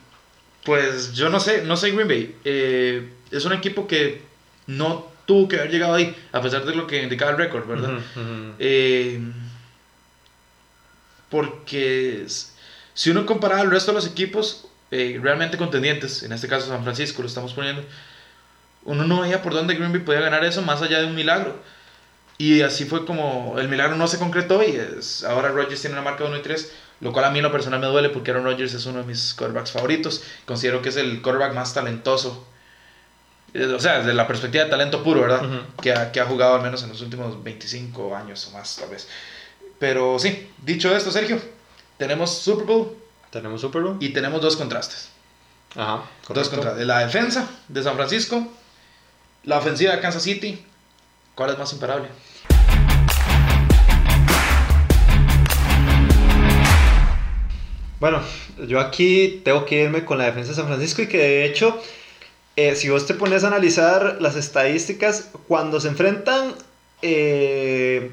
pues 0.63 1.13
yo 1.13 1.29
no 1.29 1.39
sé, 1.39 1.63
no 1.63 1.75
sé 1.75 1.91
Green 1.91 2.07
Bay, 2.07 2.35
eh, 2.45 3.09
es 3.31 3.45
un 3.45 3.53
equipo 3.53 3.87
que 3.87 4.21
no 4.67 5.11
tuvo 5.25 5.47
que 5.47 5.57
haber 5.57 5.71
llegado 5.71 5.95
ahí, 5.95 6.15
a 6.31 6.41
pesar 6.41 6.65
de 6.65 6.75
lo 6.75 6.85
que 6.85 7.01
indicaba 7.01 7.31
el 7.31 7.37
récord, 7.37 7.65
¿verdad? 7.67 7.97
Eh, 8.59 9.19
porque 11.33 12.27
si 12.93 13.09
uno 13.09 13.25
compara 13.25 13.59
al 13.59 13.71
resto 13.71 13.89
de 13.89 13.95
los 13.95 14.05
equipos 14.05 14.67
eh, 14.91 15.19
realmente 15.19 15.57
contendientes, 15.57 16.21
en 16.21 16.31
este 16.31 16.47
caso 16.47 16.67
San 16.67 16.83
Francisco 16.83 17.23
lo 17.23 17.27
estamos 17.27 17.55
poniendo, 17.55 17.83
uno 18.83 19.03
no 19.05 19.21
veía 19.21 19.41
por 19.41 19.51
dónde 19.51 19.73
Green 19.73 19.91
Bay 19.91 20.01
podía 20.01 20.21
ganar 20.21 20.45
eso 20.45 20.61
más 20.61 20.83
allá 20.83 20.99
de 20.99 21.07
un 21.07 21.15
milagro. 21.15 21.55
Y 22.37 22.61
así 22.61 22.85
fue 22.85 23.03
como 23.03 23.55
el 23.57 23.67
milagro 23.67 23.95
no 23.95 24.07
se 24.07 24.19
concretó 24.19 24.61
y 24.61 24.75
es, 24.75 25.23
ahora 25.23 25.49
Rodgers 25.49 25.81
tiene 25.81 25.95
una 25.95 26.03
marca 26.03 26.23
de 26.23 26.29
1 26.29 26.37
y 26.37 26.41
3, 26.43 26.71
lo 26.99 27.11
cual 27.11 27.25
a 27.25 27.31
mí 27.31 27.39
en 27.39 27.43
lo 27.45 27.51
personal 27.51 27.79
me 27.79 27.87
duele 27.87 28.09
porque 28.09 28.29
Aaron 28.29 28.43
Rodgers 28.43 28.75
es 28.75 28.85
uno 28.85 28.99
de 28.99 29.05
mis 29.05 29.33
quarterbacks 29.33 29.71
favoritos. 29.71 30.23
Considero 30.45 30.83
que 30.83 30.89
es 30.89 30.97
el 30.97 31.23
quarterback 31.23 31.55
más 31.55 31.73
talentoso 31.73 32.45
o 33.55 33.79
sea, 33.79 33.99
desde 33.99 34.13
la 34.13 34.27
perspectiva 34.27 34.63
de 34.63 34.69
talento 34.69 35.03
puro, 35.03 35.21
¿verdad? 35.21 35.43
que, 35.81 35.93
ha, 35.93 36.11
que, 36.11 36.19
ha, 36.19 36.25
jugado 36.25 36.55
al 36.55 36.61
menos 36.61 36.81
en 36.83 36.89
los 36.89 37.01
últimos 37.01 37.43
25 37.43 38.15
años 38.15 38.47
o 38.47 38.57
más, 38.57 38.75
tal 38.77 38.89
vez. 38.89 39.07
Pero 39.83 40.17
sí, 40.17 40.47
dicho 40.63 40.95
esto, 40.95 41.11
Sergio, 41.11 41.37
tenemos 41.97 42.37
Super 42.37 42.65
Bowl. 42.65 42.95
Tenemos 43.29 43.59
Super 43.59 43.81
Bowl. 43.81 43.97
Y 43.99 44.13
tenemos 44.13 44.41
dos 44.41 44.55
contrastes. 44.55 45.09
Ajá. 45.75 46.05
Dos 46.29 46.47
contrastes. 46.47 46.87
La 46.87 46.99
defensa 46.99 47.49
de 47.67 47.83
San 47.83 47.95
Francisco, 47.95 48.47
la 49.43 49.57
ofensiva 49.57 49.93
de 49.93 49.99
Kansas 49.99 50.23
City. 50.23 50.65
¿Cuál 51.35 51.49
es 51.49 51.57
más 51.57 51.73
imparable? 51.73 52.07
Bueno, 57.99 58.21
yo 58.65 58.79
aquí 58.79 59.41
tengo 59.43 59.65
que 59.65 59.83
irme 59.83 60.05
con 60.05 60.17
la 60.17 60.27
defensa 60.27 60.51
de 60.51 60.55
San 60.55 60.67
Francisco 60.67 61.01
y 61.01 61.07
que 61.07 61.17
de 61.17 61.45
hecho 61.45 61.77
eh, 62.55 62.77
si 62.77 62.87
vos 62.87 63.05
te 63.05 63.15
pones 63.15 63.43
a 63.43 63.47
analizar 63.47 64.19
las 64.21 64.37
estadísticas, 64.37 65.31
cuando 65.49 65.81
se 65.81 65.89
enfrentan, 65.89 66.55
eh, 67.01 68.11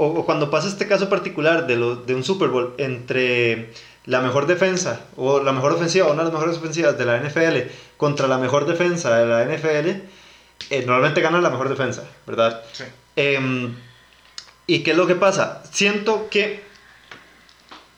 o, 0.00 0.24
cuando 0.24 0.50
pasa 0.50 0.68
este 0.68 0.88
caso 0.88 1.10
particular 1.10 1.66
de, 1.66 1.76
lo, 1.76 1.94
de 1.94 2.14
un 2.14 2.24
Super 2.24 2.48
Bowl 2.48 2.74
entre 2.78 3.70
la 4.06 4.22
mejor 4.22 4.46
defensa, 4.46 5.00
o 5.16 5.42
la 5.42 5.52
mejor 5.52 5.72
ofensiva, 5.72 6.06
una 6.06 6.24
de 6.24 6.24
las 6.24 6.32
mejores 6.32 6.56
ofensivas 6.56 6.96
de 6.96 7.04
la 7.04 7.18
NFL, 7.18 7.70
contra 7.98 8.26
la 8.26 8.38
mejor 8.38 8.64
defensa 8.64 9.14
de 9.18 9.26
la 9.26 9.44
NFL, 9.44 9.88
eh, 10.70 10.84
normalmente 10.86 11.20
gana 11.20 11.42
la 11.42 11.50
mejor 11.50 11.68
defensa, 11.68 12.04
¿verdad? 12.26 12.62
Sí. 12.72 12.84
Em, 13.14 13.76
¿Y 14.66 14.82
qué 14.82 14.92
es 14.92 14.96
lo 14.96 15.06
que 15.06 15.16
pasa? 15.16 15.62
Siento 15.70 16.28
que, 16.30 16.62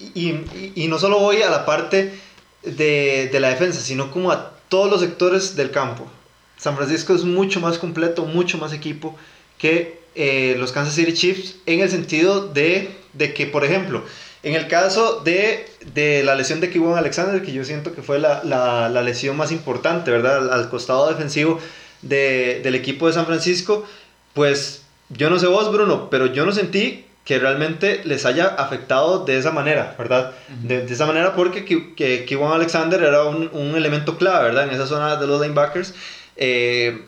y, 0.00 0.34
y, 0.74 0.88
no 0.88 0.98
solo 0.98 1.20
voy 1.20 1.42
a 1.42 1.50
la 1.50 1.64
parte 1.64 2.18
de, 2.62 3.28
de 3.30 3.40
la 3.40 3.50
defensa, 3.50 3.80
sino 3.80 4.10
como 4.10 4.32
a 4.32 4.54
todos 4.68 4.90
los 4.90 5.00
sectores 5.00 5.54
del 5.54 5.70
campo. 5.70 6.10
San 6.56 6.74
Francisco 6.74 7.14
es 7.14 7.22
mucho 7.22 7.60
más 7.60 7.78
completo, 7.78 8.24
mucho 8.24 8.58
más 8.58 8.72
equipo 8.72 9.16
que 9.58 10.01
eh, 10.14 10.56
los 10.58 10.72
Kansas 10.72 10.94
City 10.94 11.12
Chiefs 11.12 11.56
en 11.66 11.80
el 11.80 11.90
sentido 11.90 12.48
de, 12.48 12.90
de 13.12 13.34
que, 13.34 13.46
por 13.46 13.64
ejemplo, 13.64 14.04
en 14.42 14.54
el 14.54 14.66
caso 14.66 15.20
de, 15.20 15.66
de 15.94 16.22
la 16.24 16.34
lesión 16.34 16.60
de 16.60 16.70
Kevin 16.70 16.94
Alexander, 16.94 17.42
que 17.42 17.52
yo 17.52 17.64
siento 17.64 17.94
que 17.94 18.02
fue 18.02 18.18
la, 18.18 18.42
la, 18.44 18.88
la 18.88 19.02
lesión 19.02 19.36
más 19.36 19.52
importante, 19.52 20.10
¿verdad? 20.10 20.52
Al, 20.52 20.68
costado 20.68 21.08
defensivo 21.08 21.60
de, 22.02 22.60
del 22.62 22.74
equipo 22.74 23.06
de 23.06 23.12
San 23.12 23.26
Francisco, 23.26 23.86
pues 24.34 24.82
yo 25.10 25.30
no 25.30 25.38
sé 25.38 25.46
vos, 25.46 25.70
Bruno, 25.72 26.10
pero 26.10 26.26
yo 26.26 26.44
no 26.44 26.52
sentí 26.52 27.04
que 27.24 27.38
realmente 27.38 28.02
les 28.04 28.26
haya 28.26 28.46
afectado 28.46 29.24
de 29.24 29.38
esa 29.38 29.52
manera, 29.52 29.94
¿verdad? 29.96 30.32
de, 30.62 30.84
esa 30.84 31.06
manera 31.06 31.36
porque 31.36 31.64
que, 31.64 31.94
que, 31.94 32.40
Alexander 32.42 33.00
era 33.00 33.24
un, 33.24 33.48
un, 33.52 33.76
elemento 33.76 34.18
clave, 34.18 34.46
¿verdad? 34.46 34.64
En 34.64 34.70
esa 34.70 34.88
zona 34.88 35.16
de 35.16 35.26
los 35.28 35.40
linebackers 35.40 35.94
eh, 36.36 37.02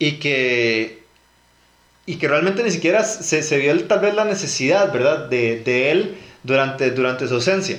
y 0.00 0.12
que 0.12 0.99
y 2.10 2.16
que 2.16 2.26
realmente 2.26 2.64
ni 2.64 2.72
siquiera 2.72 3.04
se, 3.04 3.40
se 3.40 3.58
vio 3.58 3.84
tal 3.84 4.00
vez 4.00 4.14
la 4.14 4.24
necesidad, 4.24 4.92
¿verdad? 4.92 5.28
De, 5.28 5.60
de, 5.60 5.92
él 5.92 6.16
durante, 6.42 6.90
durante 6.90 7.28
su 7.28 7.34
ausencia. 7.34 7.78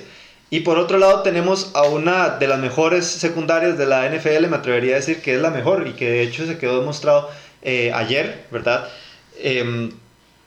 Y 0.50 0.62
por 0.62 0.78
otro 0.78 0.98
lado 0.98 1.22
tenemos 1.22 1.72
a 1.74 1.84
una 1.84 2.30
de 2.38 2.48
las 2.48 2.58
mejores 2.58 3.06
secundarias 3.06 3.78
de 3.78 3.88
la 3.88 4.10
NFL, 4.10 4.48
me 4.48 4.56
atrevería 4.56 4.94
a 4.94 5.00
decir 5.00 5.22
que 5.22 5.36
es 5.36 5.41
la 5.41 5.50
mejor 5.50 5.86
y 5.86 5.91
que 5.91 6.10
de 6.10 6.22
hecho 6.22 6.46
se 6.46 6.58
quedó 6.58 6.80
demostrado 6.80 7.30
eh, 7.62 7.91
ayer, 7.94 8.46
¿verdad? 8.52 8.88
Eh, 9.38 9.89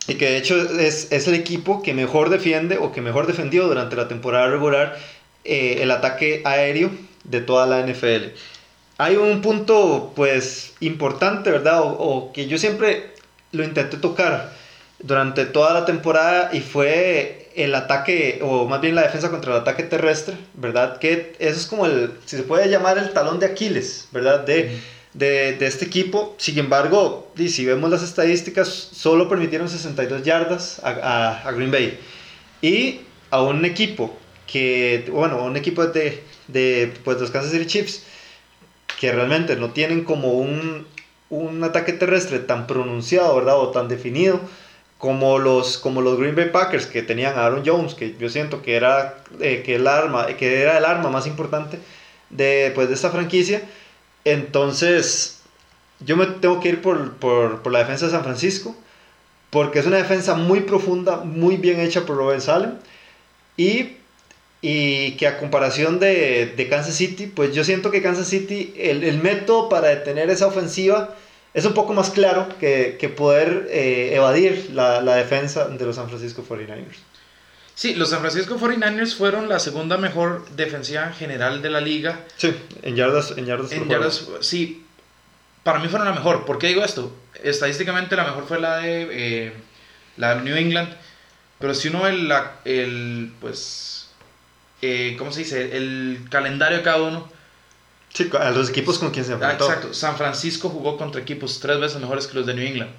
y 0.08 0.14
que 0.14 0.30
de 0.30 0.38
hecho 0.38 0.56
es, 0.78 1.12
es, 1.12 1.28
el 1.28 1.34
equipo 1.34 1.82
que 1.82 1.92
mejor 1.92 2.30
defiende 2.30 2.78
o 2.78 2.90
que 2.90 3.02
mejor 3.02 3.26
defendió 3.26 3.68
durante 3.68 3.96
la 3.96 4.08
temporada 4.08 4.48
regular 4.48 4.96
eh, 5.44 5.80
el 5.82 5.90
ataque 5.90 6.40
aéreo 6.46 6.90
de 7.24 7.42
toda 7.42 7.66
la 7.66 7.86
NFL. 7.86 8.32
Hay 8.96 9.16
un 9.16 9.42
punto 9.42 10.12
pues 10.14 10.74
importante, 10.80 11.50
¿verdad? 11.50 11.80
O, 11.82 12.30
que 12.32 12.46
yo 12.46 12.58
siempre 12.58 13.13
lo 13.54 13.64
intenté 13.64 13.96
tocar 13.96 14.52
durante 14.98 15.44
toda 15.44 15.74
la 15.74 15.84
temporada 15.84 16.50
y 16.52 16.60
fue 16.60 17.50
el 17.54 17.74
ataque, 17.74 18.40
o 18.42 18.66
más 18.66 18.80
bien 18.80 18.94
la 18.94 19.02
defensa 19.02 19.30
contra 19.30 19.52
el 19.52 19.60
ataque 19.60 19.84
terrestre, 19.84 20.36
¿verdad? 20.54 20.98
Que 20.98 21.36
eso 21.38 21.58
es 21.58 21.66
como 21.66 21.86
el, 21.86 22.12
si 22.24 22.36
se 22.36 22.42
puede 22.42 22.68
llamar 22.68 22.98
el 22.98 23.12
talón 23.12 23.38
de 23.38 23.46
Aquiles, 23.46 24.08
¿verdad? 24.12 24.40
De, 24.40 24.80
de, 25.12 25.52
de, 25.54 25.66
este 25.66 25.84
equipo. 25.84 26.34
Sin 26.38 26.58
embargo, 26.58 27.32
si 27.36 27.64
vemos 27.64 27.90
las 27.90 28.02
estadísticas, 28.02 28.68
solo 28.68 29.28
permitieron 29.28 29.68
62 29.68 30.22
yardas 30.24 30.80
a, 30.82 31.42
a, 31.46 31.52
Green 31.52 31.70
Bay. 31.70 31.98
Y 32.60 33.00
a 33.30 33.42
un 33.42 33.64
equipo 33.64 34.16
que, 34.46 35.04
bueno, 35.10 35.42
un 35.44 35.56
equipo 35.56 35.86
de, 35.86 36.22
de 36.48 36.92
pues, 37.04 37.20
los 37.20 37.30
Kansas 37.30 37.52
City 37.52 37.66
Chiefs, 37.66 38.02
que 38.98 39.12
realmente 39.12 39.56
no 39.56 39.70
tienen 39.70 40.04
como 40.04 40.32
un, 40.32 40.86
un 41.36 41.62
ataque 41.64 41.92
terrestre 41.92 42.38
tan 42.38 42.66
pronunciado, 42.66 43.34
¿verdad? 43.36 43.58
O 43.58 43.68
tan 43.70 43.88
definido 43.88 44.40
como 44.98 45.38
los, 45.38 45.78
como 45.78 46.00
los 46.00 46.18
Green 46.18 46.36
Bay 46.36 46.50
Packers 46.50 46.86
que 46.86 47.02
tenían 47.02 47.36
a 47.36 47.44
Aaron 47.46 47.62
Jones, 47.64 47.94
que 47.94 48.16
yo 48.18 48.28
siento 48.28 48.62
que 48.62 48.76
era, 48.76 49.16
eh, 49.40 49.62
que 49.64 49.76
el, 49.76 49.86
arma, 49.86 50.26
que 50.28 50.62
era 50.62 50.78
el 50.78 50.84
arma 50.84 51.10
más 51.10 51.26
importante 51.26 51.78
de, 52.30 52.72
pues, 52.74 52.88
de 52.88 52.94
esta 52.94 53.10
franquicia 53.10 53.62
entonces, 54.24 55.40
yo 56.00 56.16
me 56.16 56.26
tengo 56.26 56.60
que 56.60 56.70
ir 56.70 56.80
por, 56.80 57.70
la 57.70 57.78
defensa 57.80 58.06
de 58.06 58.12
San 58.12 58.24
Francisco, 58.24 58.74
porque 59.50 59.78
es 59.78 59.86
una 59.86 59.98
defensa 59.98 60.34
muy 60.34 60.60
profunda, 60.60 61.18
muy 61.18 61.56
bien 61.58 61.80
hecha 61.80 62.06
por 62.06 62.16
Robert 62.16 62.40
Salem, 62.40 62.72
y, 63.56 63.98
que 64.62 65.26
a 65.28 65.38
comparación 65.38 66.00
de, 66.00 66.66
Kansas 66.70 66.94
City, 66.94 67.26
pues 67.26 67.54
yo 67.54 67.64
siento 67.64 67.90
que 67.90 68.02
Kansas 68.02 68.28
City, 68.28 68.74
el, 68.78 69.18
método 69.22 69.68
para 69.68 69.88
detener 69.88 70.30
esa 70.30 70.46
ofensiva 70.46 71.14
es 71.54 71.64
un 71.64 71.72
poco 71.72 71.92
más 71.94 72.10
claro 72.10 72.48
que, 72.58 73.14
poder 73.16 73.68
eh, 73.70 74.14
evadir 74.14 74.70
la, 74.72 75.00
la 75.00 75.14
defensa 75.14 75.68
de 75.68 75.84
los 75.86 75.96
San 75.96 76.08
Francisco 76.08 76.44
49ers. 76.46 76.98
Sí, 77.74 77.94
los 77.94 78.10
San 78.10 78.20
Francisco 78.20 78.56
49ers 78.56 79.16
fueron 79.16 79.48
la 79.48 79.58
segunda 79.58 79.96
mejor 79.96 80.48
defensiva 80.50 81.12
general 81.12 81.60
de 81.60 81.70
la 81.70 81.80
liga. 81.80 82.20
Sí, 82.36 82.54
en 82.82 82.94
yardas. 82.94 83.32
En 83.36 83.46
yardas, 83.46 83.72
en 83.72 83.88
yardas 83.88 84.28
sí, 84.40 84.84
para 85.64 85.80
mí 85.80 85.88
fueron 85.88 86.06
la 86.06 86.14
mejor. 86.14 86.44
¿Por 86.44 86.58
qué 86.58 86.68
digo 86.68 86.84
esto? 86.84 87.12
Estadísticamente 87.42 88.14
la 88.14 88.24
mejor 88.24 88.46
fue 88.46 88.60
la 88.60 88.78
de, 88.78 89.08
eh, 89.10 89.52
la 90.16 90.36
de 90.36 90.42
New 90.42 90.56
England. 90.56 90.88
Pero 91.58 91.74
si 91.74 91.88
uno 91.88 92.02
ve 92.02 92.12
la, 92.12 92.58
el, 92.64 93.32
pues, 93.40 94.08
eh, 94.82 95.16
¿cómo 95.18 95.32
se 95.32 95.40
dice? 95.40 95.76
El 95.76 96.26
calendario 96.30 96.78
de 96.78 96.84
cada 96.84 97.02
uno. 97.02 97.28
Sí, 98.14 98.30
a 98.38 98.50
los 98.50 98.70
equipos 98.70 99.00
con 99.00 99.10
quien 99.10 99.24
se 99.24 99.32
enfrentó. 99.32 99.66
exacto. 99.66 99.92
San 99.92 100.16
Francisco 100.16 100.68
jugó 100.68 100.96
contra 100.96 101.20
equipos 101.20 101.58
tres 101.58 101.80
veces 101.80 102.00
mejores 102.00 102.28
que 102.28 102.34
los 102.34 102.46
de 102.46 102.54
New 102.54 102.64
England. 102.64 102.90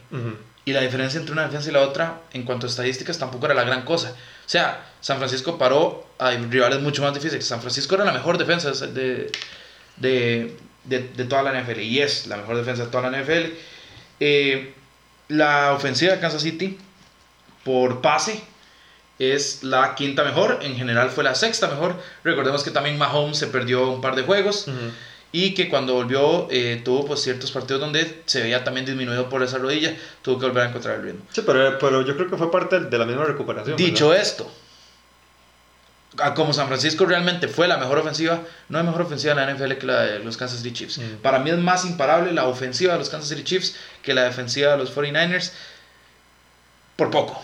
Y 0.65 0.73
la 0.73 0.81
diferencia 0.81 1.19
entre 1.19 1.31
una 1.31 1.43
defensa 1.43 1.69
y 1.69 1.73
la 1.73 1.81
otra, 1.81 2.21
en 2.33 2.43
cuanto 2.43 2.67
a 2.67 2.69
estadísticas, 2.69 3.17
tampoco 3.17 3.45
era 3.45 3.55
la 3.55 3.63
gran 3.63 3.83
cosa. 3.83 4.11
O 4.11 4.49
sea, 4.49 4.85
San 4.99 5.17
Francisco 5.17 5.57
paró 5.57 6.05
a 6.19 6.31
rivales 6.31 6.81
mucho 6.81 7.01
más 7.01 7.13
difíciles. 7.13 7.45
San 7.45 7.61
Francisco 7.61 7.95
era 7.95 8.03
la 8.03 8.11
mejor 8.11 8.37
defensa 8.37 8.71
de, 8.87 9.31
de, 9.95 10.57
de, 10.83 11.25
toda 11.25 11.43
la 11.43 11.61
NFL 11.61 11.79
y 11.79 12.01
es 12.01 12.27
la 12.27 12.35
mejor 12.37 12.57
defensa 12.57 12.83
de 12.85 12.91
toda 12.91 13.09
la 13.09 13.21
NFL. 13.21 13.53
Eh, 14.19 14.73
la 15.29 15.71
ofensiva 15.73 16.13
de 16.13 16.19
Kansas 16.19 16.41
City 16.41 16.77
por 17.63 18.01
pase 18.01 18.43
es 19.19 19.63
la 19.63 19.95
quinta 19.95 20.23
mejor, 20.23 20.59
en 20.61 20.75
general 20.75 21.09
fue 21.09 21.23
la 21.23 21.35
sexta 21.35 21.67
mejor. 21.67 21.95
Recordemos 22.23 22.63
que 22.63 22.71
también 22.71 22.97
Mahomes 22.97 23.37
se 23.37 23.47
perdió 23.47 23.89
un 23.89 24.01
par 24.01 24.15
de 24.15 24.23
juegos. 24.23 24.67
y 25.31 25.53
que 25.53 25.67
cuando 25.67 25.95
volvió 25.95 26.47
eh, 26.49 26.81
tuvo 26.85 27.05
pues 27.05 27.21
ciertos 27.21 27.51
partidos 27.51 27.81
donde 27.81 28.21
se 28.25 28.41
veía 28.41 28.63
también 28.63 28.85
disminuido 28.85 29.27
por 29.27 29.43
esa 29.43 29.57
rodilla, 29.57 29.93
tuvo 30.21 30.39
que 30.39 30.45
volver 30.45 30.63
a 30.63 30.69
encontrar 30.69 30.95
el 30.95 31.03
ritmo. 31.03 31.25
Sí, 31.29 31.41
pero, 31.45 31.77
pero 31.77 32.05
yo 32.05 32.15
creo 32.15 32.29
que 32.29 32.37
fue 32.37 32.49
parte 32.49 32.79
de 32.79 32.97
la 32.97 33.05
misma 33.05 33.25
recuperación. 33.25 33.75
Dicho 33.75 34.13
esto, 34.13 34.49
como 36.35 36.53
San 36.53 36.67
Francisco 36.67 37.05
realmente 37.05 37.47
fue 37.47 37.67
la 37.67 37.77
mejor 37.77 37.97
ofensiva, 37.97 38.41
no 38.69 38.77
hay 38.77 38.85
mejor 38.85 39.01
ofensiva 39.01 39.33
en 39.33 39.39
la 39.39 39.53
NFL 39.53 39.73
que 39.73 39.85
la 39.85 40.01
de 40.03 40.19
los 40.19 40.37
Kansas 40.37 40.59
City 40.59 40.73
Chiefs. 40.73 41.01
Para 41.21 41.39
mí 41.39 41.49
es 41.49 41.57
más 41.57 41.85
imparable 41.85 42.31
la 42.31 42.45
ofensiva 42.45 42.93
de 42.93 42.99
los 42.99 43.09
Kansas 43.09 43.29
City 43.29 43.43
Chiefs 43.43 43.75
que 44.01 44.13
la 44.13 44.23
defensiva 44.23 44.71
de 44.71 44.77
los 44.77 44.95
49ers 44.95 45.51
por 46.95 47.11
poco. 47.11 47.43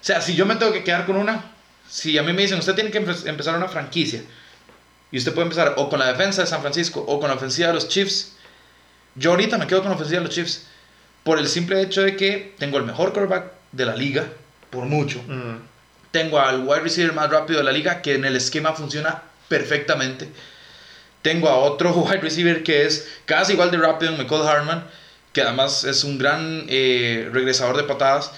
O 0.00 0.04
sea, 0.04 0.20
si 0.20 0.34
yo 0.34 0.46
me 0.46 0.56
tengo 0.56 0.72
que 0.72 0.84
quedar 0.84 1.06
con 1.06 1.16
una, 1.16 1.52
si 1.88 2.16
a 2.18 2.22
mí 2.22 2.32
me 2.32 2.42
dicen, 2.42 2.58
usted 2.58 2.74
tiene 2.74 2.90
que 2.90 2.98
empezar 2.98 3.56
una 3.56 3.68
franquicia, 3.68 4.22
y 5.10 5.18
usted 5.18 5.32
puede 5.32 5.46
empezar 5.46 5.74
o 5.76 5.88
con 5.88 5.98
la 5.98 6.06
defensa 6.06 6.42
de 6.42 6.46
San 6.46 6.60
Francisco 6.60 7.00
o 7.00 7.18
con 7.18 7.28
la 7.28 7.36
ofensiva 7.36 7.68
de 7.68 7.74
los 7.74 7.88
Chiefs, 7.88 8.34
yo 9.14 9.30
ahorita 9.30 9.58
me 9.58 9.66
quedo 9.66 9.80
con 9.80 9.90
la 9.90 9.96
ofensiva 9.96 10.20
de 10.20 10.26
los 10.26 10.34
Chiefs 10.34 10.66
por 11.24 11.38
el 11.38 11.48
simple 11.48 11.80
hecho 11.82 12.02
de 12.02 12.16
que 12.16 12.54
tengo 12.58 12.78
el 12.78 12.84
mejor 12.84 13.12
quarterback 13.12 13.52
de 13.72 13.86
la 13.86 13.96
liga, 13.96 14.26
por 14.70 14.84
mucho. 14.84 15.22
Mm 15.26 15.56
tengo 16.10 16.40
al 16.40 16.62
wide 16.66 16.80
receiver 16.80 17.12
más 17.12 17.30
rápido 17.30 17.58
de 17.58 17.64
la 17.64 17.72
liga 17.72 18.02
que 18.02 18.14
en 18.14 18.24
el 18.24 18.36
esquema 18.36 18.72
funciona 18.72 19.22
perfectamente. 19.48 20.28
Tengo 21.22 21.48
a 21.48 21.56
otro 21.56 21.92
wide 21.94 22.20
receiver 22.20 22.62
que 22.62 22.86
es 22.86 23.08
casi 23.24 23.52
igual 23.52 23.70
de 23.70 23.78
rápido, 23.78 24.12
Michael 24.12 24.42
Harman, 24.42 24.84
que 25.32 25.42
además 25.42 25.84
es 25.84 26.04
un 26.04 26.18
gran 26.18 26.64
eh, 26.68 27.28
regresador 27.32 27.76
de 27.76 27.84
patadas, 27.84 28.32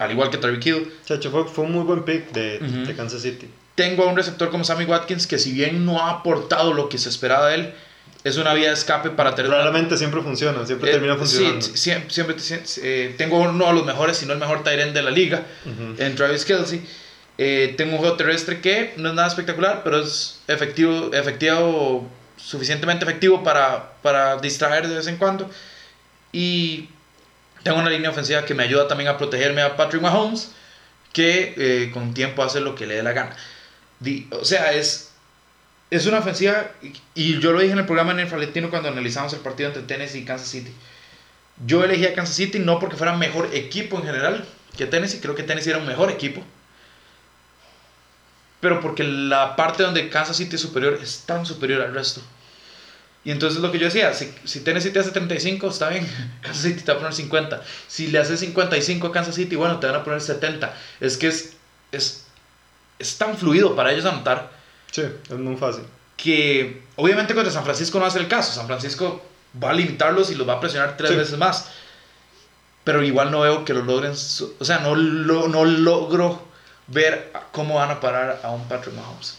al 0.00 0.10
igual 0.10 0.30
que 0.30 0.38
Tyreek 0.38 0.66
Hill. 0.66 0.92
Chacho, 1.04 1.30
fue, 1.30 1.46
fue, 1.46 1.64
un 1.64 1.72
muy 1.72 1.84
buen 1.84 2.02
pick 2.04 2.32
de, 2.32 2.58
de 2.58 2.96
Kansas 2.96 3.20
City. 3.22 3.48
Tengo 3.74 4.04
a 4.04 4.06
un 4.06 4.16
receptor 4.16 4.50
como 4.50 4.64
Sammy 4.64 4.84
Watkins 4.84 5.26
que 5.26 5.38
si 5.38 5.52
bien 5.52 5.84
no 5.84 6.00
ha 6.00 6.10
aportado 6.10 6.72
lo 6.72 6.88
que 6.88 6.98
se 6.98 7.10
esperaba 7.10 7.48
de 7.48 7.54
él, 7.56 7.74
es 8.24 8.36
una 8.38 8.54
vía 8.54 8.68
de 8.68 8.74
escape 8.74 9.10
para 9.10 9.34
tener. 9.34 9.50
Claramente 9.50 9.96
siempre 9.98 10.22
funciona, 10.22 10.64
siempre 10.64 10.90
eh, 10.90 10.92
termina 10.92 11.16
funcionando. 11.16 11.60
Sí, 11.60 11.92
siempre, 12.08 12.36
eh, 12.82 13.14
tengo 13.18 13.38
uno 13.38 13.66
de 13.66 13.72
los 13.74 13.84
mejores, 13.84 14.16
si 14.16 14.26
no 14.26 14.32
el 14.32 14.38
mejor 14.38 14.62
Tyrant 14.62 14.92
de 14.94 15.02
la 15.02 15.10
liga, 15.10 15.46
en 15.98 16.14
Travis 16.16 16.44
Kelsey. 16.44 16.82
Eh, 17.36 17.74
tengo 17.76 17.92
un 17.92 17.98
juego 17.98 18.16
terrestre 18.16 18.60
que 18.60 18.94
no 18.96 19.10
es 19.10 19.14
nada 19.14 19.28
espectacular, 19.28 19.82
pero 19.82 20.00
es 20.00 20.40
efectivo, 20.46 21.10
efectivo 21.12 22.06
suficientemente 22.36 23.04
efectivo 23.04 23.42
para, 23.42 23.92
para 24.02 24.36
distraer 24.36 24.88
de 24.88 24.96
vez 24.96 25.06
en 25.06 25.16
cuando. 25.16 25.48
Y 26.32 26.88
tengo 27.62 27.78
una 27.78 27.90
línea 27.90 28.10
ofensiva 28.10 28.44
que 28.44 28.54
me 28.54 28.62
ayuda 28.62 28.88
también 28.88 29.08
a 29.08 29.18
protegerme 29.18 29.62
a 29.62 29.76
Patrick 29.76 30.02
Mahomes, 30.02 30.52
que 31.12 31.90
con 31.92 32.14
tiempo 32.14 32.42
hace 32.42 32.60
lo 32.60 32.74
que 32.74 32.86
le 32.86 32.96
dé 32.96 33.02
la 33.02 33.12
gana. 33.12 33.36
o 34.30 34.44
sea, 34.44 34.72
es 34.72 35.10
es 35.90 36.06
una 36.06 36.20
ofensiva, 36.20 36.70
y 37.14 37.40
yo 37.40 37.52
lo 37.52 37.60
dije 37.60 37.72
en 37.72 37.80
el 37.80 37.86
programa 37.86 38.12
en 38.12 38.20
el 38.20 38.28
Falentino 38.28 38.70
cuando 38.70 38.88
analizamos 38.88 39.32
el 39.32 39.40
partido 39.40 39.68
entre 39.68 39.82
Tennessee 39.82 40.20
y 40.20 40.24
Kansas 40.24 40.48
City. 40.48 40.72
Yo 41.66 41.84
elegí 41.84 42.06
a 42.06 42.14
Kansas 42.14 42.36
City 42.36 42.60
no 42.60 42.78
porque 42.78 42.96
fuera 42.96 43.16
mejor 43.16 43.50
equipo 43.52 43.98
en 43.98 44.04
general 44.04 44.46
que 44.76 44.86
Tennessee, 44.86 45.18
creo 45.20 45.34
que 45.34 45.42
Tennessee 45.42 45.70
era 45.70 45.80
un 45.80 45.86
mejor 45.86 46.10
equipo. 46.10 46.44
Pero 48.60 48.80
porque 48.80 49.02
la 49.02 49.56
parte 49.56 49.82
donde 49.82 50.08
Kansas 50.10 50.36
City 50.36 50.54
es 50.54 50.62
superior 50.62 50.98
es 51.02 51.24
tan 51.26 51.44
superior 51.44 51.82
al 51.82 51.92
resto. 51.92 52.22
Y 53.22 53.30
entonces 53.30 53.60
lo 53.60 53.70
que 53.70 53.78
yo 53.78 53.84
decía, 53.84 54.14
si, 54.14 54.32
si 54.44 54.60
Tennessee 54.60 54.90
te 54.90 55.00
hace 55.00 55.10
35, 55.10 55.68
está 55.68 55.90
bien, 55.90 56.06
Kansas 56.42 56.62
City 56.62 56.82
te 56.82 56.92
va 56.92 56.98
a 56.98 57.00
poner 57.00 57.14
50. 57.14 57.62
Si 57.86 58.06
le 58.06 58.18
haces 58.18 58.40
55 58.40 59.06
a 59.06 59.12
Kansas 59.12 59.34
City, 59.34 59.56
bueno, 59.56 59.78
te 59.78 59.86
van 59.86 59.96
a 59.96 60.04
poner 60.04 60.20
70. 60.20 60.74
Es 61.00 61.16
que 61.16 61.28
es, 61.28 61.54
es, 61.92 62.24
es 62.98 63.18
tan 63.18 63.36
fluido 63.36 63.76
para 63.76 63.92
ellos 63.92 64.06
anotar 64.06 64.60
Sí, 64.90 65.02
es 65.02 65.38
muy 65.38 65.56
fácil. 65.56 65.84
Que 66.16 66.82
obviamente 66.96 67.34
contra 67.34 67.52
San 67.52 67.64
Francisco 67.64 67.98
no 67.98 68.02
va 68.02 68.08
a 68.08 68.12
ser 68.12 68.22
el 68.22 68.28
caso. 68.28 68.52
San 68.52 68.66
Francisco 68.66 69.22
va 69.62 69.70
a 69.70 69.74
limitarlos 69.74 70.30
y 70.30 70.34
los 70.34 70.48
va 70.48 70.54
a 70.54 70.60
presionar 70.60 70.96
tres 70.96 71.16
veces 71.16 71.38
más. 71.38 71.68
Pero 72.84 73.02
igual 73.02 73.30
no 73.30 73.40
veo 73.40 73.64
que 73.64 73.74
lo 73.74 73.82
logren. 73.82 74.12
O 74.12 74.64
sea, 74.64 74.78
no, 74.80 74.94
lo, 74.94 75.48
no 75.48 75.64
logro 75.64 76.46
ver 76.88 77.32
cómo 77.52 77.76
van 77.76 77.90
a 77.90 78.00
parar 78.00 78.40
a 78.42 78.50
un 78.50 78.66
Patrick 78.68 78.94
Mahomes. 78.94 79.36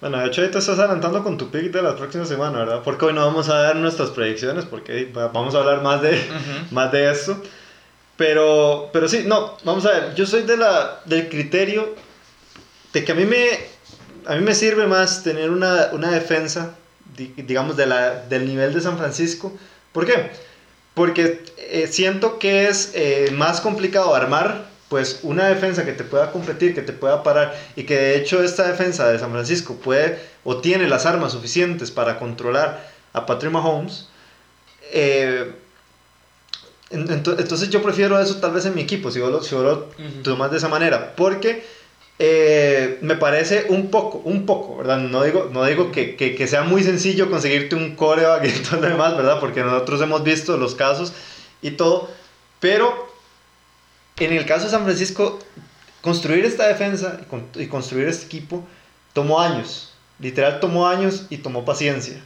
Bueno, 0.00 0.18
de 0.18 0.26
hecho 0.26 0.42
ahí 0.42 0.50
te 0.50 0.58
estás 0.58 0.78
adelantando 0.78 1.22
con 1.22 1.38
tu 1.38 1.50
pick 1.50 1.72
de 1.72 1.82
la 1.82 1.96
próxima 1.96 2.26
semana, 2.26 2.58
¿verdad? 2.58 2.82
Porque 2.84 3.06
hoy 3.06 3.14
no 3.14 3.24
vamos 3.24 3.48
a 3.48 3.62
dar 3.62 3.76
nuestras 3.76 4.10
predicciones, 4.10 4.64
porque 4.66 5.10
vamos 5.12 5.54
a 5.54 5.58
hablar 5.58 5.82
más 5.82 6.02
de, 6.02 6.22
más 6.70 6.92
de 6.92 7.10
esto. 7.10 7.40
Pero, 8.16 8.90
pero 8.92 9.08
sí, 9.08 9.24
no, 9.26 9.56
vamos 9.64 9.84
a 9.86 9.92
ver, 9.92 10.14
yo 10.14 10.26
soy 10.26 10.42
de 10.42 10.56
la, 10.56 11.00
del 11.04 11.28
criterio 11.28 11.94
de 12.92 13.04
que 13.04 13.12
a 13.12 13.14
mí 13.14 13.24
me 13.24 13.76
a 14.26 14.34
mí 14.34 14.42
me 14.42 14.54
sirve 14.54 14.86
más 14.86 15.22
tener 15.22 15.50
una, 15.50 15.90
una 15.92 16.10
defensa, 16.10 16.74
digamos, 17.16 17.76
de 17.76 17.86
la, 17.86 18.22
del 18.22 18.46
nivel 18.46 18.74
de 18.74 18.80
San 18.80 18.98
Francisco. 18.98 19.52
¿Por 19.92 20.04
qué? 20.04 20.30
Porque 20.94 21.44
eh, 21.58 21.86
siento 21.86 22.38
que 22.38 22.68
es 22.68 22.92
eh, 22.94 23.30
más 23.32 23.60
complicado 23.60 24.14
armar 24.14 24.66
pues 24.88 25.20
una 25.22 25.48
defensa 25.48 25.84
que 25.84 25.92
te 25.92 26.04
pueda 26.04 26.30
competir, 26.30 26.74
que 26.74 26.82
te 26.82 26.92
pueda 26.92 27.22
parar 27.22 27.54
y 27.74 27.84
que 27.84 27.96
de 27.96 28.16
hecho 28.16 28.42
esta 28.42 28.68
defensa 28.68 29.08
de 29.10 29.18
San 29.18 29.32
Francisco 29.32 29.74
puede 29.76 30.18
o 30.44 30.58
tiene 30.58 30.88
las 30.88 31.06
armas 31.06 31.32
suficientes 31.32 31.90
para 31.90 32.18
controlar 32.18 32.88
a 33.12 33.26
Patrick 33.26 33.52
Mahomes. 33.52 34.08
Eh, 34.92 35.52
entonces 36.90 37.68
yo 37.70 37.82
prefiero 37.82 38.20
eso 38.20 38.36
tal 38.36 38.52
vez 38.52 38.64
en 38.66 38.74
mi 38.74 38.82
equipo, 38.82 39.10
si 39.10 39.18
vos 39.18 39.30
lo, 39.30 39.42
si 39.42 39.56
lo 39.56 39.88
tomas 40.22 40.52
de 40.52 40.58
esa 40.58 40.68
manera, 40.68 41.16
porque 41.16 41.64
eh, 42.18 42.98
me 43.02 43.16
parece 43.16 43.66
un 43.68 43.90
poco, 43.90 44.18
un 44.18 44.46
poco, 44.46 44.78
¿verdad? 44.78 44.98
No 44.98 45.24
digo, 45.24 45.50
no 45.52 45.64
digo 45.64 45.90
que, 45.90 46.16
que, 46.16 46.46
sea 46.46 46.62
muy 46.62 46.84
sencillo 46.84 47.28
conseguirte 47.28 47.74
un 47.74 47.96
coreback 47.96 48.44
y 48.44 48.50
todo 48.70 48.80
lo 48.80 48.88
demás, 48.88 49.16
¿verdad? 49.16 49.40
Porque 49.40 49.62
nosotros 49.62 50.00
hemos 50.00 50.22
visto 50.22 50.56
los 50.56 50.76
casos 50.76 51.12
y 51.60 51.72
todo, 51.72 52.08
pero 52.60 53.05
en 54.18 54.32
el 54.32 54.46
caso 54.46 54.64
de 54.64 54.70
San 54.70 54.84
Francisco, 54.84 55.38
construir 56.00 56.44
esta 56.44 56.66
defensa 56.68 57.20
y 57.54 57.66
construir 57.66 58.08
este 58.08 58.26
equipo 58.26 58.64
tomó 59.12 59.40
años, 59.40 59.92
literal 60.18 60.60
tomó 60.60 60.86
años 60.86 61.26
y 61.30 61.38
tomó 61.38 61.64
paciencia, 61.64 62.22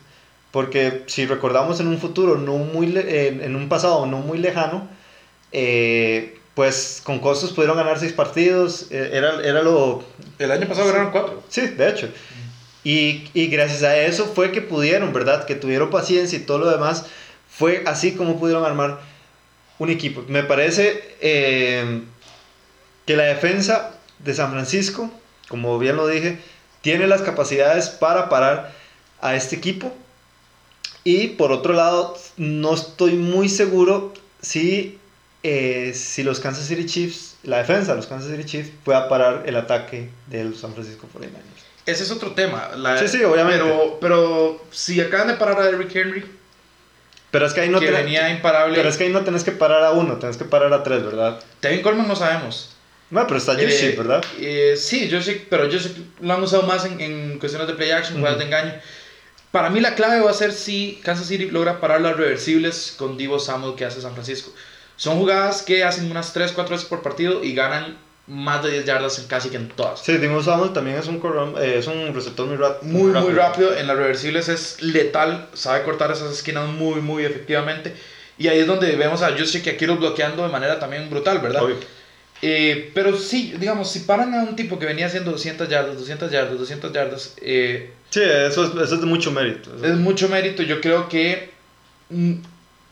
porque 0.50 1.04
si 1.06 1.26
recordamos 1.26 1.80
en 1.80 1.88
un 1.88 1.98
futuro, 1.98 2.36
no 2.36 2.58
muy, 2.58 2.92
en 2.96 3.56
un 3.56 3.68
pasado 3.68 4.06
no 4.06 4.18
muy 4.18 4.38
lejano, 4.38 4.88
eh, 5.52 6.38
pues 6.54 7.00
con 7.04 7.20
costos 7.20 7.52
pudieron 7.52 7.76
ganar 7.76 7.98
seis 7.98 8.12
partidos, 8.12 8.88
eh, 8.90 9.10
era, 9.12 9.40
era 9.42 9.62
lo... 9.62 10.02
El 10.38 10.50
año 10.50 10.68
pasado 10.68 10.88
ganaron 10.88 11.12
cuatro. 11.12 11.42
Sí, 11.48 11.62
de 11.68 11.88
hecho. 11.88 12.08
Y, 12.82 13.28
y, 13.34 13.46
gracias 13.48 13.82
a 13.82 13.96
eso 13.98 14.26
fue 14.26 14.52
que 14.52 14.62
pudieron, 14.62 15.12
¿verdad? 15.12 15.44
Que 15.44 15.54
tuvieron 15.54 15.90
paciencia 15.90 16.38
y 16.38 16.42
todo 16.42 16.58
lo 16.58 16.70
demás. 16.70 17.06
Fue 17.48 17.82
así 17.86 18.12
como 18.12 18.38
pudieron 18.38 18.64
armar 18.64 19.00
un 19.80 19.90
equipo. 19.90 20.24
Me 20.28 20.44
parece 20.44 21.02
eh, 21.20 22.02
que 23.06 23.16
la 23.16 23.24
defensa 23.24 23.96
de 24.20 24.34
San 24.34 24.52
Francisco, 24.52 25.10
como 25.48 25.78
bien 25.78 25.96
lo 25.96 26.06
dije, 26.06 26.38
tiene 26.82 27.06
las 27.06 27.22
capacidades 27.22 27.88
para 27.88 28.28
parar 28.28 28.72
a 29.20 29.34
este 29.34 29.56
equipo. 29.56 29.92
Y 31.02 31.28
por 31.28 31.50
otro 31.50 31.72
lado, 31.72 32.16
no 32.36 32.74
estoy 32.74 33.14
muy 33.14 33.48
seguro 33.48 34.12
si 34.42 34.98
eh, 35.42 35.92
si 35.94 36.22
los 36.22 36.40
Kansas 36.40 36.66
City 36.66 36.84
Chiefs, 36.84 37.36
la 37.42 37.58
defensa 37.58 37.92
de 37.92 37.96
los 37.96 38.06
Kansas 38.06 38.30
City 38.30 38.44
Chiefs 38.44 38.70
pueda 38.84 39.08
parar 39.08 39.44
el 39.46 39.56
ataque 39.56 40.10
de 40.26 40.44
los 40.44 40.60
San 40.60 40.74
Francisco 40.74 41.08
49ers. 41.14 41.40
Ese 41.86 42.02
es 42.02 42.10
otro 42.10 42.32
tema. 42.32 42.70
sí, 42.98 43.08
sí, 43.08 43.24
obviamente. 43.24 43.64
Pero, 43.64 43.98
pero 43.98 44.64
si 44.70 45.00
acaban 45.00 45.28
de 45.28 45.34
parar 45.34 45.58
a 45.58 45.64
Derrick 45.64 45.96
Henry, 45.96 46.24
pero 47.30 47.46
es 47.46 47.52
que 47.52 47.60
ahí 47.60 47.68
no 47.68 47.80
que 47.80 47.90
venía 47.90 48.30
imparable. 48.30 48.76
Pero 48.76 48.88
es 48.88 48.96
que 48.96 49.04
ahí 49.04 49.10
no 49.10 49.22
tenés 49.22 49.44
que 49.44 49.52
parar 49.52 49.84
a 49.84 49.92
uno, 49.92 50.16
tenés 50.16 50.36
que 50.36 50.44
parar 50.44 50.72
a 50.72 50.82
tres, 50.82 51.04
¿verdad? 51.04 51.38
Tevin 51.60 51.82
Coleman 51.82 52.08
no 52.08 52.16
sabemos. 52.16 52.76
No, 53.10 53.26
pero 53.26 53.38
está 53.38 53.54
Josh 53.54 53.82
eh, 53.82 53.94
¿verdad? 53.96 54.24
Eh, 54.38 54.74
sí, 54.76 55.08
Josh 55.10 55.30
pero 55.48 55.64
Josh 55.64 55.88
lo 56.20 56.32
han 56.32 56.42
usado 56.42 56.62
más 56.62 56.84
en, 56.84 57.00
en 57.00 57.38
cuestiones 57.38 57.66
de 57.66 57.74
play 57.74 57.90
action, 57.90 58.18
jugadas 58.18 58.38
de 58.38 58.44
engaño. 58.44 58.74
Para 59.50 59.68
mí 59.68 59.80
la 59.80 59.96
clave 59.96 60.20
va 60.20 60.30
a 60.30 60.34
ser 60.34 60.52
si 60.52 61.00
Kansas 61.02 61.26
City 61.26 61.50
logra 61.50 61.80
parar 61.80 62.00
las 62.00 62.16
reversibles 62.16 62.94
con 62.96 63.16
Divo 63.16 63.40
Samuel 63.40 63.74
que 63.74 63.84
hace 63.84 64.00
San 64.00 64.12
Francisco. 64.14 64.52
Son 64.94 65.18
jugadas 65.18 65.62
que 65.62 65.82
hacen 65.82 66.08
unas 66.10 66.32
3, 66.32 66.52
4 66.52 66.72
veces 66.72 66.88
por 66.88 67.02
partido 67.02 67.42
y 67.42 67.54
ganan 67.54 67.96
más 68.30 68.62
de 68.62 68.70
10 68.70 68.84
yardas 68.84 69.18
en 69.18 69.26
casi 69.26 69.50
que 69.50 69.56
en 69.56 69.68
todas. 69.68 70.00
Sí, 70.00 70.16
Dimo 70.18 70.40
Samuel 70.40 70.72
también 70.72 70.96
es 70.96 71.08
un, 71.08 71.20
eh, 71.60 71.74
es 71.78 71.86
un 71.88 72.14
receptor 72.14 72.46
muy, 72.46 72.56
rápido. 72.56 72.92
Muy, 72.92 73.10
muy 73.10 73.32
rápido. 73.32 73.76
En 73.76 73.88
las 73.88 73.96
reversibles 73.96 74.48
es 74.48 74.80
letal, 74.80 75.48
sabe 75.52 75.82
cortar 75.82 76.12
esas 76.12 76.32
esquinas 76.32 76.68
muy, 76.68 77.00
muy 77.00 77.24
efectivamente. 77.24 77.92
Y 78.38 78.46
ahí 78.46 78.60
es 78.60 78.68
donde 78.68 78.94
vemos 78.94 79.22
a 79.22 79.36
Jusic 79.36 79.66
y 79.66 79.70
Akiro 79.70 79.96
bloqueando 79.96 80.44
de 80.44 80.48
manera 80.48 80.78
también 80.78 81.10
brutal, 81.10 81.40
¿verdad? 81.40 81.62
Eh, 82.40 82.92
pero 82.94 83.18
sí, 83.18 83.54
digamos, 83.58 83.90
si 83.90 84.00
paran 84.00 84.32
a 84.32 84.44
un 84.44 84.54
tipo 84.54 84.78
que 84.78 84.86
venía 84.86 85.06
haciendo 85.06 85.32
200 85.32 85.68
yardas, 85.68 85.98
200 85.98 86.30
yardas, 86.30 86.56
200 86.56 86.92
yardas. 86.92 87.34
Eh, 87.42 87.90
sí, 88.10 88.20
eso 88.22 88.64
es, 88.64 88.70
eso 88.70 88.94
es 88.94 89.00
de 89.00 89.06
mucho 89.06 89.32
mérito. 89.32 89.70
Es 89.84 89.96
mucho 89.96 90.28
mérito. 90.28 90.62
Yo 90.62 90.80
creo 90.80 91.08
que 91.08 91.50
mm, 92.08 92.34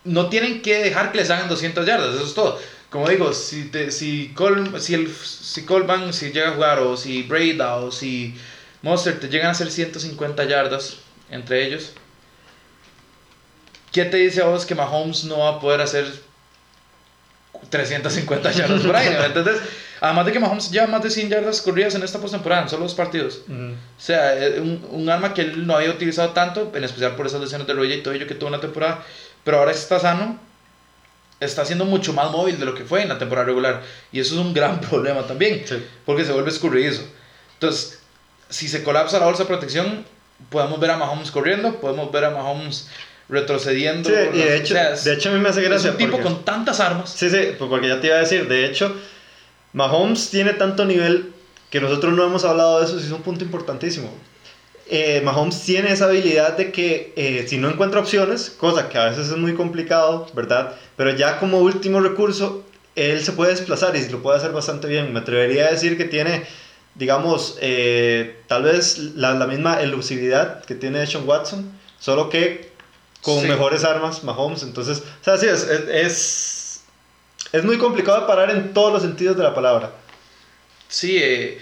no 0.04 0.28
tienen 0.28 0.62
que 0.62 0.82
dejar 0.82 1.12
que 1.12 1.18
les 1.18 1.30
hagan 1.30 1.48
200 1.48 1.86
yardas, 1.86 2.16
eso 2.16 2.24
es 2.24 2.34
todo. 2.34 2.58
Como 2.90 3.08
digo, 3.08 3.32
si, 3.34 3.64
te, 3.64 3.90
si, 3.90 4.32
Col, 4.34 4.80
si, 4.80 4.94
el, 4.94 5.14
si 5.14 5.64
Colban 5.66 6.12
si 6.14 6.32
llega 6.32 6.48
a 6.48 6.54
jugar, 6.54 6.78
o 6.78 6.96
si 6.96 7.22
Breda, 7.22 7.76
o 7.76 7.92
si 7.92 8.34
Monster 8.80 9.20
te 9.20 9.28
llegan 9.28 9.48
a 9.48 9.50
hacer 9.50 9.70
150 9.70 10.44
yardas 10.44 10.96
entre 11.30 11.66
ellos, 11.66 11.92
¿qué 13.92 14.06
te 14.06 14.16
dice 14.16 14.40
a 14.40 14.46
vos 14.46 14.64
que 14.64 14.74
Mahomes 14.74 15.24
no 15.24 15.40
va 15.40 15.50
a 15.50 15.60
poder 15.60 15.82
hacer 15.82 16.10
350 17.68 18.52
yardas 18.52 18.82
por 18.82 18.96
aire? 18.96 19.18
Entonces, 19.26 19.60
además 20.00 20.24
de 20.24 20.32
que 20.32 20.40
Mahomes 20.40 20.70
lleva 20.70 20.86
más 20.86 21.02
de 21.02 21.10
100 21.10 21.28
yardas 21.28 21.60
corridas 21.60 21.94
en 21.94 22.02
esta 22.02 22.18
postemporada, 22.18 22.62
en 22.62 22.68
solo 22.70 22.84
dos 22.84 22.94
partidos. 22.94 23.42
O 23.50 24.00
sea, 24.00 24.34
es 24.34 24.60
un, 24.60 24.86
un, 24.92 25.10
arma 25.10 25.34
que 25.34 25.42
él 25.42 25.66
no 25.66 25.76
había 25.76 25.90
utilizado 25.90 26.30
tanto, 26.30 26.72
en 26.74 26.84
especial 26.84 27.16
por 27.16 27.26
esas 27.26 27.42
lesiones 27.42 27.66
de 27.66 27.74
rodilla 27.74 27.96
y 27.96 28.02
todo 28.02 28.14
ello 28.14 28.26
que 28.26 28.34
tuvo 28.34 28.48
en 28.48 28.54
la 28.54 28.60
temporada. 28.60 29.04
Pero 29.44 29.58
ahora 29.58 29.72
está 29.72 30.00
sano, 30.00 30.47
está 31.40 31.64
siendo 31.64 31.84
mucho 31.84 32.12
más 32.12 32.30
móvil 32.30 32.58
de 32.58 32.64
lo 32.64 32.74
que 32.74 32.84
fue 32.84 33.02
en 33.02 33.08
la 33.08 33.18
temporada 33.18 33.46
regular. 33.46 33.82
Y 34.12 34.20
eso 34.20 34.34
es 34.34 34.40
un 34.40 34.52
gran 34.52 34.80
problema 34.88 35.26
también, 35.26 35.64
porque 36.04 36.24
se 36.24 36.32
vuelve 36.32 36.50
escurridizo. 36.50 37.02
Entonces, 37.54 38.00
si 38.48 38.68
se 38.68 38.82
colapsa 38.82 39.18
la 39.18 39.26
bolsa 39.26 39.42
de 39.42 39.48
protección, 39.48 40.04
podemos 40.50 40.78
ver 40.80 40.90
a 40.92 40.96
Mahomes 40.96 41.30
corriendo, 41.30 41.74
podemos 41.80 42.10
ver 42.12 42.24
a 42.24 42.30
Mahomes 42.30 42.88
retrocediendo. 43.28 44.08
Sí, 44.08 44.14
y 44.32 44.38
de 44.38 44.56
hecho, 44.56 44.74
de 44.74 45.12
hecho 45.12 45.28
a 45.28 45.32
mí 45.32 45.40
me 45.40 45.48
hace 45.50 45.62
gracia. 45.62 45.90
Es 45.90 45.94
un 45.94 45.98
tipo 45.98 46.20
con 46.20 46.44
tantas 46.44 46.80
armas. 46.80 47.10
Sí, 47.10 47.28
sí, 47.28 47.54
pues 47.58 47.68
porque 47.68 47.88
ya 47.88 48.00
te 48.00 48.06
iba 48.06 48.16
a 48.16 48.20
decir, 48.20 48.48
de 48.48 48.66
hecho, 48.66 48.94
Mahomes 49.72 50.30
tiene 50.30 50.54
tanto 50.54 50.84
nivel 50.84 51.32
que 51.70 51.80
nosotros 51.80 52.14
no 52.14 52.24
hemos 52.24 52.44
hablado 52.44 52.80
de 52.80 52.86
eso, 52.86 52.96
y 52.98 53.02
es 53.02 53.10
un 53.10 53.22
punto 53.22 53.44
importantísimo. 53.44 54.10
Eh, 54.90 55.20
Mahomes 55.22 55.62
tiene 55.64 55.92
esa 55.92 56.06
habilidad 56.06 56.56
de 56.56 56.72
que 56.72 57.12
eh, 57.14 57.44
si 57.46 57.58
no 57.58 57.68
encuentra 57.68 58.00
opciones, 58.00 58.48
cosa 58.48 58.88
que 58.88 58.96
a 58.96 59.10
veces 59.10 59.28
es 59.28 59.36
muy 59.36 59.54
complicado, 59.54 60.26
¿verdad? 60.32 60.76
Pero 60.96 61.14
ya 61.14 61.38
como 61.38 61.58
último 61.58 62.00
recurso, 62.00 62.64
él 62.96 63.22
se 63.22 63.32
puede 63.32 63.50
desplazar 63.50 63.94
y 63.96 64.08
lo 64.08 64.22
puede 64.22 64.38
hacer 64.38 64.52
bastante 64.52 64.88
bien. 64.88 65.12
Me 65.12 65.20
atrevería 65.20 65.66
a 65.66 65.72
decir 65.72 65.98
que 65.98 66.06
tiene, 66.06 66.46
digamos, 66.94 67.58
eh, 67.60 68.40
tal 68.46 68.62
vez 68.62 68.98
la, 68.98 69.34
la, 69.34 69.46
misma 69.46 69.82
elusividad 69.82 70.64
que 70.64 70.74
tiene 70.74 71.06
Sean 71.06 71.28
Watson, 71.28 71.70
solo 72.00 72.30
que 72.30 72.72
con 73.20 73.46
mejores 73.46 73.84
armas, 73.84 74.24
Mahomes. 74.24 74.62
Entonces, 74.62 75.02
o 75.20 75.24
sea, 75.24 75.36
sí, 75.36 75.48
es, 75.48 75.64
es, 75.64 76.80
es, 77.52 77.64
muy 77.64 77.76
complicado 77.76 78.22
de 78.22 78.26
parar 78.26 78.50
en 78.50 78.72
todos 78.72 78.90
los 78.90 79.02
sentidos 79.02 79.36
de 79.36 79.42
la 79.42 79.54
palabra. 79.54 79.92
Sí, 80.88 81.18
eh 81.20 81.58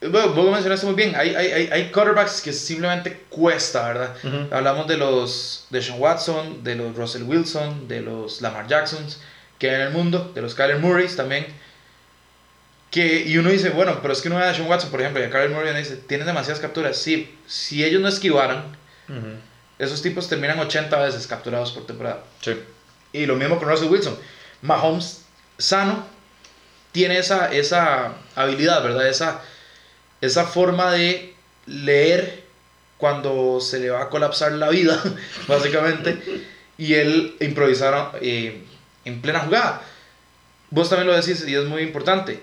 bueno, 0.00 0.28
vos 0.28 0.44
lo 0.46 0.50
mencionaste 0.52 0.86
muy 0.86 0.94
bien. 0.94 1.14
Hay, 1.14 1.34
hay, 1.34 1.68
hay 1.70 1.90
quarterbacks 1.90 2.40
que 2.40 2.52
simplemente 2.52 3.24
cuesta, 3.28 3.88
¿verdad? 3.88 4.14
Hablamos 4.50 4.86
de 4.86 4.96
los 4.96 5.66
de 5.70 5.82
Sean 5.82 6.00
Watson, 6.00 6.64
de 6.64 6.74
los 6.74 6.96
Russell 6.96 7.24
Wilson, 7.24 7.86
de 7.86 8.00
los 8.00 8.40
Lamar 8.40 8.66
Jacksons 8.66 9.18
que 9.60 9.68
hay 9.68 9.76
en 9.76 9.82
el 9.82 9.90
mundo, 9.90 10.32
de 10.34 10.40
los 10.40 10.54
Kyler 10.54 10.78
Murrays 10.78 11.14
también. 11.14 11.46
Que, 12.90 13.24
y 13.24 13.36
uno 13.36 13.50
dice, 13.50 13.68
bueno, 13.68 14.00
pero 14.00 14.12
es 14.12 14.22
que 14.22 14.28
uno 14.28 14.38
ve 14.38 14.44
a 14.44 14.54
Sean 14.54 14.66
Watson, 14.66 14.90
por 14.90 15.00
ejemplo, 15.00 15.22
y 15.22 15.26
a 15.26 15.30
Kyler 15.30 15.50
Murray 15.50 15.76
dice, 15.76 15.96
tienes 15.96 16.26
demasiadas 16.26 16.60
capturas. 16.60 16.96
Sí, 16.96 17.38
si 17.46 17.84
ellos 17.84 18.00
no 18.00 18.08
esquivaran, 18.08 18.64
esos 19.78 20.02
tipos 20.02 20.28
terminan 20.28 20.58
80 20.58 20.98
veces 20.98 21.26
capturados 21.26 21.72
por 21.72 21.86
temporada. 21.86 22.24
Sí. 22.40 22.58
Y 23.12 23.26
lo 23.26 23.36
mismo 23.36 23.58
con 23.58 23.68
Russell 23.68 23.90
Wilson. 23.90 24.18
Mahomes, 24.62 25.24
sano, 25.58 26.06
tiene 26.92 27.18
esa, 27.18 27.52
esa 27.52 28.14
habilidad, 28.34 28.82
¿verdad? 28.82 29.08
Esa 29.08 29.42
esa 30.20 30.44
forma 30.44 30.92
de 30.92 31.34
leer 31.66 32.44
cuando 32.98 33.60
se 33.60 33.80
le 33.80 33.90
va 33.90 34.02
a 34.02 34.08
colapsar 34.10 34.52
la 34.52 34.68
vida, 34.68 35.02
básicamente, 35.48 36.46
y 36.76 36.94
él 36.94 37.36
improvisar 37.40 38.18
eh, 38.20 38.62
en 39.04 39.20
plena 39.22 39.40
jugada. 39.40 39.82
Vos 40.70 40.88
también 40.88 41.08
lo 41.08 41.16
decís 41.16 41.44
y 41.46 41.54
es 41.54 41.64
muy 41.64 41.82
importante. 41.82 42.40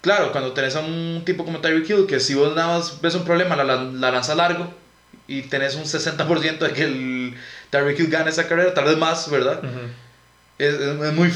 Claro, 0.00 0.32
cuando 0.32 0.52
tenés 0.52 0.76
a 0.76 0.80
un 0.80 1.22
tipo 1.24 1.44
como 1.44 1.60
Tyreek 1.60 1.88
Hill, 1.88 2.06
que 2.06 2.20
si 2.20 2.34
vos 2.34 2.54
nada 2.54 2.78
más 2.78 3.00
ves 3.00 3.14
un 3.14 3.24
problema, 3.24 3.56
la, 3.56 3.64
la, 3.64 4.10
lanza 4.10 4.34
largo 4.34 4.72
y 5.26 5.42
tenés 5.42 5.74
un 5.74 5.84
60% 5.84 6.58
de 6.58 6.72
que 6.72 6.84
el 6.84 7.34
Tyreek 7.70 7.98
Hill 7.98 8.10
gane 8.10 8.30
esa 8.30 8.48
carrera, 8.48 8.74
tal 8.74 8.84
vez 8.84 8.96
más, 8.96 9.30
¿verdad? 9.30 9.60
es, 10.58 10.74
es, 10.74 11.12
muy 11.12 11.32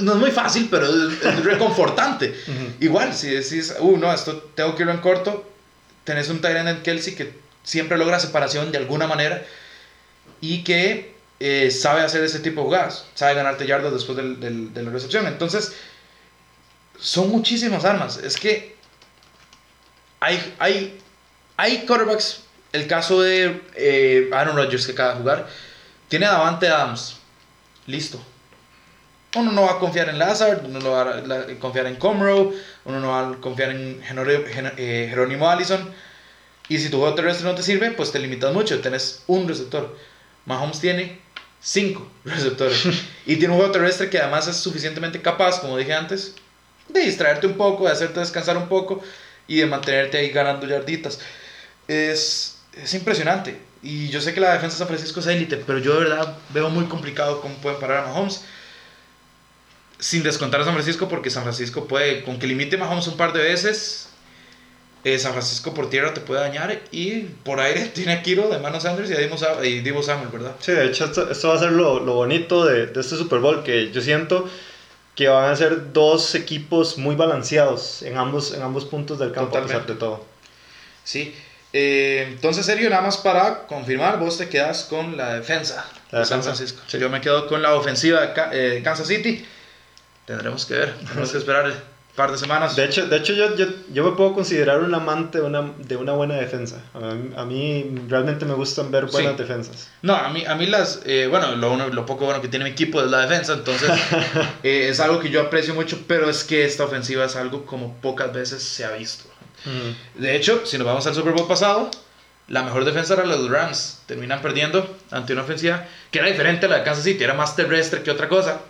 no 0.00 0.12
es 0.12 0.18
muy 0.18 0.30
fácil, 0.30 0.68
pero 0.70 0.86
es, 0.86 1.44
reconfortante. 1.44 2.34
Igual, 2.80 3.14
si 3.14 3.30
decís, 3.30 3.74
uh, 3.78 3.96
no, 3.96 4.12
esto 4.12 4.50
tengo 4.54 4.74
que 4.74 4.82
ir 4.82 4.88
en 4.88 4.98
corto, 4.98 5.48
tenés 6.04 6.28
un 6.28 6.40
Tyrant 6.40 6.68
en 6.68 6.82
Kelsey 6.82 7.14
que 7.14 7.34
siempre 7.62 7.96
logra 7.96 8.18
separación 8.18 8.72
de 8.72 8.78
alguna 8.78 9.06
manera 9.06 9.44
y 10.40 10.64
que 10.64 11.14
eh, 11.40 11.70
sabe 11.70 12.02
hacer 12.02 12.24
ese 12.24 12.40
tipo 12.40 12.60
de 12.60 12.66
jugadas, 12.66 13.06
sabe 13.14 13.34
ganarte 13.34 13.66
yardas 13.66 13.92
después 13.92 14.16
del, 14.16 14.40
del, 14.40 14.74
de 14.74 14.82
la 14.82 14.90
recepción. 14.90 15.26
Entonces, 15.26 15.72
son 16.98 17.30
muchísimas 17.30 17.84
armas. 17.84 18.18
Es 18.18 18.36
que 18.36 18.76
hay, 20.20 20.54
hay, 20.58 21.00
hay 21.56 21.86
quarterbacks, 21.86 22.42
el 22.72 22.88
caso 22.88 23.22
de 23.22 23.62
eh, 23.76 24.28
Aaron 24.32 24.56
Rodgers 24.56 24.86
que 24.86 24.92
acaba 24.92 25.12
de 25.12 25.18
jugar, 25.20 25.48
tiene 26.08 26.26
a 26.26 26.32
Davante 26.32 26.68
Adams, 26.68 27.16
listo 27.86 28.20
uno 29.34 29.52
no 29.52 29.62
va 29.62 29.72
a 29.72 29.78
confiar 29.78 30.08
en 30.08 30.18
Lazard, 30.18 30.64
uno 30.64 30.78
no 30.78 30.90
va 30.92 31.18
a 31.18 31.58
confiar 31.58 31.86
en 31.86 31.96
Comroe, 31.96 32.52
uno 32.84 33.00
no 33.00 33.08
va 33.08 33.30
a 33.30 33.32
confiar 33.40 33.70
en 33.70 34.00
eh, 34.76 35.06
Jerónimo 35.08 35.48
Allison. 35.48 35.92
Y 36.68 36.78
si 36.78 36.88
tu 36.88 36.98
juego 36.98 37.14
terrestre 37.14 37.46
no 37.46 37.54
te 37.54 37.62
sirve, 37.62 37.90
pues 37.90 38.10
te 38.12 38.18
limitas 38.18 38.52
mucho, 38.52 38.80
tenés 38.80 39.22
un 39.26 39.46
receptor. 39.46 39.96
Mahomes 40.46 40.80
tiene 40.80 41.20
cinco 41.60 42.10
receptores. 42.24 42.84
y 43.26 43.36
tiene 43.36 43.52
un 43.52 43.58
juego 43.58 43.72
terrestre 43.72 44.08
que 44.08 44.18
además 44.18 44.46
es 44.48 44.56
suficientemente 44.56 45.20
capaz, 45.20 45.60
como 45.60 45.76
dije 45.76 45.92
antes, 45.92 46.34
de 46.88 47.00
distraerte 47.00 47.46
un 47.46 47.54
poco, 47.54 47.86
de 47.86 47.92
hacerte 47.92 48.20
descansar 48.20 48.56
un 48.56 48.68
poco 48.68 49.02
y 49.46 49.58
de 49.58 49.66
mantenerte 49.66 50.18
ahí 50.18 50.30
ganando 50.30 50.66
yarditas. 50.66 51.18
Es, 51.88 52.58
es 52.72 52.94
impresionante. 52.94 53.58
Y 53.82 54.08
yo 54.08 54.22
sé 54.22 54.32
que 54.32 54.40
la 54.40 54.54
defensa 54.54 54.76
de 54.76 54.78
San 54.78 54.88
Francisco 54.88 55.20
es 55.20 55.26
élite, 55.26 55.58
pero 55.66 55.78
yo 55.78 56.00
de 56.00 56.08
verdad 56.08 56.38
veo 56.54 56.70
muy 56.70 56.86
complicado 56.86 57.42
cómo 57.42 57.54
pueden 57.56 57.78
parar 57.78 58.04
a 58.04 58.06
Mahomes 58.06 58.42
sin 60.04 60.22
descontar 60.22 60.60
a 60.60 60.64
San 60.64 60.74
Francisco, 60.74 61.08
porque 61.08 61.30
San 61.30 61.44
Francisco 61.44 61.86
puede, 61.88 62.24
con 62.24 62.38
que 62.38 62.46
limite 62.46 62.76
Mahomes 62.76 63.06
un 63.06 63.16
par 63.16 63.32
de 63.32 63.42
veces, 63.42 64.10
eh, 65.02 65.18
San 65.18 65.32
Francisco 65.32 65.72
por 65.72 65.88
tierra 65.88 66.12
te 66.12 66.20
puede 66.20 66.42
dañar 66.42 66.78
y 66.90 67.20
por 67.42 67.58
aire 67.58 67.86
tiene 67.94 68.12
a 68.12 68.22
Kiro 68.22 68.50
de 68.50 68.58
Manos 68.58 68.82
Sanders 68.82 69.08
y 69.08 69.14
a 69.14 69.64
y 69.64 69.80
Divo 69.80 70.02
Samuel, 70.02 70.28
¿verdad? 70.28 70.56
Sí, 70.60 70.72
de 70.72 70.84
hecho 70.84 71.06
esto, 71.06 71.48
va 71.48 71.54
a 71.54 71.58
ser 71.58 71.72
lo, 71.72 72.00
lo 72.00 72.16
bonito 72.16 72.66
de, 72.66 72.88
de, 72.88 73.00
este 73.00 73.16
Super 73.16 73.38
Bowl, 73.38 73.62
que 73.62 73.92
yo 73.92 74.02
siento 74.02 74.46
que 75.14 75.28
van 75.28 75.50
a 75.50 75.56
ser 75.56 75.94
dos 75.94 76.34
equipos 76.34 76.98
muy 76.98 77.16
balanceados 77.16 78.02
en 78.02 78.18
ambos, 78.18 78.52
en 78.52 78.60
ambos 78.60 78.84
puntos 78.84 79.18
del 79.18 79.32
campo, 79.32 79.52
Totalmente. 79.52 79.74
a 79.74 79.78
pesar 79.78 79.94
de 79.94 79.98
todo. 79.98 80.24
Sí, 81.02 81.34
eh, 81.72 82.26
entonces 82.28 82.66
Sergio, 82.66 82.90
nada 82.90 83.00
más 83.00 83.16
para 83.16 83.66
confirmar, 83.66 84.18
vos 84.18 84.36
te 84.36 84.50
quedas 84.50 84.84
con 84.84 85.16
la 85.16 85.32
defensa 85.32 85.86
de 86.12 86.26
San 86.26 86.42
Francisco. 86.42 86.82
Yo 86.88 87.08
me 87.08 87.22
quedo 87.22 87.46
con 87.46 87.62
la 87.62 87.74
ofensiva 87.74 88.20
de 88.20 88.76
eh, 88.76 88.82
Kansas 88.82 89.08
City 89.08 89.46
tendremos 90.26 90.64
que 90.66 90.74
ver, 90.74 90.94
tenemos 91.08 91.30
que 91.30 91.38
esperar 91.38 91.66
un 91.66 92.16
par 92.16 92.30
de 92.30 92.38
semanas. 92.38 92.76
De 92.76 92.84
hecho, 92.84 93.06
de 93.06 93.16
hecho 93.16 93.32
yo, 93.32 93.56
yo, 93.56 93.66
yo 93.92 94.04
me 94.04 94.16
puedo 94.16 94.34
considerar 94.34 94.80
un 94.80 94.94
amante 94.94 95.38
de 95.38 95.44
una, 95.44 95.72
de 95.78 95.96
una 95.96 96.12
buena 96.12 96.34
defensa. 96.36 96.80
A 97.36 97.44
mí, 97.44 97.92
realmente 98.08 98.44
me 98.44 98.54
gustan 98.54 98.90
ver 98.90 99.06
buenas 99.06 99.36
defensas. 99.36 99.88
No, 100.02 100.14
a 100.14 100.28
mí, 100.30 100.44
a 100.46 100.54
mí 100.54 100.66
las, 100.66 101.02
eh, 101.04 101.26
bueno, 101.28 101.56
lo, 101.56 101.76
lo 101.88 102.06
poco 102.06 102.24
bueno 102.24 102.40
que 102.40 102.48
tiene 102.48 102.64
mi 102.64 102.70
equipo 102.70 103.02
es 103.02 103.10
la 103.10 103.26
defensa, 103.26 103.54
entonces 103.54 103.90
eh, 104.62 104.88
es 104.88 105.00
algo 105.00 105.20
que 105.20 105.30
yo 105.30 105.40
aprecio 105.40 105.74
mucho, 105.74 106.04
pero 106.06 106.30
es 106.30 106.44
que 106.44 106.64
esta 106.64 106.84
ofensiva 106.84 107.24
es 107.24 107.36
algo 107.36 107.66
como 107.66 107.96
pocas 107.96 108.32
veces 108.32 108.62
se 108.62 108.84
ha 108.84 108.92
visto. 108.92 109.24
De 110.14 110.36
hecho, 110.36 110.66
si 110.66 110.76
nos 110.76 110.86
vamos 110.86 111.06
al 111.06 111.14
Super 111.14 111.32
Bowl 111.32 111.48
pasado, 111.48 111.90
la 112.48 112.62
mejor 112.62 112.84
defensa 112.84 113.14
era 113.14 113.24
la 113.24 113.36
de 113.36 113.42
los 113.42 113.50
Rams. 113.50 114.02
Terminan 114.04 114.42
perdiendo 114.42 114.94
ante 115.10 115.32
una 115.32 115.40
ofensiva 115.40 115.86
que 116.10 116.18
era 116.18 116.28
diferente 116.28 116.66
a 116.66 116.68
la 116.68 116.78
de 116.78 116.84
Kansas 116.84 117.04
City, 117.04 117.24
era 117.24 117.32
más 117.32 117.56
terrestre 117.56 118.02
que 118.02 118.10
otra 118.10 118.28
cosa 118.28 118.60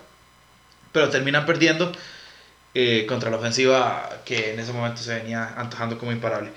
pero 0.94 1.11
terminan 1.11 1.44
perdiendo 1.44 1.90
eh, 2.72 3.04
contra 3.09 3.28
la 3.28 3.37
ofensiva 3.37 4.20
que 4.24 4.52
en 4.52 4.61
ese 4.61 4.72
momento 4.72 5.02
se 5.02 5.12
venía 5.16 5.52
antojando 5.57 5.98
como 5.98 6.12
imparable. 6.12 6.52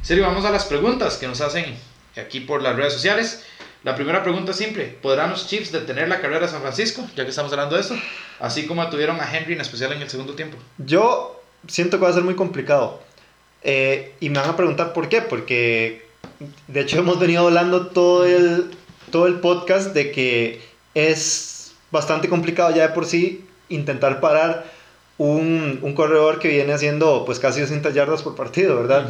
Serio, 0.00 0.24
vamos 0.24 0.46
a 0.46 0.50
las 0.50 0.64
preguntas 0.64 1.18
que 1.18 1.26
nos 1.26 1.42
hacen 1.42 1.76
aquí 2.16 2.40
por 2.40 2.62
las 2.62 2.74
redes 2.74 2.94
sociales. 2.94 3.44
La 3.84 3.94
primera 3.94 4.22
pregunta 4.22 4.54
simple, 4.54 4.86
¿podrán 5.02 5.30
los 5.30 5.46
Chiefs 5.46 5.72
detener 5.72 6.08
la 6.08 6.22
carrera 6.22 6.46
de 6.46 6.48
San 6.48 6.62
Francisco? 6.62 7.06
Ya 7.14 7.24
que 7.24 7.30
estamos 7.30 7.52
hablando 7.52 7.74
de 7.74 7.82
eso, 7.82 7.96
así 8.40 8.66
como 8.66 8.88
tuvieron 8.88 9.20
a 9.20 9.30
Henry 9.30 9.52
en 9.52 9.60
especial 9.60 9.92
en 9.92 10.00
el 10.00 10.08
segundo 10.08 10.32
tiempo. 10.32 10.56
Yo 10.78 11.42
siento 11.68 11.98
que 11.98 12.04
va 12.04 12.10
a 12.10 12.14
ser 12.14 12.24
muy 12.24 12.34
complicado. 12.34 13.02
Eh, 13.62 14.14
y 14.20 14.30
me 14.30 14.38
van 14.38 14.50
a 14.50 14.56
preguntar 14.56 14.94
por 14.94 15.10
qué, 15.10 15.20
porque 15.20 16.06
de 16.68 16.80
hecho 16.80 16.98
hemos 16.98 17.18
venido 17.18 17.46
hablando 17.46 17.88
todo 17.88 18.24
el, 18.24 18.70
todo 19.10 19.26
el 19.26 19.40
podcast 19.40 19.92
de 19.94 20.10
que 20.10 20.60
es 20.94 21.72
bastante 21.90 22.28
complicado 22.28 22.74
ya 22.74 22.88
de 22.88 22.94
por 22.94 23.06
sí 23.06 23.44
intentar 23.68 24.20
parar 24.20 24.64
un, 25.18 25.78
un 25.82 25.94
corredor 25.94 26.38
que 26.38 26.48
viene 26.48 26.72
haciendo 26.72 27.24
pues 27.24 27.38
casi 27.38 27.60
200 27.60 27.94
yardas 27.94 28.22
por 28.22 28.34
partido, 28.34 28.76
¿verdad? 28.76 29.08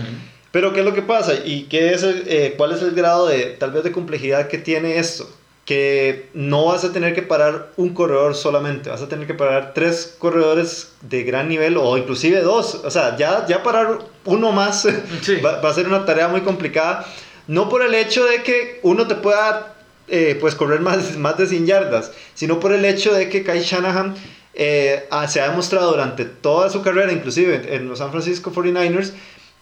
Pero 0.52 0.72
¿qué 0.72 0.80
es 0.80 0.86
lo 0.86 0.94
que 0.94 1.02
pasa? 1.02 1.34
¿Y 1.44 1.64
qué 1.64 1.92
es 1.92 2.02
eh, 2.04 2.54
cuál 2.56 2.72
es 2.72 2.82
el 2.82 2.92
grado 2.92 3.26
de 3.26 3.56
tal 3.58 3.72
vez 3.72 3.84
de 3.84 3.92
complejidad 3.92 4.48
que 4.48 4.58
tiene 4.58 4.98
esto? 4.98 5.28
que 5.66 6.28
no 6.32 6.66
vas 6.66 6.84
a 6.84 6.92
tener 6.92 7.12
que 7.12 7.22
parar 7.22 7.72
un 7.76 7.92
corredor 7.92 8.36
solamente, 8.36 8.88
vas 8.88 9.02
a 9.02 9.08
tener 9.08 9.26
que 9.26 9.34
parar 9.34 9.74
tres 9.74 10.14
corredores 10.16 10.92
de 11.00 11.24
gran 11.24 11.48
nivel 11.48 11.76
o 11.76 11.98
inclusive 11.98 12.40
dos. 12.40 12.76
O 12.84 12.90
sea, 12.90 13.16
ya, 13.16 13.44
ya 13.48 13.64
parar 13.64 13.98
uno 14.24 14.52
más 14.52 14.86
va, 15.44 15.68
a 15.68 15.74
ser 15.74 15.88
una 15.88 16.06
tarea 16.06 16.28
muy 16.28 16.42
complicada. 16.42 17.04
No 17.48 17.68
por 17.68 17.82
el 17.82 17.94
hecho 17.94 18.24
de 18.24 18.44
que 18.44 18.78
uno 18.84 19.08
te 19.08 19.16
pueda 19.16 19.75
eh, 20.08 20.36
pues 20.40 20.54
correr 20.54 20.80
más, 20.80 21.16
más 21.16 21.36
de 21.38 21.46
100 21.46 21.66
yardas, 21.66 22.12
sino 22.34 22.60
por 22.60 22.72
el 22.72 22.84
hecho 22.84 23.12
de 23.12 23.28
que 23.28 23.42
Kai 23.42 23.60
Shanahan 23.60 24.14
eh, 24.54 25.08
se 25.28 25.40
ha 25.40 25.48
demostrado 25.48 25.90
durante 25.90 26.24
toda 26.24 26.70
su 26.70 26.82
carrera, 26.82 27.12
inclusive 27.12 27.74
en 27.74 27.88
los 27.88 27.98
San 27.98 28.10
Francisco 28.10 28.52
49ers, 28.52 29.12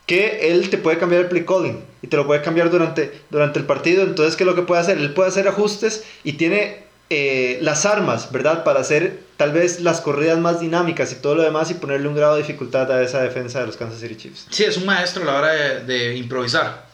que 0.06 0.52
él 0.52 0.68
te 0.70 0.78
puede 0.78 0.98
cambiar 0.98 1.22
el 1.22 1.28
play 1.28 1.44
calling 1.44 1.82
y 2.02 2.08
te 2.08 2.16
lo 2.16 2.26
puede 2.26 2.42
cambiar 2.42 2.70
durante, 2.70 3.22
durante 3.30 3.58
el 3.58 3.64
partido. 3.64 4.02
Entonces, 4.02 4.36
¿qué 4.36 4.44
es 4.44 4.46
lo 4.46 4.54
que 4.54 4.62
puede 4.62 4.80
hacer? 4.80 4.98
Él 4.98 5.14
puede 5.14 5.30
hacer 5.30 5.48
ajustes 5.48 6.04
y 6.22 6.34
tiene 6.34 6.84
eh, 7.10 7.58
las 7.60 7.86
armas, 7.86 8.30
¿verdad? 8.32 8.64
Para 8.64 8.80
hacer 8.80 9.20
tal 9.36 9.52
vez 9.52 9.80
las 9.80 10.00
corridas 10.00 10.38
más 10.38 10.60
dinámicas 10.60 11.12
y 11.12 11.16
todo 11.16 11.34
lo 11.34 11.42
demás 11.42 11.70
y 11.70 11.74
ponerle 11.74 12.08
un 12.08 12.14
grado 12.14 12.34
de 12.34 12.42
dificultad 12.42 12.90
a 12.92 13.02
esa 13.02 13.20
defensa 13.22 13.60
de 13.60 13.66
los 13.66 13.76
Kansas 13.76 14.00
City 14.00 14.16
Chiefs. 14.16 14.46
Sí, 14.50 14.64
es 14.64 14.76
un 14.76 14.86
maestro 14.86 15.22
a 15.22 15.26
la 15.26 15.38
hora 15.38 15.52
de, 15.52 16.16
improvisar, 16.16 16.86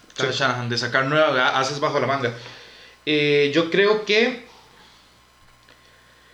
de 0.68 0.78
sacar 0.78 1.06
nuevas 1.06 1.52
haces 1.54 1.80
bajo 1.80 2.00
la 2.00 2.06
manga. 2.06 2.32
Eh, 3.06 3.50
yo 3.54 3.70
creo 3.70 4.04
que 4.04 4.44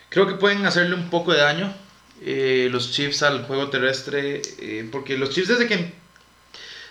creo 0.08 0.26
que 0.26 0.34
pueden 0.34 0.66
hacerle 0.66 0.94
un 0.94 1.10
poco 1.10 1.32
de 1.32 1.40
daño 1.40 1.74
eh, 2.22 2.68
los 2.70 2.92
Chiefs 2.92 3.22
al 3.22 3.44
juego 3.44 3.68
terrestre, 3.70 4.42
porque 4.90 5.18
los 5.18 5.30
Chiefs 5.30 5.48
desde 5.48 5.66
que 5.66 5.92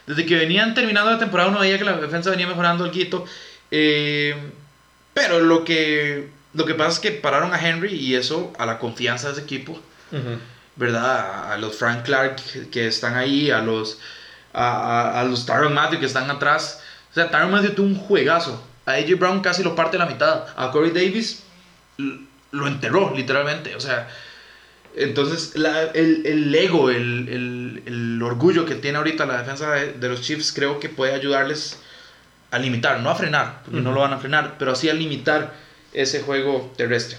desde 0.07 0.25
que 0.25 0.35
venían 0.35 0.73
terminando 0.73 1.11
la 1.11 1.17
temporada 1.17 1.49
uno 1.49 1.59
veía 1.59 1.77
que 1.77 1.83
la 1.83 1.97
defensa 1.97 2.29
venía 2.29 2.47
mejorando 2.47 2.85
el 2.85 2.91
quito. 2.91 3.25
Eh, 3.71 4.35
pero 5.13 5.39
lo 5.39 5.63
que, 5.65 6.29
lo 6.53 6.65
que 6.65 6.75
pasa 6.75 6.91
es 6.91 6.99
que 6.99 7.11
pararon 7.11 7.53
a 7.53 7.59
Henry 7.59 7.93
y 7.95 8.15
eso 8.15 8.53
a 8.59 8.65
la 8.65 8.77
confianza 8.79 9.27
de 9.27 9.33
ese 9.33 9.41
equipo. 9.41 9.79
¿Verdad? 10.75 11.51
A, 11.53 11.57
los 11.57 11.75
Frank 11.75 12.03
Clark 12.03 12.69
que 12.69 12.87
están 12.87 13.15
ahí, 13.15 13.49
a 13.49 13.59
los, 13.59 13.99
a, 14.53 15.19
a, 15.19 15.23
los 15.23 15.45
Tyron 15.45 15.73
Matthew 15.73 16.01
que 16.01 16.05
están 16.05 16.29
atrás. 16.29 16.81
O 17.11 17.13
sea, 17.13 17.31
Tyron 17.31 17.51
Matthew 17.51 17.75
tuvo 17.75 17.87
un 17.87 17.95
juegazo. 17.95 18.61
A 18.85 18.93
AJ 18.93 19.15
Brown 19.17 19.41
casi 19.41 19.63
lo 19.63 19.75
parte 19.75 19.97
la 19.97 20.05
mitad. 20.05 20.45
A 20.55 20.71
Corey 20.71 20.91
Davis 20.91 21.43
lo 22.51 22.67
enterró, 22.67 23.13
literalmente. 23.15 23.75
O 23.75 23.79
sea, 23.79 24.07
entonces, 24.95 25.53
el, 25.55 26.25
el, 26.25 26.55
ego, 26.55 26.89
el, 26.89 27.83
el, 27.85 28.21
orgullo 28.23 28.65
que 28.65 28.75
tiene 28.75 28.97
ahorita 28.97 29.25
la 29.25 29.39
defensa 29.39 29.71
de, 29.71 30.09
los 30.09 30.21
Chiefs, 30.21 30.53
creo 30.53 30.79
que 30.79 30.87
puede 30.87 31.13
ayudarles 31.13 31.79
a 32.51 32.59
limitar, 32.59 33.01
no 33.01 33.09
a 33.09 33.15
frenar, 33.15 33.61
porque 33.65 33.81
no 33.81 33.91
lo 33.91 34.01
van 34.01 34.13
a 34.13 34.17
frenar, 34.17 34.55
pero 34.57 34.75
sí 34.75 34.89
a 34.89 34.93
limitar 34.93 35.53
ese 35.91 36.21
juego 36.21 36.71
terrestre. 36.77 37.17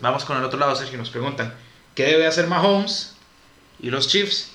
Vamos 0.00 0.24
con 0.24 0.36
el 0.36 0.44
otro 0.44 0.58
lado, 0.58 0.74
Sergio, 0.74 0.98
nos 0.98 1.10
preguntan, 1.10 1.54
¿qué 1.94 2.04
debe 2.06 2.26
hacer 2.26 2.48
Mahomes 2.48 3.14
y 3.80 3.90
los 3.90 4.08
Chiefs 4.08 4.50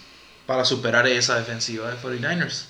para 0.45 0.65
superar 0.65 1.07
esa 1.07 1.37
defensiva 1.37 1.89
de 1.89 1.97
49ers? 1.97 2.65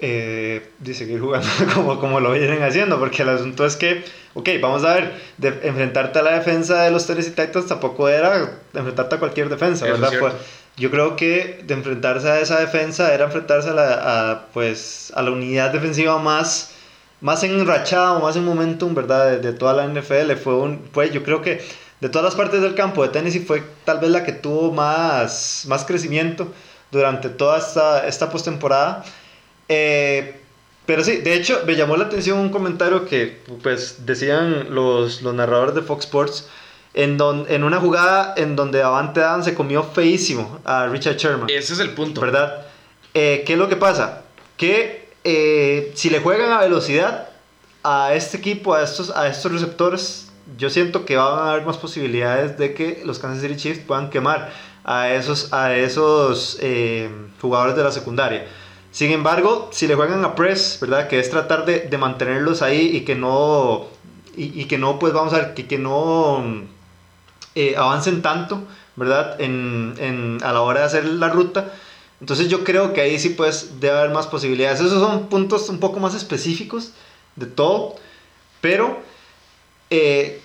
Eh, 0.00 0.70
dice 0.78 1.06
que 1.08 1.18
jugando 1.18 1.48
como, 1.74 1.98
como 1.98 2.20
lo 2.20 2.32
vienen 2.32 2.62
haciendo, 2.62 2.98
porque 2.98 3.22
el 3.22 3.30
asunto 3.30 3.66
es 3.66 3.76
que 3.76 4.04
ok, 4.38 4.48
vamos 4.60 4.84
a 4.84 4.94
ver, 4.94 5.12
de 5.36 5.48
enfrentarte 5.64 6.20
a 6.20 6.22
la 6.22 6.32
defensa 6.32 6.82
de 6.82 6.92
los 6.92 7.06
Tennessee 7.06 7.32
Titans 7.32 7.66
tampoco 7.66 8.08
era 8.08 8.60
enfrentarte 8.72 9.16
a 9.16 9.18
cualquier 9.18 9.48
defensa, 9.48 9.84
¿verdad? 9.86 10.12
Pues, 10.20 10.32
yo 10.76 10.92
creo 10.92 11.16
que 11.16 11.64
de 11.66 11.74
enfrentarse 11.74 12.28
a 12.28 12.38
esa 12.38 12.60
defensa 12.60 13.12
era 13.12 13.24
enfrentarse 13.24 13.70
a 13.70 13.74
la, 13.74 14.46
pues, 14.54 15.12
a 15.16 15.22
la 15.22 15.32
unidad 15.32 15.72
defensiva 15.72 16.18
más, 16.18 16.70
más 17.20 17.42
enrachada 17.42 18.12
o 18.12 18.20
más 18.20 18.36
en 18.36 18.44
momentum, 18.44 18.94
¿verdad? 18.94 19.38
De, 19.38 19.52
toda 19.52 19.72
la 19.72 19.88
NFL. 19.88 20.36
Fue, 20.36 20.54
un, 20.54 20.88
fue, 20.92 21.10
yo 21.10 21.24
creo 21.24 21.42
que 21.42 21.60
de 22.00 22.08
todas 22.08 22.24
las 22.24 22.36
partes 22.36 22.62
del 22.62 22.76
campo 22.76 23.02
de 23.02 23.08
Tennessee 23.08 23.40
fue 23.40 23.64
tal 23.84 23.98
vez 23.98 24.10
la 24.10 24.22
que 24.22 24.30
tuvo 24.30 24.70
más, 24.70 25.64
más 25.66 25.84
crecimiento 25.84 26.46
durante 26.92 27.28
toda 27.28 27.58
esta, 27.58 28.06
esta 28.06 28.30
postemporada. 28.30 29.04
Eh, 29.68 30.40
pero 30.86 31.04
sí, 31.04 31.18
de 31.18 31.34
hecho, 31.34 31.62
me 31.66 31.76
llamó 31.76 31.96
la 31.96 32.04
atención 32.04 32.38
un 32.38 32.48
comentario 32.48 33.04
que 33.04 33.42
pues 33.62 34.06
decían 34.06 34.74
los, 34.74 35.20
los 35.22 35.34
narradores 35.34 35.74
de 35.74 35.82
Fox 35.82 36.06
Sports 36.06 36.48
en, 36.94 37.18
don, 37.18 37.44
en 37.48 37.62
una 37.62 37.78
jugada 37.78 38.34
en 38.36 38.56
donde 38.56 38.82
Avante 38.82 39.20
Adam 39.20 39.44
se 39.44 39.54
comió 39.54 39.82
feísimo 39.82 40.60
a 40.64 40.86
Richard 40.86 41.16
Sherman. 41.16 41.50
Ese 41.50 41.74
es 41.74 41.78
el 41.80 41.90
punto. 41.90 42.20
¿Verdad? 42.20 42.66
Eh, 43.14 43.44
¿Qué 43.46 43.52
es 43.52 43.58
lo 43.58 43.68
que 43.68 43.76
pasa? 43.76 44.22
Que 44.56 45.10
eh, 45.24 45.92
si 45.94 46.10
le 46.10 46.20
juegan 46.20 46.52
a 46.52 46.60
velocidad 46.60 47.28
a 47.82 48.14
este 48.14 48.38
equipo, 48.38 48.74
a 48.74 48.82
estos, 48.82 49.10
a 49.10 49.28
estos 49.28 49.52
receptores, 49.52 50.30
yo 50.56 50.70
siento 50.70 51.04
que 51.04 51.16
van 51.16 51.38
a 51.38 51.50
haber 51.52 51.66
más 51.66 51.76
posibilidades 51.76 52.58
de 52.58 52.74
que 52.74 53.02
los 53.04 53.18
Kansas 53.18 53.42
City 53.42 53.56
Chiefs 53.56 53.80
puedan 53.86 54.10
quemar 54.10 54.50
a 54.84 55.12
esos, 55.12 55.52
a 55.52 55.74
esos 55.76 56.58
eh, 56.62 57.10
jugadores 57.40 57.76
de 57.76 57.82
la 57.82 57.92
secundaria. 57.92 58.46
Sin 58.90 59.12
embargo, 59.12 59.68
si 59.72 59.86
le 59.86 59.94
juegan 59.94 60.24
a 60.24 60.34
press, 60.34 60.78
¿verdad? 60.80 61.08
Que 61.08 61.18
es 61.20 61.30
tratar 61.30 61.64
de, 61.64 61.80
de 61.80 61.98
mantenerlos 61.98 62.62
ahí 62.62 62.96
y 62.96 63.00
que 63.02 63.14
no, 63.14 63.86
y, 64.36 64.60
y, 64.60 64.64
que 64.64 64.78
no, 64.78 64.98
pues 64.98 65.12
vamos 65.12 65.32
a 65.34 65.38
ver, 65.38 65.54
que, 65.54 65.66
que 65.66 65.78
no 65.78 66.42
eh, 67.54 67.76
avancen 67.76 68.22
tanto, 68.22 68.62
¿verdad? 68.96 69.40
En, 69.40 69.94
en, 69.98 70.38
a 70.42 70.52
la 70.52 70.62
hora 70.62 70.80
de 70.80 70.86
hacer 70.86 71.04
la 71.04 71.28
ruta. 71.28 71.72
Entonces 72.20 72.48
yo 72.48 72.64
creo 72.64 72.92
que 72.92 73.00
ahí 73.00 73.18
sí 73.18 73.30
pues 73.30 73.80
debe 73.80 73.98
haber 73.98 74.10
más 74.10 74.26
posibilidades. 74.26 74.80
Esos 74.80 75.00
son 75.00 75.28
puntos 75.28 75.68
un 75.68 75.78
poco 75.78 76.00
más 76.00 76.14
específicos 76.14 76.92
de 77.36 77.46
todo, 77.46 77.94
pero 78.60 78.98
eh, 79.90 80.42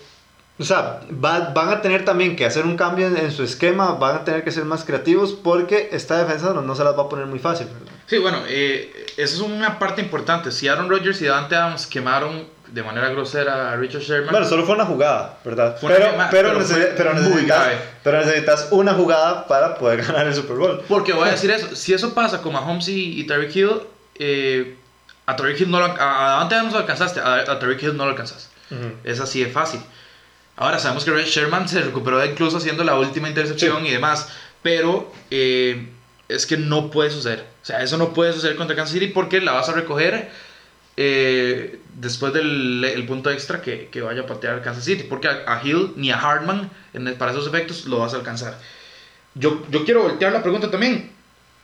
o 0.60 0.64
sea, 0.64 1.02
van 1.10 1.70
a 1.70 1.82
tener 1.82 2.06
también 2.06 2.36
que 2.36 2.46
hacer 2.46 2.66
un 2.66 2.78
cambio 2.78 3.08
en, 3.08 3.32
su 3.32 3.44
esquema, 3.44 3.94
van 3.94 4.18
a 4.18 4.24
tener 4.24 4.44
que 4.44 4.52
ser 4.52 4.66
más 4.66 4.84
creativos 4.84 5.34
porque 5.34 5.90
esta 5.92 6.24
defensa 6.24 6.54
no, 6.54 6.76
se 6.76 6.84
las 6.84 6.98
va 6.98 7.04
a 7.04 7.10
poner 7.10 7.26
muy 7.26 7.40
fácil. 7.40 7.68
Sí, 8.06 8.20
bueno, 8.20 8.40
eh, 8.48 9.08
eso 9.18 9.36
es 9.36 9.42
una 9.42 9.80
parte 9.80 10.02
importante. 10.02 10.52
Si 10.52 10.68
Aaron 10.68 10.90
Rodgers 10.90 11.22
y 11.22 11.26
Dante 11.26 11.56
Adams 11.56 11.88
quemaron 11.88 12.46
de 12.74 12.84
manera 12.84 13.10
grosera 13.10 13.72
a 13.72 13.76
Richard 13.76 14.02
Sherman. 14.02 14.32
Bueno, 14.32 14.48
solo 14.48 14.66
fue 14.66 14.76
una 14.76 14.86
jugada, 14.86 15.38
¿verdad? 15.46 15.78
pero, 15.82 16.08
pero, 16.30 17.14
necesitas, 18.14 18.68
una 18.72 18.94
jugada 18.94 19.48
para 19.48 19.76
poder 19.76 20.04
ganar 20.06 20.28
el 20.28 20.34
Super 20.34 20.58
Bowl. 20.58 20.82
Porque 20.88 21.14
voy 21.14 21.28
a 21.28 21.32
decir 21.32 21.52
eso, 21.52 21.76
si 21.76 21.94
eso 21.94 22.14
pasa 22.14 22.42
con 22.42 22.54
Mahomes 22.54 22.88
y, 22.88 23.20
y 23.20 23.28
Tyreek 23.28 23.56
Hill, 23.56 23.82
eh, 24.16 24.76
a 25.26 25.36
Tyreek 25.36 25.62
Hill 25.62 25.72
no 25.72 25.80
lo, 25.80 25.86
a 25.86 26.38
Dante 26.40 26.56
Adams 26.56 26.74
lo 26.74 26.80
alcanzaste, 26.80 27.20
a, 27.20 27.36
a 27.36 27.60
Tyreek 27.60 27.82
Hill 27.82 27.98
no 27.98 28.06
lo 28.06 28.12
alcanzas. 28.12 28.50
Es 29.04 29.20
así 29.20 29.44
de 29.44 29.52
fácil. 29.52 29.80
Ahora 30.56 30.80
sabemos 30.80 31.04
que 31.04 31.12
Sherman 31.26 31.68
se 31.68 31.82
recuperó 31.82 32.24
incluso 32.24 32.58
haciendo 32.58 32.84
la 32.84 32.98
última 32.98 33.28
intercepción 33.28 33.86
y 33.86 33.92
demás, 33.92 34.30
pero 34.62 35.12
eh, 35.32 35.88
es 36.30 36.46
que 36.46 36.58
no 36.58 36.92
puede 36.92 37.10
suceder. 37.10 37.46
O 37.62 37.66
sea, 37.66 37.82
eso 37.82 37.98
no 37.98 38.14
puede 38.14 38.34
suceder 38.34 38.56
contra 38.56 38.76
Kansas 38.76 38.94
City 38.94 39.08
porque 39.08 39.42
la 39.42 39.54
vas 39.54 39.70
a 39.70 39.74
recoger 39.74 40.30
eh, 40.96 41.80
después 41.96 42.34
del 42.34 43.04
punto 43.08 43.32
extra 43.32 43.62
que, 43.62 43.88
que, 43.92 44.02
vaya 44.02 44.22
a 44.22 44.26
patear 44.28 44.62
Kansas 44.62 44.86
City, 44.86 45.04
porque 45.04 45.28
a, 45.28 45.62
Hill 45.64 45.94
ni 45.96 46.12
a 46.12 46.20
Hartman 46.20 46.70
para 47.18 47.32
esos 47.32 47.48
efectos 47.48 47.86
lo 47.86 48.00
vas 48.00 48.14
a 48.14 48.18
alcanzar. 48.18 48.60
Yo, 49.34 49.66
yo 49.72 49.84
quiero 49.86 50.04
voltear 50.04 50.32
la 50.32 50.44
pregunta 50.44 50.70
también, 50.70 51.12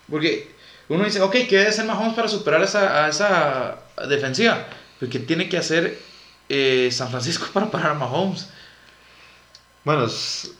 porque 0.10 0.52
uno 0.88 1.04
dice, 1.04 1.22
ok, 1.22 1.32
¿qué 1.48 1.58
debe 1.58 1.70
hacer 1.70 1.86
Mahomes 1.86 2.16
para 2.16 2.28
superar 2.28 2.64
esa, 2.64 3.06
a 3.06 3.10
esa 3.10 3.78
defensiva? 4.08 4.66
¿Qué 5.00 5.20
tiene 5.20 5.48
que 5.48 5.58
hacer 5.58 6.00
eh, 6.50 6.90
San 6.92 7.12
Francisco 7.12 7.48
para 7.54 7.70
parar 7.70 7.92
a 7.92 7.94
Mahomes? 7.94 8.50
Bueno, 9.90 10.06
es... 10.06 10.52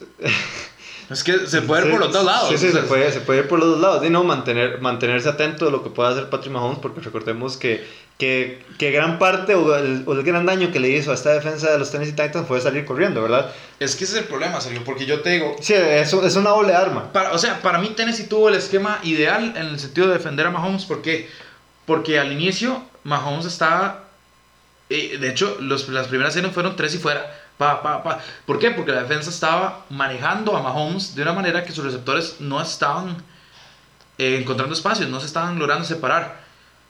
que 1.24 1.46
se 1.46 1.62
puede 1.62 1.84
ir 1.84 1.92
por 1.92 2.00
los 2.00 2.12
dos 2.12 2.24
lados. 2.24 2.48
Sí, 2.48 2.58
sí, 2.58 2.72
se, 2.72 2.82
puede, 2.82 3.12
se 3.12 3.20
puede 3.20 3.42
ir 3.42 3.48
por 3.48 3.60
los 3.60 3.68
dos 3.68 3.80
lados. 3.80 4.04
Y 4.04 4.10
no, 4.10 4.24
mantener, 4.24 4.80
mantenerse 4.80 5.28
atento 5.28 5.66
de 5.66 5.70
lo 5.70 5.84
que 5.84 5.90
pueda 5.90 6.08
hacer 6.08 6.28
Patrick 6.28 6.52
Mahomes, 6.52 6.80
porque 6.80 7.00
recordemos 7.00 7.56
que, 7.56 7.86
que, 8.18 8.60
que 8.76 8.90
gran 8.90 9.20
parte 9.20 9.54
o 9.54 9.76
el, 9.76 10.02
o 10.04 10.14
el, 10.14 10.24
gran 10.24 10.46
daño 10.46 10.72
que 10.72 10.80
le 10.80 10.88
hizo 10.88 11.12
a 11.12 11.14
esta 11.14 11.30
defensa 11.30 11.70
de 11.70 11.78
los 11.78 11.92
Tennessee 11.92 12.16
Titans 12.16 12.48
fue 12.48 12.60
salir 12.60 12.84
corriendo, 12.84 13.22
¿verdad? 13.22 13.52
Es 13.78 13.94
que 13.94 14.02
ese 14.02 14.16
es 14.16 14.22
el 14.22 14.28
problema, 14.28 14.60
Sergio, 14.60 14.82
porque 14.84 15.06
yo 15.06 15.20
te 15.20 15.30
digo. 15.30 15.54
Sí, 15.60 15.74
es, 15.74 16.12
es 16.12 16.34
una 16.34 16.50
doble 16.50 16.74
arma. 16.74 17.12
Para, 17.12 17.30
o 17.30 17.38
sea, 17.38 17.62
para 17.62 17.78
mí 17.78 17.90
Tennessee 17.90 18.26
tuvo 18.26 18.48
el 18.48 18.56
esquema 18.56 18.98
ideal 19.04 19.54
en 19.56 19.64
el 19.68 19.78
sentido 19.78 20.08
de 20.08 20.14
defender 20.14 20.44
a 20.48 20.50
Mahomes, 20.50 20.86
¿por 20.86 21.02
qué? 21.02 21.30
Porque 21.86 22.18
al 22.18 22.32
inicio 22.32 22.82
Mahomes 23.04 23.46
estaba. 23.46 24.06
Eh, 24.88 25.18
de 25.20 25.30
hecho, 25.30 25.56
los, 25.60 25.88
las 25.88 26.08
primeras 26.08 26.34
series 26.34 26.52
fueron 26.52 26.74
tres 26.74 26.96
y 26.96 26.98
fuera 26.98 27.39
Pa, 27.60 27.82
pa, 27.82 28.02
pa. 28.02 28.18
¿Por 28.46 28.58
qué? 28.58 28.70
Porque 28.70 28.90
la 28.90 29.02
defensa 29.02 29.28
estaba 29.28 29.84
manejando 29.90 30.56
a 30.56 30.62
Mahomes 30.62 31.14
de 31.14 31.20
una 31.20 31.34
manera 31.34 31.62
que 31.62 31.72
sus 31.72 31.84
receptores 31.84 32.36
no 32.40 32.58
estaban 32.58 33.22
eh, 34.16 34.38
encontrando 34.40 34.72
espacios, 34.72 35.10
no 35.10 35.20
se 35.20 35.26
estaban 35.26 35.58
logrando 35.58 35.84
separar. 35.84 36.40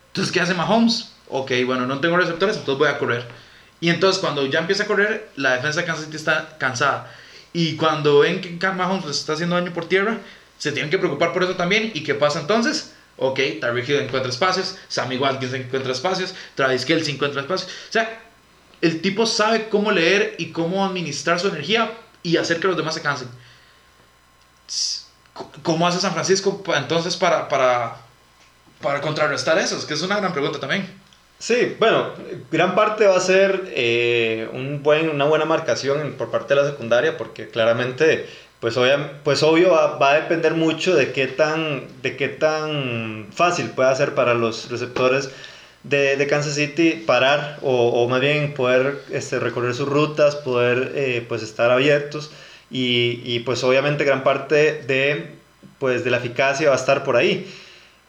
Entonces, 0.06 0.32
¿qué 0.32 0.40
hace 0.40 0.54
Mahomes? 0.54 1.10
Ok, 1.26 1.50
bueno, 1.66 1.88
no 1.88 1.98
tengo 1.98 2.16
receptores, 2.16 2.56
entonces 2.56 2.78
voy 2.78 2.86
a 2.86 2.98
correr. 2.98 3.26
Y 3.80 3.88
entonces, 3.88 4.20
cuando 4.20 4.46
ya 4.46 4.60
empieza 4.60 4.84
a 4.84 4.86
correr, 4.86 5.32
la 5.34 5.56
defensa 5.56 5.80
de 5.80 5.86
Kansas 5.86 6.04
City 6.04 6.16
está 6.16 6.56
cansada. 6.58 7.12
Y 7.52 7.74
cuando 7.74 8.20
ven 8.20 8.40
que 8.40 8.68
Mahomes 8.68 9.06
les 9.06 9.18
está 9.18 9.32
haciendo 9.32 9.56
daño 9.56 9.72
por 9.72 9.88
tierra, 9.88 10.18
se 10.58 10.70
tienen 10.70 10.88
que 10.88 10.98
preocupar 10.98 11.32
por 11.32 11.42
eso 11.42 11.56
también. 11.56 11.90
¿Y 11.94 12.04
qué 12.04 12.14
pasa 12.14 12.38
entonces? 12.38 12.94
Ok, 13.16 13.40
Tyreek 13.60 13.88
Hill 13.88 13.96
encuentra 13.96 14.30
espacios, 14.30 14.76
Sammy 14.86 15.16
Watkins 15.16 15.52
encuentra 15.52 15.90
espacios, 15.90 16.32
Travis 16.54 16.84
Kelce 16.84 17.10
encuentra 17.10 17.40
espacios. 17.40 17.68
O 17.68 17.92
sea, 17.92 18.29
el 18.80 19.00
tipo 19.00 19.26
sabe 19.26 19.68
cómo 19.68 19.90
leer 19.92 20.34
y 20.38 20.52
cómo 20.52 20.84
administrar 20.84 21.38
su 21.38 21.48
energía 21.48 21.92
y 22.22 22.36
hacer 22.36 22.60
que 22.60 22.68
los 22.68 22.76
demás 22.76 22.94
se 22.94 23.02
cansen. 23.02 23.28
¿Cómo 25.62 25.86
hace 25.86 26.00
San 26.00 26.12
Francisco 26.12 26.62
entonces 26.76 27.16
para, 27.16 27.48
para, 27.48 27.96
para 28.80 29.00
contrarrestar 29.00 29.58
eso? 29.58 29.76
Es 29.76 29.84
que 29.84 29.94
es 29.94 30.02
una 30.02 30.16
gran 30.16 30.32
pregunta 30.32 30.60
también. 30.60 31.00
Sí, 31.38 31.74
bueno, 31.78 32.10
gran 32.50 32.74
parte 32.74 33.06
va 33.06 33.16
a 33.16 33.20
ser 33.20 33.72
eh, 33.74 34.48
un 34.52 34.82
buen, 34.82 35.08
una 35.08 35.24
buena 35.24 35.46
marcación 35.46 36.14
por 36.18 36.30
parte 36.30 36.54
de 36.54 36.62
la 36.62 36.70
secundaria, 36.70 37.16
porque 37.16 37.48
claramente, 37.48 38.28
pues, 38.60 38.76
pues 39.24 39.42
obvio 39.42 39.70
va, 39.70 39.96
va, 39.96 40.10
a 40.10 40.20
depender 40.20 40.52
mucho 40.52 40.94
de 40.94 41.12
qué, 41.12 41.26
tan, 41.26 41.86
de 42.02 42.14
qué 42.18 42.28
tan 42.28 43.28
fácil 43.34 43.70
puede 43.70 43.96
ser 43.96 44.14
para 44.14 44.34
los 44.34 44.68
receptores 44.68 45.30
de, 45.82 46.16
de 46.16 46.26
Kansas 46.26 46.54
City 46.54 47.02
parar 47.06 47.58
o, 47.62 47.88
o, 47.88 48.08
más 48.08 48.20
bien 48.20 48.54
poder 48.54 49.00
este, 49.10 49.38
recorrer 49.38 49.74
sus 49.74 49.88
rutas, 49.88 50.36
poder 50.36 50.92
eh, 50.94 51.24
pues 51.28 51.42
estar 51.42 51.70
abiertos 51.70 52.30
y, 52.70 53.20
y, 53.24 53.40
pues 53.40 53.64
obviamente 53.64 54.04
gran 54.04 54.22
parte 54.22 54.82
de, 54.86 55.30
pues, 55.78 56.04
de 56.04 56.10
la 56.10 56.18
eficacia 56.18 56.68
va 56.68 56.76
a 56.76 56.78
estar 56.78 57.02
por 57.02 57.16
ahí. 57.16 57.50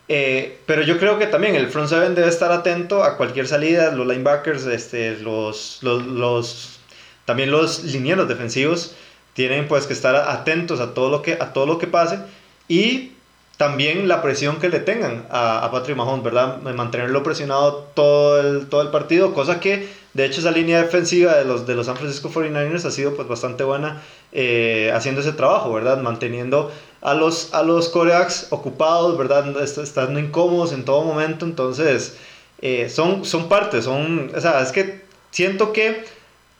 Eh, 0.08 0.58
pero 0.66 0.82
yo 0.82 1.00
creo 1.00 1.18
que 1.18 1.28
también 1.28 1.56
el 1.56 1.70
front 1.70 1.88
seven 1.90 2.16
debe 2.16 2.28
estar 2.28 2.52
atento 2.52 3.04
a 3.04 3.16
cualquier 3.16 3.48
salida, 3.48 3.92
los 3.92 4.06
linebackers, 4.06 4.66
este, 4.66 5.18
los, 5.18 5.80
los, 5.82 6.06
los 6.06 6.80
también 7.26 7.50
los 7.50 7.84
linieros 7.86 8.28
defensivos 8.28 8.94
tienen 9.34 9.68
pues 9.68 9.88
que 9.88 9.94
estar 9.94 10.16
atentos 10.16 10.80
a 10.82 10.94
todo 10.94 11.10
lo 11.10 11.22
que, 11.22 11.38
a 11.40 11.54
todo 11.54 11.66
lo 11.66 11.78
que 11.78 11.88
pase 11.88 12.20
y 12.68 13.14
también 13.62 14.08
la 14.08 14.24
presión 14.24 14.58
que 14.60 14.70
le 14.70 14.80
tengan 14.80 15.28
a, 15.30 15.64
a 15.64 15.70
Patrick 15.70 15.96
Mahomes, 15.96 16.24
¿verdad? 16.24 16.58
Mantenerlo 16.64 17.22
presionado 17.22 17.90
todo 17.94 18.40
el, 18.40 18.66
todo 18.70 18.82
el 18.82 18.88
partido, 18.88 19.36
cosa 19.36 19.60
que 19.60 19.88
de 20.16 20.26
hecho 20.26 20.40
esa 20.40 20.50
línea 20.50 20.82
defensiva 20.82 21.36
de 21.36 21.46
los, 21.46 21.68
de 21.68 21.76
los 21.76 21.86
San 21.86 21.96
Francisco 21.96 22.32
49ers 22.32 22.86
ha 22.86 22.90
sido 22.90 23.14
pues 23.16 23.28
bastante 23.28 23.64
buena 23.64 24.02
eh, 24.32 24.92
haciendo 24.96 25.22
ese 25.22 25.34
trabajo, 25.34 25.72
¿verdad? 25.72 26.02
Manteniendo 26.02 26.72
a 27.02 27.14
los, 27.14 27.54
a 27.54 27.62
los 27.62 27.92
ocupados, 28.50 29.16
¿verdad? 29.16 29.62
Estando 29.62 30.20
incómodos 30.20 30.74
en 30.74 30.84
todo 30.84 31.04
momento, 31.04 31.46
entonces 31.46 32.18
eh, 32.64 32.90
son, 32.90 33.26
son 33.26 33.48
partes, 33.48 33.86
son, 33.86 34.32
o 34.36 34.42
sea, 34.42 34.60
es 34.64 34.72
que 34.72 35.04
siento 35.30 35.72
que 35.72 36.04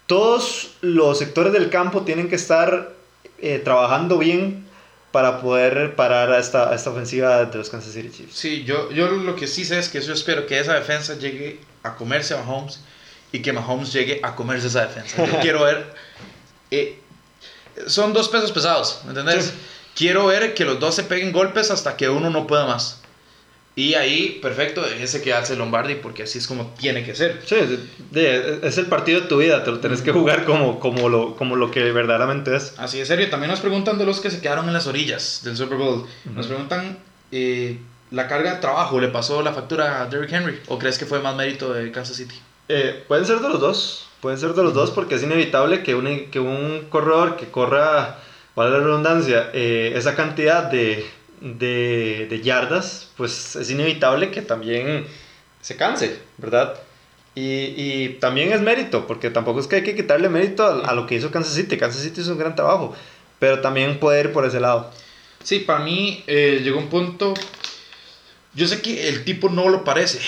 todos 0.06 0.76
los 0.82 1.18
sectores 1.18 1.52
del 1.52 1.72
campo 1.72 2.02
tienen 2.02 2.30
que 2.30 2.36
estar 2.36 2.94
eh, 3.40 3.58
trabajando 3.58 4.20
bien 4.20 4.70
para 5.12 5.42
poder 5.42 5.96
parar 5.96 6.32
a 6.32 6.40
esta, 6.40 6.74
esta 6.74 6.90
ofensiva 6.90 7.46
de 7.46 7.58
los 7.58 7.70
Kansas 7.70 7.94
City 7.94 8.10
Chiefs. 8.10 8.36
Sí, 8.36 8.64
yo, 8.64 8.92
yo 8.92 9.08
lo 9.10 9.36
que 9.36 9.48
sí 9.48 9.66
sé 9.66 9.80
es 9.80 9.90
que 9.90 10.02
yo 10.02 10.14
espero 10.14 10.46
que 10.48 10.60
esa 10.60 10.74
defensa 10.74 11.16
llegue 11.16 11.60
a 11.84 11.96
comerse 11.96 12.34
a 12.34 12.38
Mahomes 12.38 12.80
y 13.32 13.42
que 13.42 13.52
Mahomes 13.52 13.92
llegue 13.92 14.20
a 14.24 14.36
comerse 14.36 14.68
esa 14.68 14.86
defensa. 14.88 15.26
Yo 15.26 15.40
quiero 15.42 15.64
ver... 15.64 15.94
Eh, 16.72 17.00
son 17.88 18.14
dos 18.14 18.30
pesos 18.30 18.52
pesados, 18.52 19.02
¿me 19.04 19.10
entendés? 19.10 19.54
Quiero 19.96 20.28
ver 20.28 20.54
que 20.54 20.66
los 20.66 20.80
dos 20.80 20.96
se 20.96 21.04
peguen 21.04 21.32
golpes 21.32 21.72
hasta 21.72 21.98
que 21.98 22.10
uno 22.10 22.30
no 22.30 22.48
pueda 22.48 22.66
más. 22.66 23.01
Y 23.74 23.94
ahí, 23.94 24.40
perfecto, 24.42 24.86
ese 24.86 25.22
que 25.22 25.34
hace 25.34 25.56
Lombardi 25.56 25.96
porque 25.96 26.24
así 26.24 26.40
es 26.40 26.48
como 26.48 26.74
tiene 26.78 27.06
que 27.06 27.16
ser. 27.16 27.42
Sí, 27.46 27.56
es 27.56 28.78
el 28.78 28.88
partido 28.88 29.22
de 29.22 29.28
tu 29.28 29.38
vida, 29.38 29.64
te 29.64 29.72
lo 29.72 29.80
tenés 29.80 30.02
que 30.02 30.12
jugar 30.12 30.44
como, 30.44 30.80
como, 30.80 31.08
lo, 31.08 31.36
como 31.38 31.56
lo 31.56 31.72
que 31.72 31.92
verdaderamente 31.92 32.56
es. 32.56 32.74
Así 32.78 33.00
es 33.00 33.08
serio. 33.08 33.30
También 33.30 33.50
nos 33.50 33.62
preguntan 33.62 33.98
de 33.98 34.06
los 34.06 34.20
que 34.20 34.30
se 34.30 34.42
quedaron 34.42 34.68
en 34.68 34.74
las 34.74 34.88
orillas 34.88 35.42
del 35.46 35.56
Super 35.56 35.78
Bowl. 35.78 36.06
Nos 36.36 36.48
preguntan, 36.48 36.98
eh, 37.32 37.80
¿la 38.12 38.28
carga 38.28 38.56
de 38.56 38.60
trabajo 38.60 39.00
le 39.00 39.08
pasó 39.08 39.42
la 39.42 39.54
factura 39.54 40.02
a 40.02 40.08
Derrick 40.08 40.34
Henry? 40.34 40.60
¿O 40.68 40.78
crees 40.78 40.98
que 40.98 41.06
fue 41.06 41.22
más 41.22 41.36
mérito 41.38 41.72
de 41.72 41.92
Kansas 41.92 42.18
City? 42.18 42.36
Eh, 42.68 43.06
pueden 43.08 43.26
ser 43.26 43.40
de 43.40 43.48
los 43.48 43.62
dos. 43.62 44.10
Pueden 44.20 44.38
ser 44.38 44.54
de 44.54 44.64
los 44.64 44.74
dos 44.74 44.92
porque 44.92 45.16
es 45.16 45.24
inevitable 45.24 45.82
que 45.82 45.96
un, 45.96 46.30
que 46.30 46.42
un 46.42 46.88
corredor 46.90 47.38
que 47.38 47.48
corra, 47.48 48.20
vale 48.54 48.72
la 48.72 48.80
redundancia, 48.80 49.50
eh, 49.54 49.94
esa 49.96 50.14
cantidad 50.14 50.66
de 50.66 51.10
de, 51.42 52.28
de, 52.30 52.42
yardas, 52.42 53.10
pues 53.18 53.56
es 53.56 53.70
inevitable 53.70 54.32
que 54.32 54.42
también 54.42 55.06
se 55.60 55.76
canse, 55.76 56.20
¿verdad? 56.38 56.76
Y, 57.34 57.42
y, 57.42 58.18
también 58.20 58.52
es 58.52 58.62
mérito, 58.62 59.08
porque 59.08 59.30
tampoco 59.30 59.60
es 59.60 59.68
que 59.68 59.78
hay 59.78 59.84
que 59.84 59.96
quitarle 59.96 60.30
mérito 60.30 60.66
a, 60.86 60.94
lo 60.94 61.08
que 61.08 61.16
hizo 61.16 61.32
Kansas 61.32 61.56
City. 61.56 61.78
Kansas 61.78 62.04
City 62.04 62.22
hizo 62.22 62.34
un 62.34 62.38
gran 62.38 62.56
trabajo, 62.56 62.96
pero 63.40 63.60
también 63.62 64.00
puede 64.00 64.22
ir 64.22 64.32
por 64.32 64.46
ese 64.46 64.60
lado. 64.60 64.92
Sí, 65.44 65.60
para 65.60 65.80
mí 65.80 66.24
eh, 66.28 66.62
llegó 66.64 66.78
un 66.78 66.90
punto. 66.90 67.34
Yo 68.54 68.68
sé 68.68 68.82
que 68.82 69.10
el 69.10 69.24
tipo 69.24 69.50
no 69.50 69.70
lo 69.70 69.84
parece, 69.84 70.20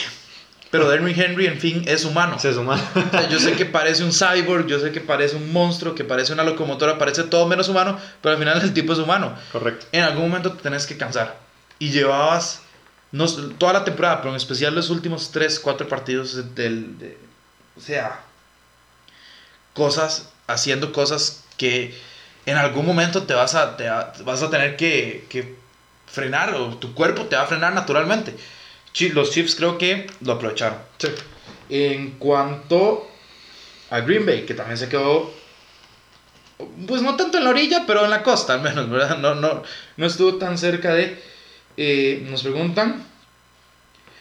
pero 0.73 0.89
Derrick 0.89 1.15
Henry, 1.15 1.45
en 1.45 1.59
fin, 1.59 1.83
es 1.85 2.03
humano. 2.03 2.35
es 2.43 2.57
humano. 2.57 2.81
yo 3.29 3.37
sé 3.37 3.53
que 3.53 3.63
parece 3.63 4.03
un 4.03 4.11
cyborg, 4.11 4.65
yo 4.65 4.79
sé 4.79 4.91
que 4.91 5.01
parece 5.01 5.35
un 5.35 5.53
monstruo, 5.53 5.93
que 5.93 6.03
parece 6.03 6.33
una 6.33 6.43
locomotora, 6.43 6.97
parece 6.97 7.25
todo 7.25 7.45
menos 7.45 7.69
humano, 7.69 7.99
pero 8.23 8.33
al 8.33 8.39
final 8.39 8.59
el 8.59 8.73
tipo 8.73 8.91
es 8.91 8.97
humano. 8.97 9.37
Correcto. 9.51 9.85
En 9.91 10.01
algún 10.01 10.23
momento 10.23 10.53
te 10.53 10.63
tenés 10.63 10.87
que 10.87 10.97
cansar. 10.97 11.37
Y 11.77 11.91
llevabas 11.91 12.63
no, 13.11 13.27
toda 13.59 13.73
la 13.73 13.83
temporada, 13.83 14.17
pero 14.17 14.31
en 14.31 14.37
especial 14.37 14.73
los 14.73 14.89
últimos 14.89 15.31
3, 15.31 15.59
4 15.59 15.87
partidos 15.87 16.55
del... 16.55 16.97
De, 16.97 17.19
o 17.77 17.79
sea, 17.79 18.21
cosas, 19.75 20.31
haciendo 20.47 20.91
cosas 20.91 21.43
que 21.55 21.95
en 22.47 22.57
algún 22.57 22.87
momento 22.87 23.21
te 23.27 23.35
vas 23.35 23.53
a, 23.53 23.77
te 23.77 23.87
vas 24.23 24.41
a 24.41 24.49
tener 24.49 24.75
que, 24.75 25.27
que 25.29 25.55
frenar, 26.07 26.55
o 26.55 26.69
tu 26.77 26.95
cuerpo 26.95 27.25
te 27.25 27.35
va 27.35 27.43
a 27.43 27.45
frenar 27.45 27.75
naturalmente 27.75 28.35
los 29.13 29.31
Chiefs 29.31 29.55
creo 29.55 29.77
que 29.77 30.07
lo 30.21 30.33
aprovecharon. 30.33 30.77
Sí. 30.97 31.09
En 31.69 32.11
cuanto 32.11 33.09
a 33.89 34.01
Green 34.01 34.25
Bay, 34.25 34.45
que 34.45 34.53
también 34.53 34.77
se 34.77 34.89
quedó, 34.89 35.33
pues 36.87 37.01
no 37.01 37.15
tanto 37.15 37.37
en 37.37 37.43
la 37.43 37.49
orilla, 37.49 37.83
pero 37.85 38.03
en 38.03 38.09
la 38.09 38.23
costa 38.23 38.53
al 38.53 38.61
menos, 38.61 38.89
¿verdad? 38.89 39.17
No, 39.17 39.35
no, 39.35 39.63
no 39.97 40.05
estuvo 40.05 40.35
tan 40.35 40.57
cerca 40.57 40.93
de... 40.93 41.21
Eh, 41.75 42.25
nos 42.29 42.43
preguntan, 42.43 43.03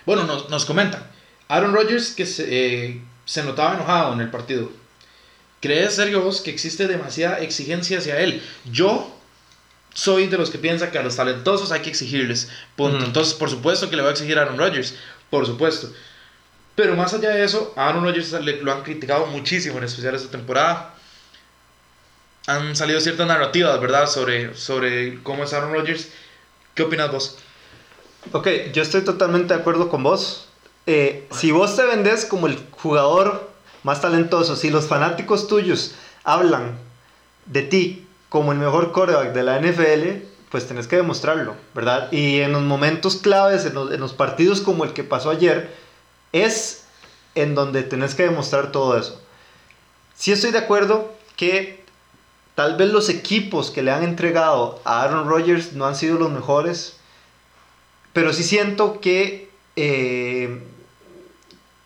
bueno, 0.07 0.25
nos, 0.25 0.49
nos 0.49 0.65
comentan, 0.65 1.07
Aaron 1.49 1.75
Rodgers 1.75 2.13
que 2.13 2.25
se, 2.25 2.47
eh, 2.49 3.03
se 3.27 3.43
notaba 3.43 3.75
enojado 3.75 4.15
en 4.15 4.21
el 4.21 4.31
partido. 4.31 4.71
¿Crees, 5.61 5.95
Sergio, 5.95 6.23
vos 6.23 6.41
que 6.41 6.51
existe 6.51 6.89
demasiada 6.89 7.41
exigencia 7.41 7.99
hacia 7.99 8.19
él? 8.21 8.43
Yo 8.65 9.15
soy 9.95 10.27
de 10.27 10.39
los 10.39 10.51
que 10.51 10.59
piensa 10.59 10.91
que 10.91 10.99
a 10.99 11.03
los 11.03 11.17
talentosos 11.17 11.73
hay 11.73 11.81
que 11.81 11.91
exigirles. 11.91 12.49
Entonces, 12.77 13.35
por 13.35 13.51
supuesto 13.51 13.91
que 13.91 13.97
le 13.97 14.03
voy 14.03 14.11
a 14.11 14.13
exigir 14.13 14.39
a 14.39 14.43
Aaron 14.43 14.59
Rodgers, 14.59 14.95
por 15.31 15.47
supuesto. 15.47 15.93
Pero 16.75 16.97
más 16.97 17.13
allá 17.13 17.31
de 17.31 17.45
eso, 17.45 17.73
a 17.77 17.89
Aaron 17.89 18.05
Rodgers 18.05 18.33
lo 18.33 18.73
han 18.73 18.83
criticado 18.83 19.27
muchísimo, 19.27 19.79
en 19.79 19.85
especial 19.85 20.15
esta 20.15 20.31
temporada. 20.31 20.95
Han 22.47 22.75
salido 22.75 23.01
ciertas 23.01 23.27
narrativas, 23.27 23.79
¿verdad?, 23.81 24.07
sobre, 24.07 24.57
sobre 24.57 25.23
cómo 25.23 25.45
es 25.45 25.53
Aaron 25.53 25.73
Rodgers. 25.73 26.09
¿Qué 26.75 26.83
opinas 26.83 27.13
vos? 27.13 27.39
Ok, 28.33 28.49
yo 28.73 28.83
estoy 28.83 29.03
totalmente 29.03 29.53
de 29.53 29.61
acuerdo 29.61 29.89
con 29.91 30.03
vos. 30.03 30.49
Eh, 30.87 31.29
si 31.31 31.51
vos 31.51 31.77
te 31.77 31.85
vendés 31.85 32.25
como 32.25 32.47
el 32.47 32.59
jugador 32.71 33.53
más 33.83 34.01
talentoso, 34.01 34.57
si 34.57 34.71
los 34.71 34.87
fanáticos 34.87 35.49
tuyos 35.49 35.95
hablan 36.25 36.79
de 37.47 37.63
ti 37.63 38.02
como 38.33 38.53
el 38.53 38.59
mejor 38.59 38.93
coreback 38.93 39.35
de 39.35 39.43
la 39.43 39.61
NFL, 39.61 40.25
pues 40.49 40.67
tenés 40.67 40.87
que 40.87 40.97
demostrarlo, 40.97 41.55
¿verdad? 41.75 42.11
Y 42.13 42.41
en 42.41 42.53
los 42.53 42.63
momentos 42.63 43.17
claves, 43.17 43.67
en 43.67 43.75
los, 43.75 44.15
partidos 44.15 44.63
como 44.63 44.85
el 44.85 44.95
que 44.95 45.05
pasó 45.05 45.29
ayer, 45.29 45.71
es 46.33 46.85
en 47.35 47.55
donde 47.55 47.83
tenés 47.83 48.15
que 48.15 48.23
demostrar 48.23 48.73
todo 48.73 48.97
eso. 48.97 49.21
Sí 50.15 50.33
estoy 50.33 50.51
de 50.51 50.61
acuerdo 50.61 51.13
que 51.37 51.85
tal 52.55 52.79
vez 52.79 52.91
los 52.91 53.11
equipos 53.11 53.71
que 53.71 53.83
le 53.83 53.91
han 53.91 54.03
entregado 54.03 54.81
a 54.85 55.03
Aaron 55.03 55.29
Rodgers 55.29 55.75
no 55.75 55.85
han 55.85 55.95
sido 55.95 56.19
los 56.19 56.31
mejores, 56.31 56.97
pero 58.15 58.33
sí 58.33 58.45
siento 58.45 58.99
que, 59.03 59.51
eh, 59.77 60.63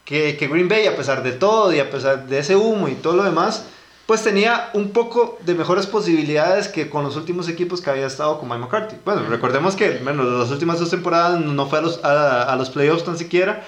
que 0.04 0.48
Green 0.48 0.68
Bay, 0.68 0.86
a 0.86 0.94
pesar 0.94 1.24
de 1.24 1.32
todo 1.32 1.72
y 1.72 1.80
a 1.80 1.90
pesar 1.90 2.28
de 2.28 2.38
ese 2.38 2.54
humo 2.54 2.86
y 2.86 2.94
todo 2.94 3.16
lo 3.16 3.24
demás, 3.24 3.66
pues 4.06 4.22
tenía 4.22 4.70
un 4.72 4.92
poco 4.92 5.36
de 5.42 5.54
mejores 5.54 5.86
posibilidades 5.86 6.68
que 6.68 6.88
con 6.88 7.02
los 7.02 7.16
últimos 7.16 7.48
equipos 7.48 7.80
que 7.80 7.90
había 7.90 8.06
estado 8.06 8.38
con 8.38 8.48
Mike 8.48 8.60
McCarthy. 8.62 8.96
Bueno, 9.04 9.22
recordemos 9.28 9.74
que 9.74 9.98
bueno, 9.98 10.22
las 10.22 10.50
últimas 10.50 10.78
dos 10.78 10.90
temporadas 10.90 11.40
no 11.40 11.66
fue 11.68 11.80
a 11.80 11.82
los, 11.82 12.04
a, 12.04 12.54
los 12.56 12.70
playoffs 12.70 13.04
tan 13.04 13.18
siquiera, 13.18 13.64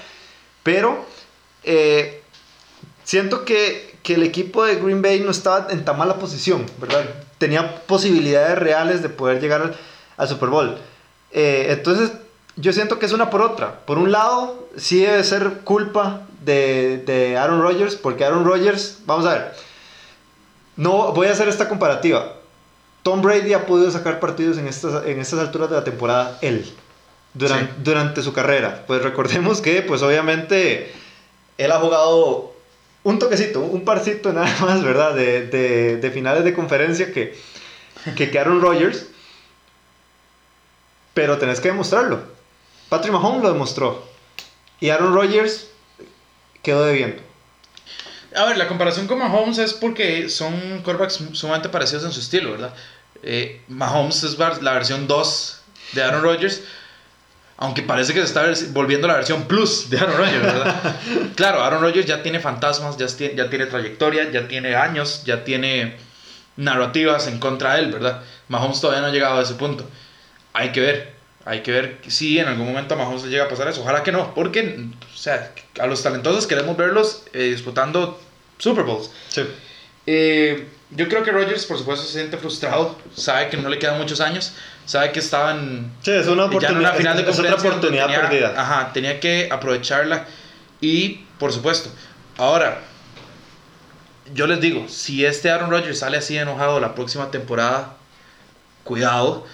pero 0.62 1.04
eh, 1.64 2.22
siento 3.02 3.44
que, 3.44 3.96
que, 4.04 4.14
el 4.14 4.22
equipo 4.22 4.64
de 4.64 4.76
Green 4.76 5.02
Bay 5.02 5.18
no 5.20 5.32
estaba 5.32 5.66
en 5.70 5.84
tan 5.84 5.98
mala 5.98 6.18
posición, 6.18 6.64
¿verdad? 6.80 7.04
Tenía 7.38 7.80
posibilidades 7.86 8.58
reales 8.58 9.02
de 9.02 9.08
poder 9.08 9.40
llegar 9.40 9.74
al, 10.16 10.28
Super 10.28 10.50
Bowl. 10.50 10.78
Eh, 11.32 11.66
entonces, 11.70 12.12
yo 12.54 12.72
siento 12.72 13.00
que 13.00 13.06
es 13.06 13.12
una 13.12 13.28
por 13.28 13.42
otra. 13.42 13.80
Por 13.86 13.98
un 13.98 14.12
lado, 14.12 14.68
sí 14.76 15.00
debe 15.00 15.22
ser 15.24 15.60
culpa 15.64 16.22
de, 16.44 17.02
de 17.06 17.36
Aaron 17.36 17.60
Rodgers, 17.60 17.96
porque 17.96 18.24
Aaron 18.24 18.44
Rodgers, 18.44 18.98
vamos 19.04 19.26
a 19.26 19.34
ver, 19.34 19.54
no, 20.78 21.12
voy 21.12 21.26
a 21.26 21.32
hacer 21.32 21.48
esta 21.48 21.68
comparativa. 21.68 22.36
Tom 23.02 23.20
Brady 23.20 23.52
ha 23.52 23.66
podido 23.66 23.90
sacar 23.90 24.20
partidos 24.20 24.58
en 24.58 24.68
estas, 24.68 25.04
en 25.06 25.18
estas 25.18 25.40
alturas 25.40 25.68
de 25.68 25.74
la 25.74 25.82
temporada 25.82 26.38
él, 26.40 26.72
durante, 27.34 27.74
durante 27.82 28.22
su 28.22 28.32
carrera. 28.32 28.84
Pues 28.86 29.02
recordemos 29.02 29.60
que, 29.60 29.82
pues 29.82 30.02
obviamente, 30.02 30.92
él 31.58 31.72
ha 31.72 31.80
jugado 31.80 32.52
un 33.02 33.18
toquecito, 33.18 33.60
un 33.60 33.84
parcito 33.84 34.32
nada 34.32 34.54
más, 34.60 34.84
¿verdad? 34.84 35.14
De, 35.16 35.48
de, 35.48 35.96
de 35.96 36.10
finales 36.12 36.44
de 36.44 36.54
conferencia 36.54 37.12
que, 37.12 37.36
que 38.16 38.30
quedaron 38.30 38.60
Rogers. 38.60 39.06
Pero 41.12 41.38
tenés 41.38 41.58
que 41.58 41.68
demostrarlo. 41.68 42.20
Patrick 42.88 43.12
Mahomes 43.12 43.42
lo 43.42 43.52
demostró. 43.52 44.06
Y 44.78 44.90
Aaron 44.90 45.12
Rodgers 45.12 45.66
quedó 46.62 46.84
debiendo. 46.84 47.27
A 48.34 48.44
ver, 48.44 48.58
la 48.58 48.68
comparación 48.68 49.06
con 49.06 49.18
Mahomes 49.18 49.58
es 49.58 49.72
porque 49.72 50.28
son 50.28 50.82
quarterbacks 50.82 51.20
sumamente 51.32 51.68
parecidos 51.68 52.04
en 52.04 52.12
su 52.12 52.20
estilo, 52.20 52.52
¿verdad? 52.52 52.74
Eh, 53.22 53.62
Mahomes 53.68 54.22
es 54.22 54.38
la 54.38 54.72
versión 54.72 55.06
2 55.06 55.60
de 55.92 56.02
Aaron 56.02 56.22
Rodgers, 56.22 56.62
aunque 57.56 57.82
parece 57.82 58.12
que 58.12 58.20
se 58.20 58.26
está 58.26 58.44
volviendo 58.72 59.08
la 59.08 59.14
versión 59.14 59.44
plus 59.44 59.88
de 59.90 59.98
Aaron 59.98 60.16
Rodgers, 60.18 60.42
¿verdad? 60.42 60.96
claro, 61.36 61.62
Aaron 61.62 61.80
Rodgers 61.80 62.06
ya 62.06 62.22
tiene 62.22 62.38
fantasmas, 62.38 62.96
ya 62.98 63.06
tiene, 63.06 63.34
ya 63.34 63.48
tiene 63.48 63.66
trayectoria, 63.66 64.30
ya 64.30 64.46
tiene 64.46 64.76
años, 64.76 65.22
ya 65.24 65.42
tiene 65.44 65.96
narrativas 66.56 67.26
en 67.28 67.38
contra 67.38 67.74
de 67.74 67.80
él, 67.80 67.92
¿verdad? 67.92 68.22
Mahomes 68.48 68.80
todavía 68.80 69.00
no 69.00 69.08
ha 69.08 69.12
llegado 69.12 69.38
a 69.38 69.42
ese 69.42 69.54
punto. 69.54 69.88
Hay 70.52 70.72
que 70.72 70.80
ver, 70.80 71.17
hay 71.48 71.62
que 71.62 71.72
ver 71.72 71.98
si 72.06 72.38
en 72.38 72.46
algún 72.46 72.66
momento 72.66 72.92
a 72.92 72.98
Mahomes 72.98 73.24
le 73.24 73.30
llega 73.30 73.44
a 73.44 73.48
pasar 73.48 73.66
eso. 73.68 73.80
Ojalá 73.80 74.02
que 74.02 74.12
no, 74.12 74.34
porque, 74.34 74.86
o 75.14 75.16
sea, 75.16 75.50
a 75.80 75.86
los 75.86 76.02
talentosos 76.02 76.46
queremos 76.46 76.76
verlos 76.76 77.22
eh, 77.32 77.44
disputando 77.44 78.20
Super 78.58 78.84
Bowls. 78.84 79.10
Sí. 79.28 79.44
Eh, 80.06 80.68
yo 80.90 81.08
creo 81.08 81.22
que 81.22 81.30
Rodgers, 81.30 81.64
por 81.64 81.78
supuesto, 81.78 82.04
se 82.04 82.12
siente 82.12 82.36
frustrado. 82.36 82.98
Sabe 83.16 83.48
que 83.48 83.56
no 83.56 83.70
le 83.70 83.78
quedan 83.78 83.96
muchos 83.96 84.20
años. 84.20 84.52
Sabe 84.84 85.10
que 85.10 85.20
estaban. 85.20 85.90
Sí, 86.02 86.10
es 86.10 86.26
una 86.26 86.44
oportunidad, 86.44 86.94
final 86.94 87.16
de 87.16 87.30
es 87.30 87.38
otra 87.38 87.54
oportunidad 87.54 88.06
tenía, 88.08 88.20
perdida. 88.20 88.54
Ajá, 88.54 88.92
tenía 88.92 89.18
que 89.18 89.48
aprovecharla. 89.50 90.26
Y, 90.82 91.24
por 91.38 91.50
supuesto, 91.54 91.90
ahora, 92.36 92.82
yo 94.34 94.46
les 94.46 94.60
digo: 94.60 94.86
si 94.88 95.24
este 95.24 95.50
Aaron 95.50 95.70
Rodgers 95.70 96.00
sale 96.00 96.18
así 96.18 96.36
enojado 96.36 96.78
la 96.78 96.94
próxima 96.94 97.30
temporada, 97.30 97.96
cuidado. 98.84 99.46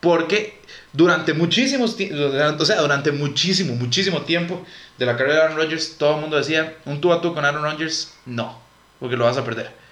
Porque 0.00 0.60
durante 0.94 1.34
muchísimos 1.34 1.94
o 1.94 2.82
durante 2.82 3.12
muchísimo, 3.12 3.74
muchísimo 3.74 4.22
tiempo 4.22 4.64
de 4.96 5.04
la 5.04 5.16
carrera 5.16 5.34
de 5.34 5.42
Aaron 5.42 5.56
Rodgers, 5.58 5.98
todo 5.98 6.14
el 6.14 6.20
mundo 6.22 6.38
decía: 6.38 6.74
un 6.86 7.02
tú 7.02 7.12
a 7.12 7.20
tú 7.20 7.34
con 7.34 7.44
Aaron 7.44 7.62
Rodgers, 7.62 8.14
no, 8.24 8.58
porque 8.98 9.16
lo 9.16 9.26
vas 9.26 9.36
a 9.36 9.44
perder 9.44 9.84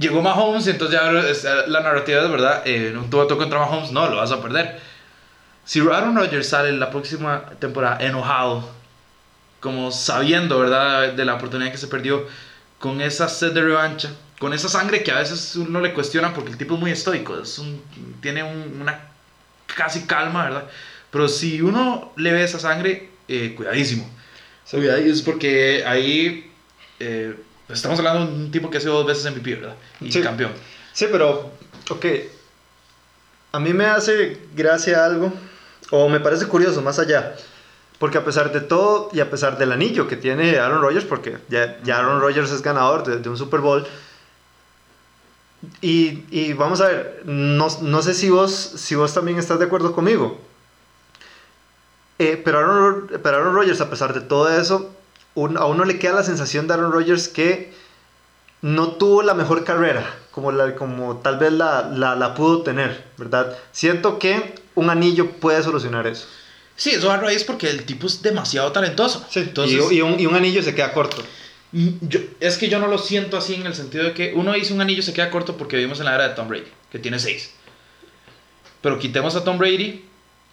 llegó 0.00 0.22
Mahomes 0.22 0.66
entonces 0.66 0.98
ya 0.98 1.66
la 1.66 1.80
narrativa 1.80 2.22
es 2.22 2.30
verdad, 2.30 2.62
eh, 2.64 2.94
un 2.96 3.10
tuvo 3.10 3.26
contra 3.36 3.58
Mahomes, 3.58 3.92
no, 3.92 4.08
lo 4.08 4.16
vas 4.16 4.32
a 4.32 4.42
perder. 4.42 4.80
Si 5.64 5.80
Aaron 5.80 6.16
Rodgers 6.16 6.48
sale 6.48 6.72
la 6.72 6.90
próxima 6.90 7.44
temporada 7.58 7.98
enojado, 8.04 8.68
como 9.60 9.92
sabiendo, 9.92 10.58
¿verdad?, 10.58 11.12
de 11.12 11.24
la 11.24 11.34
oportunidad 11.34 11.70
que 11.70 11.78
se 11.78 11.86
perdió, 11.86 12.26
con 12.78 13.00
esa 13.00 13.28
sed 13.28 13.52
de 13.52 13.60
revancha, 13.60 14.10
con 14.40 14.54
esa 14.54 14.70
sangre 14.70 15.02
que 15.02 15.12
a 15.12 15.18
veces 15.18 15.54
uno 15.54 15.80
le 15.80 15.92
cuestiona 15.92 16.32
porque 16.32 16.50
el 16.50 16.56
tipo 16.56 16.74
es 16.74 16.80
muy 16.80 16.90
estoico, 16.90 17.38
es 17.38 17.58
un, 17.58 17.80
tiene 18.22 18.42
una 18.42 19.08
casi 19.66 20.06
calma, 20.06 20.44
¿verdad? 20.44 20.64
Pero 21.10 21.28
si 21.28 21.60
uno 21.60 22.12
le 22.16 22.32
ve 22.32 22.42
esa 22.42 22.58
sangre, 22.58 23.10
eh, 23.28 23.54
cuidadísimo. 23.54 24.08
Cuidadísimo, 24.68 25.26
porque 25.26 25.84
ahí... 25.86 26.50
Eh, 26.98 27.36
estamos 27.68 27.98
hablando 27.98 28.26
de 28.26 28.32
un 28.32 28.50
tipo 28.50 28.70
que 28.70 28.78
ha 28.78 28.80
sido 28.80 28.94
dos 28.94 29.06
veces 29.06 29.30
MVP, 29.30 29.56
¿verdad? 29.56 29.76
Y 30.00 30.10
campeón. 30.20 30.52
Sí, 30.94 31.06
pero, 31.12 31.52
ok. 31.90 32.06
A 33.52 33.60
mí 33.60 33.74
me 33.74 33.84
hace 33.84 34.38
gracia 34.54 35.04
algo, 35.04 35.32
o 35.90 36.08
me 36.08 36.20
parece 36.20 36.46
curioso, 36.46 36.80
más 36.80 36.98
allá. 36.98 37.34
Porque 37.98 38.16
a 38.16 38.24
pesar 38.24 38.52
de 38.52 38.62
todo 38.62 39.10
y 39.12 39.20
a 39.20 39.28
pesar 39.28 39.58
del 39.58 39.72
anillo 39.72 40.08
que 40.08 40.16
tiene 40.16 40.58
Aaron 40.58 40.80
Rodgers, 40.80 41.04
porque 41.04 41.36
ya, 41.50 41.78
ya 41.82 41.98
Aaron 41.98 42.22
Rodgers 42.22 42.50
es 42.50 42.62
ganador 42.62 43.04
de, 43.04 43.28
un 43.28 43.36
Super 43.36 43.60
Bowl, 43.60 43.86
y, 45.82 46.24
y, 46.30 46.52
vamos 46.54 46.80
a 46.80 46.88
ver, 46.88 47.22
no, 47.24 47.68
no, 47.82 48.02
sé 48.02 48.14
si 48.14 48.30
vos, 48.30 48.52
si 48.52 48.94
vos 48.94 49.12
también 49.12 49.38
estás 49.38 49.58
de 49.58 49.66
acuerdo 49.66 49.92
conmigo. 49.92 50.38
Eh, 52.18 52.40
pero, 52.42 52.58
Aaron, 52.58 53.08
pero 53.22 53.36
Aaron 53.36 53.54
Rodgers, 53.54 53.80
a 53.80 53.90
pesar 53.90 54.14
de 54.14 54.20
todo 54.20 54.48
eso, 54.48 54.90
a 55.34 55.64
uno 55.66 55.84
le 55.84 55.98
queda 55.98 56.14
la 56.14 56.22
sensación 56.22 56.66
de 56.66 56.74
Aaron 56.74 56.92
Rodgers 56.92 57.28
que 57.28 57.72
no 58.62 58.92
tuvo 58.92 59.22
la 59.22 59.34
mejor 59.34 59.64
carrera, 59.64 60.04
como, 60.30 60.52
la, 60.52 60.74
como 60.74 61.16
tal 61.18 61.38
vez 61.38 61.52
la, 61.52 61.82
la, 61.90 62.34
pudo 62.34 62.62
tener, 62.62 63.04
¿verdad? 63.16 63.56
Siento 63.72 64.18
que 64.18 64.54
un 64.74 64.90
anillo 64.90 65.30
puede 65.32 65.62
solucionar 65.62 66.06
eso. 66.06 66.26
Sí, 66.76 66.90
eso 66.90 67.14
es 67.28 67.44
porque 67.44 67.68
el 67.68 67.84
tipo 67.84 68.06
es 68.06 68.22
demasiado 68.22 68.72
talentoso. 68.72 69.26
Sí, 69.30 69.40
Entonces, 69.40 69.92
y, 69.92 70.00
un, 70.00 70.18
y, 70.18 70.26
un, 70.26 70.34
anillo 70.34 70.62
se 70.62 70.74
queda 70.74 70.92
corto. 70.92 71.22
Mm, 71.72 71.88
es 72.40 72.58
que 72.58 72.68
yo 72.68 72.78
no 72.78 72.88
lo 72.88 72.98
siento 72.98 73.36
así 73.36 73.54
en 73.54 73.66
el 73.66 73.74
sentido 73.74 74.04
de 74.04 74.14
que 74.14 74.32
uno 74.34 74.52
dice 74.52 74.72
un 74.72 74.80
anillo 74.80 75.02
se 75.02 75.12
queda 75.12 75.30
corto 75.30 75.56
porque 75.56 75.76
vivimos 75.76 76.00
en 76.00 76.06
la 76.06 76.14
era 76.14 76.28
de 76.28 76.34
Tom 76.34 76.48
Brady, 76.48 76.66
que 76.90 76.98
tiene 76.98 77.18
seis. 77.18 77.52
Pero 78.80 78.98
quitemos 78.98 79.36
a 79.36 79.44
Tom 79.44 79.58
Brady 79.58 80.04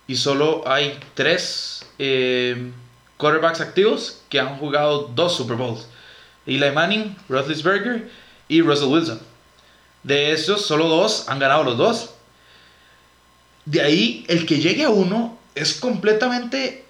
y 0.08 0.16
solo 0.16 0.64
hay 0.68 1.00
tres 1.14 1.86
eh, 1.98 2.72
quarterbacks 3.18 3.62
activos 3.62 4.22
que 4.30 4.40
han 4.40 4.58
jugado 4.58 5.12
dos 5.16 5.36
Super 5.36 5.58
Bowls. 5.58 5.88
Eli 6.46 6.72
Manning, 6.72 7.16
Roethlisberger 7.28 8.10
y 8.48 8.62
Russell 8.62 8.88
Wilson. 8.88 9.20
De 10.04 10.32
esos, 10.32 10.66
solo 10.66 10.88
dos 10.88 11.28
han 11.28 11.40
ganado 11.40 11.64
los 11.64 11.78
dos. 11.78 12.12
De 13.66 13.82
ahí, 13.82 14.26
el 14.30 14.46
que 14.46 14.60
llegue 14.60 14.86
a 14.86 14.90
uno 14.90 15.38
es 15.56 15.74
completamente... 15.74 16.86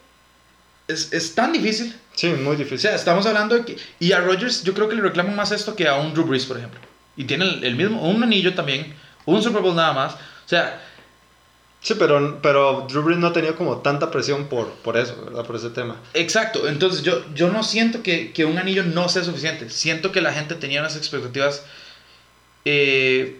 Es, 0.87 1.11
es 1.11 1.33
tan 1.33 1.51
difícil. 1.51 1.95
Sí, 2.17 2.27
muy 2.29 2.55
difícil. 2.55 2.77
O 2.77 2.81
sea, 2.81 2.95
estamos 2.95 3.25
hablando 3.27 3.55
de 3.55 3.63
que... 3.63 3.77
Y 3.99 4.11
a 4.11 4.19
Rodgers 4.19 4.63
yo 4.63 4.73
creo 4.73 4.89
que 4.89 4.95
le 4.95 5.01
reclaman 5.01 5.35
más 5.35 5.51
esto 5.51 5.75
que 5.75 5.87
a 5.87 5.95
un 5.95 6.13
Drew 6.13 6.25
Brees, 6.25 6.45
por 6.45 6.57
ejemplo. 6.57 6.79
Y 7.15 7.25
tiene 7.25 7.45
el, 7.45 7.63
el 7.63 7.75
mismo, 7.75 8.01
un 8.01 8.23
anillo 8.23 8.55
también, 8.55 8.95
un 9.25 9.41
Super 9.41 9.61
Bowl 9.61 9.75
nada 9.75 9.93
más. 9.93 10.13
O 10.15 10.49
sea, 10.49 10.81
Sí, 11.79 11.93
pero, 11.97 12.39
pero 12.41 12.87
Drew 12.89 13.03
Brees 13.03 13.19
no 13.19 13.27
ha 13.27 13.33
tenido 13.33 13.55
como 13.55 13.77
tanta 13.77 14.09
presión 14.09 14.47
por, 14.47 14.69
por 14.77 14.97
eso, 14.97 15.15
¿verdad? 15.23 15.45
Por 15.45 15.55
ese 15.55 15.69
tema. 15.69 15.95
Exacto, 16.13 16.67
entonces 16.67 17.03
yo, 17.03 17.23
yo 17.33 17.49
no 17.49 17.63
siento 17.63 18.01
que, 18.01 18.33
que 18.33 18.45
un 18.45 18.57
anillo 18.57 18.83
no 18.83 19.07
sea 19.09 19.23
suficiente. 19.23 19.69
Siento 19.69 20.11
que 20.11 20.21
la 20.21 20.33
gente 20.33 20.55
tenía 20.55 20.79
unas 20.79 20.97
expectativas 20.97 21.63
eh, 22.65 23.39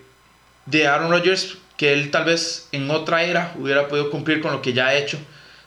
de 0.66 0.88
Aaron 0.88 1.12
Rodgers 1.12 1.58
que 1.78 1.94
él 1.94 2.12
tal 2.12 2.26
vez 2.26 2.70
en 2.72 2.90
otra 2.90 3.24
era 3.24 3.54
hubiera 3.58 3.88
podido 3.88 4.10
cumplir 4.10 4.40
con 4.40 4.52
lo 4.52 4.62
que 4.62 4.74
ya 4.74 4.88
ha 4.88 4.96
hecho. 4.96 5.18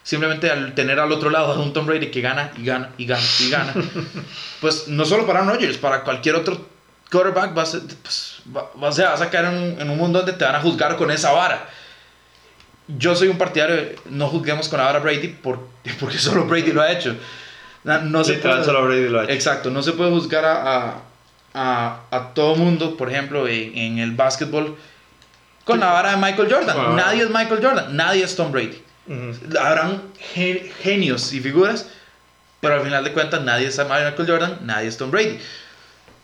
Simplemente 0.03 0.49
al 0.49 0.73
tener 0.73 0.99
al 0.99 1.11
otro 1.11 1.29
lado 1.29 1.53
a 1.53 1.59
un 1.59 1.73
Tom 1.73 1.85
Brady 1.85 2.09
que 2.09 2.21
gana 2.21 2.51
y 2.57 2.65
gana 2.65 2.89
y 2.97 3.05
gana 3.05 3.23
y 3.39 3.49
gana. 3.49 3.73
pues 4.61 4.87
no 4.87 5.05
solo 5.05 5.27
para 5.27 5.41
Rodgers, 5.41 5.77
para 5.77 6.03
cualquier 6.03 6.35
otro 6.35 6.65
quarterback 7.11 7.53
vas, 7.53 7.77
pues, 8.01 8.41
vas, 8.45 8.97
vas 8.97 9.21
a 9.21 9.29
caer 9.29 9.45
en 9.45 9.81
en 9.81 9.89
un 9.89 9.97
mundo 9.97 10.19
donde 10.19 10.33
te 10.33 10.45
van 10.45 10.55
a 10.55 10.61
juzgar 10.61 10.95
con 10.95 11.11
esa 11.11 11.31
vara 11.31 11.67
yo 12.97 13.15
soy 13.15 13.27
un 13.27 13.37
partidario 13.37 13.95
no 14.09 14.27
juzguemos 14.27 14.67
con 14.69 14.79
ahora 14.79 14.99
Brady 14.99 15.29
por, 15.29 15.59
porque 15.99 16.17
solo 16.17 16.45
Brady 16.45 16.71
lo 16.71 16.81
ha 16.81 16.91
hecho. 16.91 17.15
No, 17.83 18.23
se 18.23 18.35
puede, 18.35 18.63
solo 18.63 18.85
Brady 18.85 19.09
lo 19.09 19.19
ha 19.19 19.23
hecho. 19.23 19.33
Exacto, 19.33 19.69
no 19.69 19.81
se 19.81 19.93
puede 19.93 20.11
juzgar 20.11 20.45
a, 20.45 21.01
a, 21.53 21.99
a, 22.11 22.33
todo 22.33 22.55
mundo, 22.55 22.95
por 22.95 23.09
ejemplo, 23.09 23.47
en, 23.47 23.75
en 23.77 23.99
el 23.99 24.11
básquetbol 24.11 24.77
con 25.65 25.79
la 25.79 25.91
vara 25.91 26.11
de 26.11 26.17
Michael 26.17 26.51
Jordan. 26.51 26.95
Nadie 26.95 27.23
es 27.23 27.29
Michael 27.29 27.59
Jordan, 27.63 27.95
nadie 27.95 28.23
es 28.23 28.35
Tom 28.35 28.51
Brady. 28.51 28.81
Habrán 29.59 30.03
genios 30.81 31.33
y 31.33 31.39
figuras, 31.39 31.89
pero 32.59 32.75
al 32.75 32.81
final 32.83 33.03
de 33.03 33.11
cuentas 33.11 33.41
nadie 33.43 33.67
es 33.67 33.77
Michael 33.77 34.27
Jordan, 34.27 34.59
nadie 34.61 34.87
es 34.87 34.97
Tom 34.97 35.11
Brady. 35.11 35.39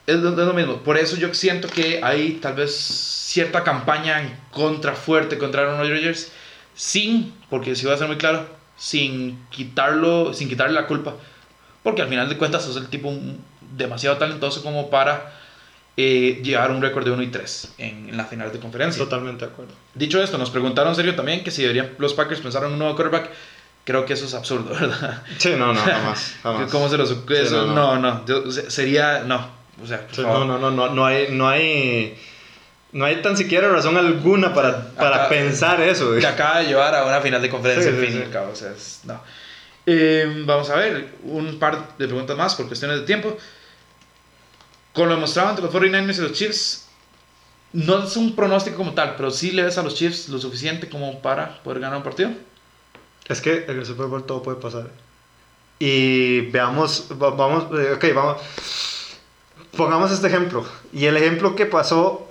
Es 0.06 0.16
lo, 0.18 0.30
es 0.30 0.38
lo 0.38 0.54
mismo. 0.54 0.78
Por 0.78 0.98
eso 0.98 1.18
yo 1.18 1.34
siento 1.34 1.68
que 1.68 2.00
hay 2.02 2.34
tal 2.42 2.54
vez 2.54 2.74
cierta 2.76 3.64
campaña 3.64 4.22
en 4.22 4.34
contra 4.52 4.94
fuerte 4.94 5.38
contra 5.38 5.64
Aaron 5.64 5.80
Rodgers 5.80 6.32
sin, 6.76 7.34
porque 7.50 7.76
si 7.76 7.86
voy 7.86 7.96
a 7.96 7.98
ser 7.98 8.08
muy 8.08 8.18
claro, 8.18 8.48
sin 8.78 9.46
quitarlo, 9.50 10.34
sin 10.34 10.48
quitarle 10.48 10.74
la 10.74 10.88
culpa, 10.88 11.16
porque 11.84 12.04
al 12.04 12.08
final 12.08 12.30
de 12.30 12.38
cuentas 12.38 12.68
es 12.68 12.76
el 12.76 12.88
tipo 12.88 13.14
demasiado 13.76 14.18
talentoso 14.18 14.64
como 14.64 14.90
para 14.90 15.34
eh, 16.00 16.40
llevar 16.44 16.70
un 16.70 16.80
récord 16.80 17.04
de 17.04 17.12
1 17.12 17.24
y 17.24 17.28
3 17.28 17.74
en, 17.80 18.16
la 18.16 18.26
final 18.26 18.52
de 18.52 18.60
conferencia. 18.60 19.04
Totalmente 19.04 19.46
de 19.46 19.52
acuerdo. 19.52 19.74
Dicho 19.96 20.22
esto, 20.22 20.38
nos 20.38 20.52
preguntaron 20.52 20.96
serio 20.96 21.16
también 21.16 21.44
que 21.44 21.50
si 21.50 21.64
deberían 21.64 21.90
los 21.98 22.14
Packers 22.14 22.40
pensar 22.40 22.64
en 22.64 22.74
un 22.74 22.80
nuevo 22.80 22.96
quarterback. 22.96 23.32
Creo 23.84 24.06
que 24.06 24.14
eso 24.14 24.26
es 24.26 24.34
absurdo, 24.34 24.76
¿verdad? 24.80 25.24
Sí, 25.40 25.56
no, 25.58 25.74
no, 25.74 25.80
jamás. 25.82 26.36
jamás. 26.44 26.72
¿Cómo 26.72 26.88
se 26.88 26.98
los 26.98 27.18
eso, 27.30 27.66
no, 27.66 27.98
no. 27.98 28.24
sería. 28.70 29.24
No. 29.24 29.58
O 29.82 29.88
sea, 29.88 30.08
no, 30.18 30.46
no, 30.46 30.60
no, 30.60 30.72
no, 30.72 30.90
no 30.90 31.06
hay. 31.06 31.30
No 31.32 31.50
hay 31.50 32.18
no 32.92 33.06
hay 33.06 33.22
tan 33.22 33.36
siquiera 33.36 33.70
razón 33.70 33.98
alguna 33.98 34.54
para, 34.54 34.92
para 34.92 35.28
pensar 35.30 35.82
eso. 35.82 36.16
Que 36.16 36.26
acaba 36.26 36.60
de 36.60 36.68
llevar 36.68 36.96
a 36.96 37.06
una 37.06 37.22
final 37.22 37.42
de 37.42 37.50
conferencia, 37.50 37.92
fin 37.92 38.12
sí. 38.12 38.38
O 38.38 38.56
sea, 38.56 38.74
no. 39.04 39.22
eh, 39.86 40.44
vamos 40.46 40.70
a 40.70 40.76
ver, 40.76 41.10
un 41.24 41.60
par 41.60 41.98
de 41.98 42.08
preguntas 42.08 42.38
más 42.38 42.56
por 42.56 42.68
cuestiones 42.68 43.02
de 43.02 43.06
tiempo. 43.06 43.38
Con 44.98 45.10
lo 45.10 45.14
demostrado 45.14 45.52
entre 45.52 45.64
los 45.64 45.72
49ers 45.72 46.18
y 46.18 46.22
los 46.22 46.34
Chiefs, 46.34 46.88
no 47.72 48.04
es 48.04 48.18
un 48.18 48.36
pronóstico 48.36 48.78
como 48.78 48.96
tal, 48.96 49.16
pero 49.16 49.30
sí 49.30 49.52
le 49.52 49.62
ves 49.62 49.78
a 49.78 49.84
los 49.84 49.94
Chiefs 49.94 50.28
lo 50.30 50.40
suficiente 50.40 50.90
como 50.90 51.22
para 51.22 51.62
poder 51.62 51.82
ganar 51.82 51.98
un 51.98 52.04
partido. 52.04 52.32
Es 53.28 53.40
que 53.40 53.66
en 53.66 53.78
el 53.78 53.86
Super 53.86 54.08
Bowl 54.08 54.26
todo 54.26 54.42
puede 54.42 54.58
pasar. 54.60 54.90
y 55.78 56.42
veamos, 56.50 57.10
vamos, 57.16 57.66
eh, 57.80 57.94
ok, 57.94 58.06
vamos, 58.16 58.42
pongamos 59.76 60.12
este 60.12 60.26
ejemplo. 60.26 60.66
Y 60.92 61.06
el 61.06 61.16
ejemplo 61.16 61.56
que 61.56 61.68
pasó 61.68 62.28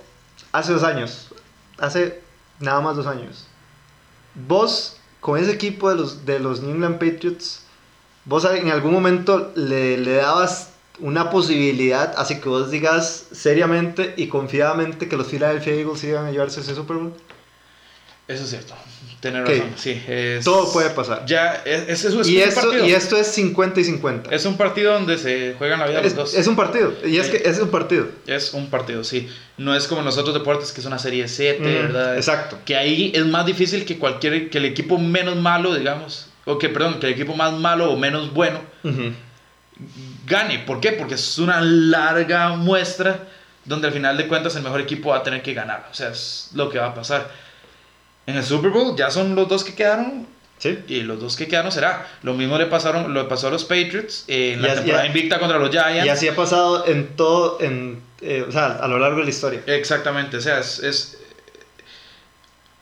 hace 0.51 0.73
dos 0.73 0.83
años, 0.83 1.29
hace 1.77 2.21
nada 2.59 2.81
más 2.81 2.97
dos 2.97 3.07
años. 3.07 3.47
Vos, 4.35 4.97
con 5.21 5.39
ese 5.39 5.53
equipo 5.53 5.89
de 5.89 5.95
los, 5.95 6.25
de 6.25 6.39
los 6.39 6.59
New 6.59 6.71
England 6.71 6.95
Patriots, 6.95 7.63
vos 8.25 8.43
en 8.43 8.71
algún 8.71 8.91
momento 8.91 9.53
le, 9.55 9.97
le 9.97 10.15
dabas 10.15 10.71
una 10.99 11.29
posibilidad, 11.29 12.13
así 12.17 12.39
que 12.39 12.49
vos 12.49 12.71
digas 12.71 13.27
seriamente 13.31 14.13
y 14.17 14.27
confiadamente 14.27 15.07
que 15.07 15.17
los 15.17 15.27
Philadelphia 15.27 15.73
Eagles 15.73 16.03
iban 16.03 16.25
a 16.25 16.31
llevarse 16.31 16.61
ese 16.61 16.75
Super 16.75 16.97
Bowl. 16.97 17.13
Eso 18.27 18.43
es 18.43 18.49
cierto. 18.49 18.73
Tener 19.21 19.47
razón. 19.47 19.71
Sí, 19.77 20.01
es... 20.07 20.43
Todo 20.43 20.71
puede 20.71 20.89
pasar. 20.89 21.25
Ya, 21.25 21.63
es, 21.65 22.03
es, 22.03 22.27
y, 22.27 22.39
esto, 22.39 22.85
y 22.85 22.91
esto 22.91 23.17
es 23.17 23.27
50 23.27 23.79
y 23.79 23.83
50. 23.85 24.35
Es 24.35 24.45
un 24.45 24.57
partido 24.57 24.93
donde 24.93 25.17
se 25.17 25.55
juegan 25.57 25.79
la 25.79 25.87
vida 25.87 26.01
los 26.01 26.13
dos. 26.13 26.33
Es 26.33 26.45
un 26.45 26.55
partido. 26.55 26.93
Y 27.05 27.17
es 27.17 27.29
que 27.29 27.37
es 27.49 27.57
un 27.59 27.69
partido. 27.69 28.07
Es 28.27 28.53
un 28.53 28.69
partido, 28.69 29.03
sí. 29.03 29.29
No 29.57 29.75
es 29.75 29.87
como 29.87 30.01
los 30.01 30.17
otros 30.17 30.33
deportes 30.35 30.71
que 30.71 30.81
es 30.81 30.85
una 30.85 30.99
serie 30.99 31.27
7, 31.27 31.63
¿verdad? 31.63 32.17
Exacto. 32.17 32.59
Que 32.65 32.75
ahí 32.75 33.11
es 33.15 33.25
más 33.25 33.45
difícil 33.45 33.85
que 33.85 33.97
cualquier 33.97 34.49
que 34.49 34.57
el 34.57 34.65
equipo 34.65 34.99
menos 34.99 35.37
malo, 35.37 35.73
digamos, 35.73 36.27
o 36.45 36.59
que 36.59 36.69
perdón, 36.69 36.99
que 36.99 37.07
el 37.07 37.13
equipo 37.13 37.33
más 37.33 37.53
malo 37.53 37.91
o 37.91 37.97
menos 37.97 38.33
bueno 38.33 38.59
gane. 40.27 40.59
¿Por 40.59 40.79
qué? 40.79 40.91
Porque 40.91 41.15
es 41.15 41.37
una 41.39 41.61
larga 41.61 42.49
muestra 42.49 43.19
donde 43.65 43.87
al 43.87 43.93
final 43.93 44.17
de 44.17 44.27
cuentas 44.27 44.55
el 44.55 44.63
mejor 44.63 44.81
equipo 44.81 45.09
va 45.09 45.17
a 45.17 45.23
tener 45.23 45.41
que 45.41 45.53
ganar. 45.53 45.87
O 45.91 45.93
sea, 45.93 46.09
es 46.09 46.49
lo 46.53 46.69
que 46.69 46.79
va 46.79 46.87
a 46.87 46.93
pasar. 46.93 47.29
En 48.25 48.35
el 48.35 48.43
Super 48.43 48.71
Bowl 48.71 48.95
ya 48.95 49.09
son 49.09 49.35
los 49.35 49.47
dos 49.47 49.63
que 49.63 49.73
quedaron. 49.73 50.27
Sí. 50.57 50.79
Y 50.87 51.01
los 51.01 51.19
dos 51.19 51.35
que 51.35 51.47
quedaron 51.47 51.71
será. 51.71 52.07
Lo 52.23 52.33
mismo 52.33 52.57
le 52.57 52.65
pasaron, 52.65 53.13
lo 53.13 53.27
pasó 53.27 53.47
a 53.47 53.51
los 53.51 53.63
Patriots 53.63 54.25
en 54.27 54.61
la 54.61 54.75
temporada 54.75 55.05
invicta 55.05 55.39
contra 55.39 55.59
los 55.59 55.69
Giants. 55.69 56.05
Y 56.05 56.09
así 56.09 56.27
ha 56.27 56.35
pasado 56.35 56.87
en 56.87 57.15
todo, 57.15 57.59
en, 57.61 58.01
eh, 58.21 58.43
o 58.47 58.51
sea, 58.51 58.73
a 58.73 58.87
lo 58.87 58.99
largo 58.99 59.19
de 59.19 59.25
la 59.25 59.29
historia. 59.29 59.61
Exactamente, 59.67 60.37
o 60.37 60.41
sea, 60.41 60.59
es, 60.59 61.17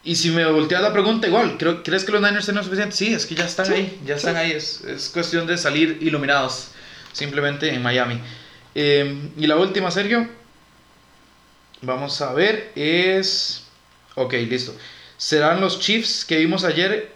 y 0.06 0.16
si 0.16 0.30
me 0.30 0.46
volteas 0.46 0.84
la 0.84 0.94
pregunta, 0.94 1.28
igual, 1.28 1.58
¿crees 1.58 2.06
que 2.06 2.12
los 2.12 2.22
Niners 2.22 2.46
tienen 2.46 2.64
suficiente? 2.64 2.96
Sí, 2.96 3.12
es 3.12 3.26
que 3.26 3.34
ya 3.34 3.46
están 3.46 3.72
ahí, 3.74 4.00
ya 4.06 4.16
están 4.16 4.36
ahí. 4.36 4.52
Es, 4.52 4.82
es, 4.82 5.10
cuestión 5.10 5.48
de 5.48 5.58
salir 5.58 5.98
iluminados, 6.00 6.70
simplemente 7.16 7.74
en 7.74 7.82
Miami. 7.82 8.22
Em, 8.76 9.32
y 9.38 9.48
la 9.48 9.56
última, 9.56 9.90
Sergio, 9.90 10.28
vamos 11.82 12.22
a 12.22 12.34
ver, 12.34 12.72
es... 12.76 13.64
Ok, 14.16 14.34
listo 14.34 14.76
serán 15.18 15.62
los 15.62 15.80
Chiefs 15.80 16.26
que 16.26 16.38
vimos 16.38 16.64
ayer. 16.64 17.12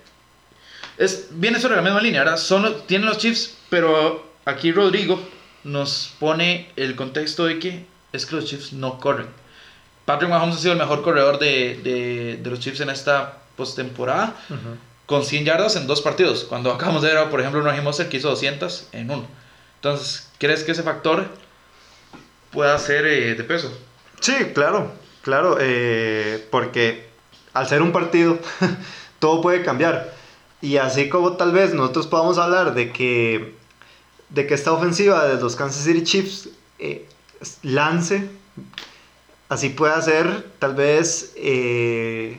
Es, 0.97 1.27
viene 1.31 1.59
sobre 1.59 1.75
la 1.75 1.81
misma 1.81 2.01
línea, 2.01 2.23
¿verdad? 2.23 2.37
Son, 2.37 2.83
tienen 2.87 3.07
los 3.07 3.17
Chiefs, 3.17 3.55
pero 3.69 4.33
aquí 4.45 4.71
Rodrigo 4.71 5.19
nos 5.63 6.13
pone 6.19 6.71
el 6.75 6.95
contexto 6.95 7.45
de 7.45 7.59
que 7.59 7.85
es 8.11 8.25
que 8.25 8.35
los 8.35 8.45
Chiefs 8.45 8.73
no 8.73 8.99
corren. 8.99 9.27
Patrick 10.05 10.29
Mahomes 10.29 10.55
ha 10.55 10.59
sido 10.59 10.73
el 10.73 10.79
mejor 10.79 11.03
corredor 11.03 11.37
de, 11.39 12.39
de, 12.41 12.49
los 12.49 12.59
Chiefs 12.59 12.79
en 12.79 12.89
esta 12.89 13.37
postemporada, 13.55 14.35
con 15.05 15.23
100 15.23 15.45
yardas 15.45 15.75
en 15.75 15.85
dos 15.85 16.01
partidos. 16.01 16.45
Cuando 16.45 16.71
acabamos 16.71 17.03
de 17.03 17.13
ver, 17.13 17.29
por 17.29 17.39
ejemplo, 17.39 17.61
Raheem 17.61 17.83
Mostert 17.83 18.09
que 18.09 18.17
hizo 18.17 18.29
200 18.29 18.87
en 18.93 19.11
uno. 19.11 19.27
Entonces, 19.79 20.29
¿crees 20.37 20.63
que 20.63 20.73
ese 20.73 20.83
factor 20.83 21.27
pueda 22.51 22.77
ser 22.77 23.05
eh, 23.05 23.35
de 23.35 23.43
peso? 23.43 23.71
Sí, 24.19 24.33
claro, 24.53 24.91
claro, 25.21 25.57
eh, 25.59 26.45
porque 26.51 27.07
al 27.53 27.67
ser 27.67 27.81
un 27.81 27.91
partido, 27.91 28.37
todo 29.19 29.41
puede 29.41 29.63
cambiar. 29.63 30.13
Y 30.61 30.77
así 30.77 31.09
como 31.09 31.33
tal 31.37 31.51
vez 31.51 31.73
nosotros 31.73 32.07
podamos 32.07 32.37
hablar 32.37 32.73
de 32.73 32.91
que, 32.91 33.55
de 34.29 34.47
que 34.47 34.53
esta 34.53 34.73
ofensiva 34.73 35.25
de 35.25 35.41
los 35.41 35.55
Kansas 35.55 35.83
City 35.83 36.03
Chiefs 36.03 36.49
eh, 36.79 37.07
lance, 37.63 38.29
así 39.47 39.69
puede 39.69 40.01
ser 40.01 40.51
tal 40.59 40.75
vez 40.75 41.33
eh, 41.37 42.37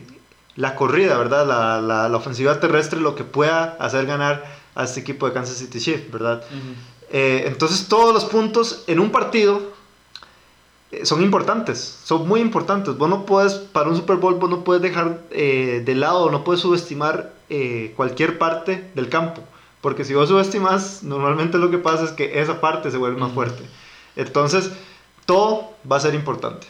la 0.56 0.74
corrida, 0.74 1.16
¿verdad? 1.16 1.46
La, 1.46 2.08
la, 2.08 2.16
ofensiva 2.16 2.60
terrestre 2.60 3.00
lo 3.00 3.14
que 3.14 3.24
pueda 3.24 3.76
hacer 3.80 4.04
ganar 4.04 4.44
a 4.74 4.84
este 4.84 5.00
equipo 5.00 5.26
de 5.26 5.32
Kansas 5.32 5.56
City 5.56 5.80
Chiefs, 5.80 6.10
¿verdad? 6.10 6.42
Eh, 7.10 7.44
entonces 7.46 7.88
todos 7.88 8.14
los 8.14 8.24
puntos 8.24 8.84
en 8.86 9.00
un 9.00 9.10
partido 9.10 9.70
eh, 10.92 11.06
son 11.06 11.22
importantes, 11.22 11.98
son 12.04 12.26
muy 12.26 12.40
importantes. 12.40 12.96
Vos 12.96 13.08
no 13.08 13.24
puedes, 13.24 13.54
para 13.54 13.88
un 13.88 13.96
Super 13.96 14.16
Bowl, 14.16 14.34
vos 14.34 14.50
no 14.50 14.64
puedes 14.64 14.82
dejar 14.82 15.20
eh, 15.30 15.82
de 15.84 15.94
lado, 15.94 16.30
no 16.30 16.42
puedes 16.42 16.60
subestimar 16.60 17.32
eh, 17.48 17.92
cualquier 17.96 18.38
parte 18.38 18.90
del 18.94 19.08
campo. 19.08 19.42
Porque 19.80 20.04
si 20.04 20.14
vos 20.14 20.28
subestimas, 20.28 21.02
normalmente 21.02 21.58
lo 21.58 21.70
que 21.70 21.78
pasa 21.78 22.04
es 22.04 22.10
que 22.10 22.40
esa 22.40 22.60
parte 22.60 22.90
se 22.90 22.96
vuelve 22.96 23.20
más 23.20 23.32
fuerte. 23.32 23.62
Entonces, 24.16 24.70
todo 25.26 25.74
va 25.90 25.96
a 25.96 26.00
ser 26.00 26.14
importante. 26.14 26.66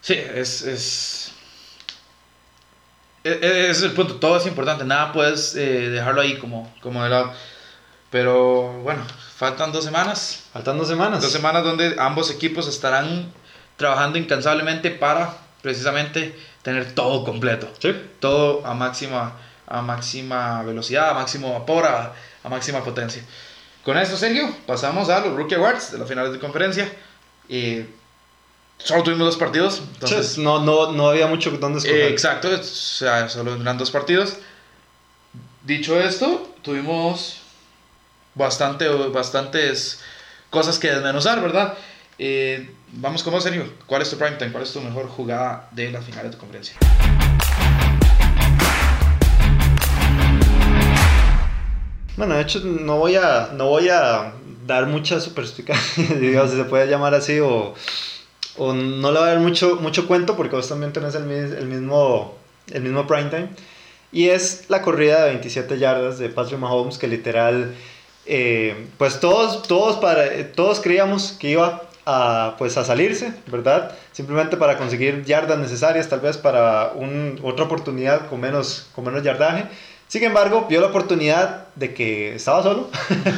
Sí, 0.00 0.14
es, 0.14 0.62
es, 0.62 1.32
e, 3.24 3.30
e, 3.30 3.70
es, 3.70 3.82
el 3.82 3.92
punto, 3.92 4.16
todo 4.16 4.36
es 4.36 4.46
importante, 4.46 4.84
nada 4.84 5.12
puedes 5.12 5.54
dejarlo 5.54 6.20
ahí 6.20 6.38
como, 6.38 6.72
como 6.80 7.02
de 7.02 7.10
lado. 7.10 7.32
Pero 8.10 8.72
bueno, 8.82 9.02
faltan 9.36 9.72
dos 9.72 9.84
semanas. 9.84 10.44
Faltan 10.52 10.78
dos 10.78 10.88
semanas. 10.88 11.22
Dos 11.22 11.32
semanas 11.32 11.64
donde 11.64 11.96
ambos 11.98 12.30
equipos 12.30 12.68
estarán 12.68 13.32
trabajando 13.76 14.18
incansablemente 14.18 14.90
para 14.90 15.36
precisamente 15.60 16.38
tener 16.62 16.94
todo 16.94 17.24
completo. 17.24 17.68
Sí. 17.78 17.94
Todo 18.20 18.64
a 18.64 18.74
máxima, 18.74 19.32
a 19.66 19.82
máxima 19.82 20.62
velocidad, 20.62 21.10
a 21.10 21.14
máximo 21.14 21.52
vapor, 21.52 21.84
a, 21.86 22.14
máxima 22.48 22.82
potencia. 22.84 23.22
Con 23.82 23.98
esto, 23.98 24.16
Sergio, 24.16 24.54
pasamos 24.66 25.08
a 25.08 25.20
los 25.20 25.36
Rookie 25.36 25.56
Awards 25.56 25.92
de 25.92 25.98
las 25.98 26.08
finales 26.08 26.32
de 26.32 26.38
conferencia. 26.38 26.90
Y 27.48 27.82
solo 28.78 29.02
tuvimos 29.02 29.26
dos 29.26 29.36
partidos. 29.36 29.82
Entonces, 29.94 30.38
no, 30.38 30.60
no, 30.60 30.92
no 30.92 31.08
había 31.08 31.26
mucho 31.26 31.50
donde 31.50 31.78
escoger. 31.78 32.12
exacto, 32.12 32.48
o 32.48 32.62
sea, 32.62 33.28
solo 33.28 33.56
eran 33.56 33.76
dos 33.78 33.90
partidos. 33.90 34.36
Dicho 35.64 36.00
esto, 36.00 36.54
tuvimos 36.62 37.40
bastante, 38.36 38.86
bastantes 38.88 40.00
cosas 40.50 40.78
que 40.78 40.88
desmenuzar, 40.90 41.40
¿verdad? 41.42 41.74
Eh, 42.18 42.70
vamos 42.92 43.22
con 43.22 43.32
vos, 43.32 43.42
Sergio. 43.42 43.64
¿Cuál 43.86 44.02
es 44.02 44.10
tu 44.10 44.16
prime 44.16 44.36
time? 44.36 44.52
¿Cuál 44.52 44.64
es 44.64 44.72
tu 44.72 44.80
mejor 44.80 45.08
jugada 45.08 45.68
de 45.72 45.90
la 45.90 46.00
final 46.00 46.24
de 46.24 46.30
tu 46.30 46.38
conferencia? 46.38 46.76
Bueno, 52.16 52.34
de 52.34 52.42
hecho 52.42 52.60
no 52.60 52.98
voy 52.98 53.16
a, 53.16 53.50
no 53.52 53.68
voy 53.68 53.88
a 53.88 54.32
dar 54.66 54.86
mucha 54.86 55.20
supersticia, 55.20 55.74
digamos, 56.20 56.50
si 56.50 56.56
se 56.56 56.64
puede 56.64 56.86
llamar 56.86 57.14
así, 57.14 57.40
o, 57.40 57.74
o 58.56 58.72
no 58.72 59.12
le 59.12 59.18
voy 59.18 59.28
a 59.28 59.32
dar 59.32 59.40
mucho, 59.40 59.76
mucho 59.76 60.06
cuento 60.06 60.34
porque 60.34 60.56
vos 60.56 60.68
también 60.68 60.92
tenés 60.92 61.14
el, 61.14 61.30
el, 61.30 61.66
mismo, 61.66 62.36
el 62.72 62.82
mismo 62.82 63.06
prime 63.06 63.28
time. 63.30 63.48
Y 64.12 64.28
es 64.28 64.64
la 64.68 64.80
corrida 64.80 65.24
de 65.24 65.30
27 65.32 65.78
yardas 65.78 66.18
de 66.18 66.30
Patrick 66.30 66.58
Mahomes 66.58 66.96
que 66.96 67.06
literal 67.06 67.74
eh, 68.26 68.86
pues 68.98 69.20
todos, 69.20 69.62
todos, 69.62 70.00
todos 70.54 70.80
creíamos 70.80 71.32
que 71.32 71.50
iba 71.50 71.82
a, 72.06 72.54
pues 72.56 72.76
a 72.76 72.84
salirse, 72.84 73.32
¿verdad? 73.46 73.92
Simplemente 74.12 74.56
para 74.56 74.78
conseguir 74.78 75.24
yardas 75.24 75.58
necesarias, 75.58 76.08
tal 76.08 76.20
vez 76.20 76.36
para 76.36 76.92
un, 76.94 77.40
otra 77.42 77.64
oportunidad 77.64 78.28
con 78.28 78.40
menos, 78.40 78.88
con 78.94 79.04
menos 79.04 79.22
yardaje. 79.22 79.64
Sin 80.08 80.22
embargo, 80.22 80.66
vio 80.68 80.80
la 80.80 80.86
oportunidad 80.86 81.66
de 81.74 81.92
que 81.92 82.36
estaba 82.36 82.62
solo 82.62 82.88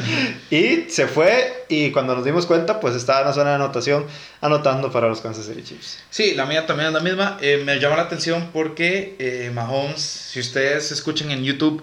y 0.51 0.85
se 0.87 1.07
fue 1.07 1.65
y 1.67 1.91
cuando 1.91 2.15
nos 2.15 2.23
dimos 2.23 2.45
cuenta, 2.45 2.79
pues 2.79 2.93
estaba 2.93 3.21
en 3.21 3.25
la 3.25 3.33
zona 3.33 3.49
de 3.49 3.55
anotación 3.55 4.05
anotando 4.39 4.91
para 4.91 5.07
los 5.07 5.19
Kansas 5.19 5.47
City 5.47 5.63
Chiefs. 5.63 5.97
Sí, 6.11 6.35
la 6.35 6.45
mía 6.45 6.67
también 6.67 6.89
es 6.89 6.93
la 6.93 6.99
misma. 6.99 7.39
Eh, 7.41 7.63
me 7.65 7.79
llama 7.79 7.95
la 7.95 8.03
atención 8.03 8.51
porque 8.53 9.15
eh, 9.17 9.49
Mahomes, 9.51 9.99
si 9.99 10.39
ustedes 10.39 10.91
escuchan 10.91 11.31
en 11.31 11.43
YouTube, 11.43 11.81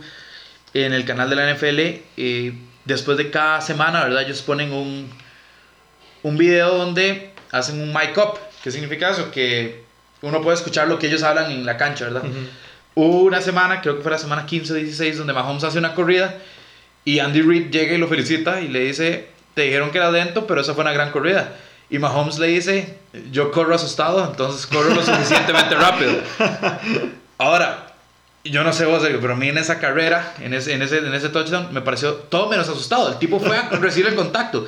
en 0.73 0.93
el 0.93 1.05
canal 1.05 1.31
de 1.31 1.37
la 1.37 1.53
NFL, 1.53 1.81
eh, 2.17 2.55
después 2.87 3.19
de 3.19 3.31
cada 3.31 3.61
semana, 3.61 4.05
¿verdad? 4.05 4.23
Ellos 4.23 4.41
ponen 4.43 4.73
un, 4.73 5.11
un 6.23 6.39
video 6.39 6.77
donde 6.77 7.33
hacen 7.53 7.81
un 7.81 7.93
mic 7.93 8.17
up. 8.17 8.39
¿Qué 8.63 8.71
significa 8.71 9.11
eso? 9.11 9.31
Que 9.31 9.85
uno 10.23 10.41
puede 10.41 10.57
escuchar 10.57 10.89
lo 10.89 10.99
que 10.99 11.09
ellos 11.09 11.23
hablan 11.23 11.51
en 11.51 11.67
la 11.67 11.77
cancha, 11.77 12.07
¿verdad? 12.07 12.23
Hubo 12.95 13.23
una 13.23 13.43
semana, 13.43 13.83
creo 13.83 13.97
que 13.97 14.03
fue 14.03 14.11
la 14.11 14.19
semana 14.19 14.47
15 14.47 14.73
o 14.73 14.77
16, 14.77 15.19
donde 15.19 15.33
Mahomes 15.35 15.65
hace 15.65 15.79
una 15.79 15.95
corrida 15.95 16.39
y 17.05 17.19
Andy 17.19 17.43
Reid 17.43 17.71
llega 17.71 17.95
y 17.95 17.99
lo 17.99 18.09
felicita 18.09 18.61
y 18.61 18.69
le 18.69 18.81
dice, 18.81 19.29
te 19.55 19.63
dijeron 19.63 19.91
que 19.91 19.99
era 19.99 20.11
lento, 20.11 20.47
pero 20.47 20.63
esa 20.63 20.75
fue 20.75 20.83
una 20.83 20.93
gran 20.93 21.13
corrida. 21.13 21.53
Y 21.89 21.99
Mahomes 21.99 22.39
le 22.39 22.49
dice, 22.49 22.99
yo 23.31 23.53
corro 23.53 23.75
asustado, 23.75 24.25
entonces 24.25 24.67
corro 24.67 24.93
lo 24.93 25.05
suficientemente 25.05 25.75
rápido. 25.77 26.15
Ahora, 27.39 27.86
yo 28.51 28.65
no 28.65 28.73
sé 28.73 28.85
vos, 28.85 29.03
pero 29.21 29.33
a 29.33 29.37
mí 29.37 29.49
en 29.49 29.59
esa 29.59 29.79
carrera, 29.79 30.35
en 30.41 30.55
ese, 30.55 30.75
en 30.75 30.83
ese, 30.83 30.99
en 30.99 31.15
ese 31.15 31.29
touchdown, 31.29 31.73
me 31.73 31.81
pareció 31.81 32.15
todo 32.15 32.49
menos 32.49 32.69
asustado. 32.69 33.09
El 33.09 33.19
tipo 33.19 33.39
fue 33.41 33.57
a 33.57 33.69
recibir 33.81 34.09
el 34.09 34.15
contacto. 34.15 34.67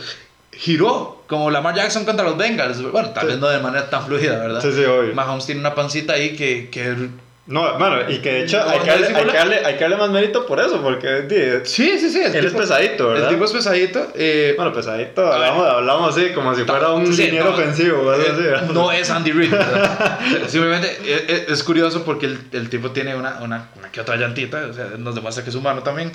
Giró, 0.52 1.22
como 1.28 1.50
Lamar 1.50 1.74
Jackson 1.74 2.04
contra 2.04 2.24
los 2.24 2.36
Bengals. 2.36 2.82
Bueno, 2.90 3.10
tal 3.10 3.28
vez 3.28 3.38
no 3.38 3.48
de 3.48 3.60
manera 3.60 3.88
tan 3.90 4.04
fluida, 4.06 4.38
¿verdad? 4.38 4.60
Sí, 4.60 4.72
sí, 4.72 4.84
obvio. 4.84 5.14
Mahomes 5.14 5.46
tiene 5.46 5.60
una 5.60 5.74
pancita 5.74 6.14
ahí 6.14 6.36
que, 6.36 6.68
que 6.70 7.08
No, 7.48 7.78
bueno, 7.78 8.10
y 8.10 8.18
que 8.18 8.30
de 8.30 8.42
hecho 8.42 8.62
hay, 8.62 8.80
que 8.80 8.90
darle, 8.90 9.06
hay, 9.06 9.24
que 9.24 9.32
darle, 9.32 9.56
hay, 9.64 9.74
que 9.76 9.80
darle, 9.80 9.96
más 9.96 10.10
mérito 10.10 10.44
por 10.44 10.60
eso, 10.60 10.82
porque 10.82 11.62
sí, 11.64 11.98
sí, 11.98 12.10
sí, 12.10 12.20
él 12.20 12.44
es 12.44 12.52
pesadito, 12.52 13.08
¿verdad? 13.08 13.24
El 13.24 13.34
tipo 13.34 13.46
es 13.46 13.52
pesadito. 13.52 14.12
Eh, 14.14 14.52
bueno, 14.54 14.70
pesadito, 14.70 15.32
hablamos, 15.32 15.66
hablamos, 15.66 16.14
así, 16.14 16.34
como 16.34 16.54
si 16.54 16.64
fuera 16.64 16.92
un 16.92 17.10
sí, 17.10 17.24
liniero 17.24 17.54
ofensivo. 17.54 18.12
Eh, 18.12 18.54
así, 18.54 18.72
no 18.74 18.92
es 18.92 19.08
Andy 19.08 19.32
Reid, 19.32 19.54
Simplemente 20.46 20.98
es, 21.02 21.22
eh, 21.26 21.46
es, 21.48 21.62
curioso 21.62 22.04
porque 22.04 22.26
el, 22.26 22.38
el 22.52 22.68
tipo 22.68 22.90
tiene 22.90 23.16
una, 23.16 23.38
una, 23.40 23.70
una, 23.78 23.90
que 23.90 24.02
otra 24.02 24.16
llantita, 24.16 24.66
o 24.66 24.74
sea, 24.74 24.90
nos 24.98 25.14
demuestra 25.14 25.42
que 25.42 25.48
es 25.48 25.56
humano 25.56 25.82
también. 25.82 26.12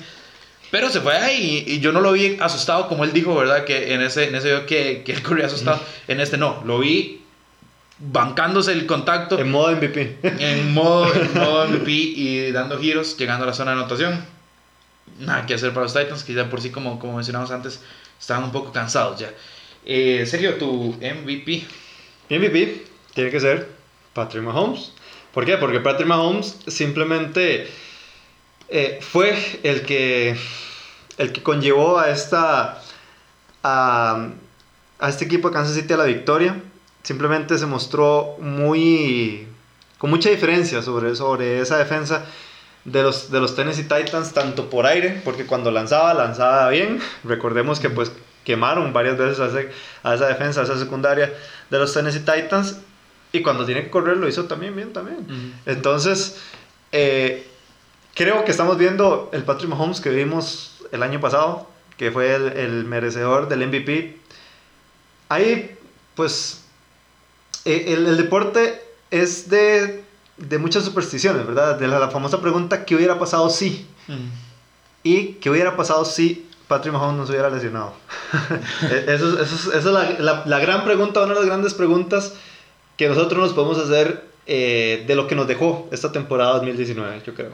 Pero 0.69 0.91
se 0.91 1.01
fue 1.01 1.17
ahí 1.17 1.63
y, 1.65 1.79
yo 1.79 1.91
no 1.91 2.01
lo 2.01 2.11
vi 2.11 2.37
asustado 2.41 2.87
como 2.87 3.05
él 3.05 3.11
dijo, 3.11 3.35
¿verdad? 3.35 3.63
Que 3.63 3.95
en 3.95 4.01
ese, 4.01 4.27
en 4.27 4.35
ese 4.35 4.49
video 4.49 4.67
que, 4.67 5.01
que 5.03 5.13
él 5.13 5.23
corría 5.23 5.47
asustado. 5.47 5.79
En 6.07 6.19
este 6.19 6.37
no, 6.37 6.61
lo 6.63 6.77
vi 6.77 7.22
bancándose 7.99 8.71
el 8.71 8.85
contacto. 8.85 9.39
En 9.39 9.51
modo 9.51 9.75
MVP. 9.75 10.17
En 10.23 10.73
modo, 10.73 11.13
en 11.13 11.33
modo 11.33 11.67
MVP 11.67 11.91
y 11.91 12.51
dando 12.51 12.79
giros, 12.79 13.17
llegando 13.17 13.43
a 13.43 13.47
la 13.47 13.53
zona 13.53 13.71
de 13.71 13.77
anotación. 13.77 14.25
Nada 15.19 15.45
que 15.45 15.53
hacer 15.53 15.73
para 15.73 15.85
los 15.85 15.93
Titans, 15.93 16.23
que 16.23 16.33
ya 16.33 16.49
por 16.49 16.61
sí, 16.61 16.71
como, 16.71 16.99
como 16.99 17.15
mencionamos 17.15 17.51
antes, 17.51 17.81
estaban 18.19 18.45
un 18.45 18.51
poco 18.51 18.71
cansados 18.71 19.19
ya. 19.19 19.31
Eh, 19.85 20.25
Sergio, 20.25 20.55
tu 20.55 20.93
MVP. 20.93 21.65
MVP 22.29 22.85
tiene 23.13 23.29
que 23.29 23.39
ser 23.39 23.69
Patrick 24.13 24.43
Mahomes. 24.43 24.91
¿Por 25.33 25.45
qué? 25.45 25.57
Porque 25.57 25.79
Patrick 25.79 26.07
Mahomes 26.07 26.57
simplemente 26.67 27.67
eh, 28.69 28.99
fue 29.01 29.37
el 29.63 29.81
que, 29.81 30.35
el 31.17 31.31
que 31.31 31.43
conllevó 31.43 31.99
a, 31.99 32.09
esta, 32.09 32.81
a, 33.61 34.29
a 34.99 35.09
este 35.09 35.25
equipo 35.25 35.49
de 35.49 35.55
Kansas 35.55 35.75
City 35.75 35.93
a 35.93 35.97
la 35.97 36.05
victoria 36.05 36.61
simplemente 37.03 37.57
se 37.57 37.65
mostró 37.65 38.37
muy 38.39 39.47
con 40.03 40.09
mucha 40.09 40.29
diferencia 40.29 40.81
sobre, 40.81 41.15
sobre 41.15 41.61
esa 41.61 41.77
defensa 41.77 42.25
de 42.83 43.03
los, 43.03 43.31
de 43.31 43.39
los 43.39 43.55
Tennessee 43.55 43.83
Titans, 43.83 44.33
tanto 44.33 44.69
por 44.69 44.85
aire, 44.85 45.21
porque 45.23 45.45
cuando 45.45 45.71
lanzaba, 45.71 46.13
lanzaba 46.13 46.67
bien. 46.69 46.99
Recordemos 47.23 47.79
que 47.79 47.89
pues 47.89 48.11
quemaron 48.43 48.91
varias 48.91 49.17
veces 49.17 49.39
a, 49.39 50.09
a 50.09 50.15
esa 50.15 50.27
defensa, 50.27 50.59
a 50.59 50.63
esa 50.65 50.77
secundaria 50.77 51.33
de 51.69 51.79
los 51.79 51.93
Tennessee 51.93 52.19
Titans, 52.19 52.79
y 53.31 53.41
cuando 53.41 53.65
tiene 53.65 53.83
que 53.83 53.89
correr 53.89 54.17
lo 54.17 54.27
hizo 54.27 54.43
también 54.43 54.75
bien 54.75 54.91
también. 54.91 55.53
Entonces, 55.65 56.41
eh, 56.91 57.47
creo 58.13 58.43
que 58.43 58.51
estamos 58.51 58.77
viendo 58.77 59.29
el 59.31 59.43
Patrick 59.43 59.69
Mahomes 59.69 60.01
que 60.01 60.09
vimos 60.09 60.83
el 60.91 61.01
año 61.01 61.21
pasado, 61.21 61.69
que 61.95 62.11
fue 62.11 62.35
el, 62.35 62.47
el 62.57 62.83
merecedor 62.83 63.47
del 63.47 63.65
MVP. 63.65 64.19
Ahí, 65.29 65.77
pues, 66.13 66.62
el, 67.65 68.07
el, 68.07 68.17
deporte 68.17 68.81
es 69.11 69.49
de, 69.49 70.03
de, 70.37 70.57
muchas 70.57 70.83
supersticiones, 70.83 71.45
¿verdad? 71.45 71.77
De 71.77 71.87
la, 71.87 72.09
famosa 72.09 72.41
pregunta, 72.41 72.85
¿qué 72.85 72.95
hubiera 72.95 73.19
pasado 73.19 73.49
si? 73.49 73.87
Mm. 74.07 74.43
Y 75.03 75.25
¿qué 75.33 75.49
hubiera 75.49 75.75
pasado 75.75 76.05
si 76.05 76.49
Patrick 76.67 76.93
Mahomes 76.93 77.17
no 77.17 77.25
se 77.25 77.33
hubiera 77.33 77.49
lesionado? 77.49 77.93
Eso, 79.07 79.39
eso, 79.39 79.73
esa 79.73 79.77
es 79.77 79.85
la, 79.85 80.09
la, 80.19 80.43
la, 80.45 80.59
gran 80.59 80.83
pregunta, 80.83 81.21
una 81.21 81.33
de 81.33 81.39
las 81.39 81.45
grandes 81.45 81.73
preguntas 81.73 82.33
que 82.97 83.07
nosotros 83.07 83.39
nos 83.39 83.53
podemos 83.53 83.77
hacer 83.77 84.25
eh, 84.45 85.03
de 85.07 85.15
lo 85.15 85.27
que 85.27 85.35
nos 85.35 85.47
dejó 85.47 85.87
esta 85.91 86.11
temporada 86.11 86.53
2019, 86.53 87.21
yo 87.25 87.33
creo. 87.33 87.51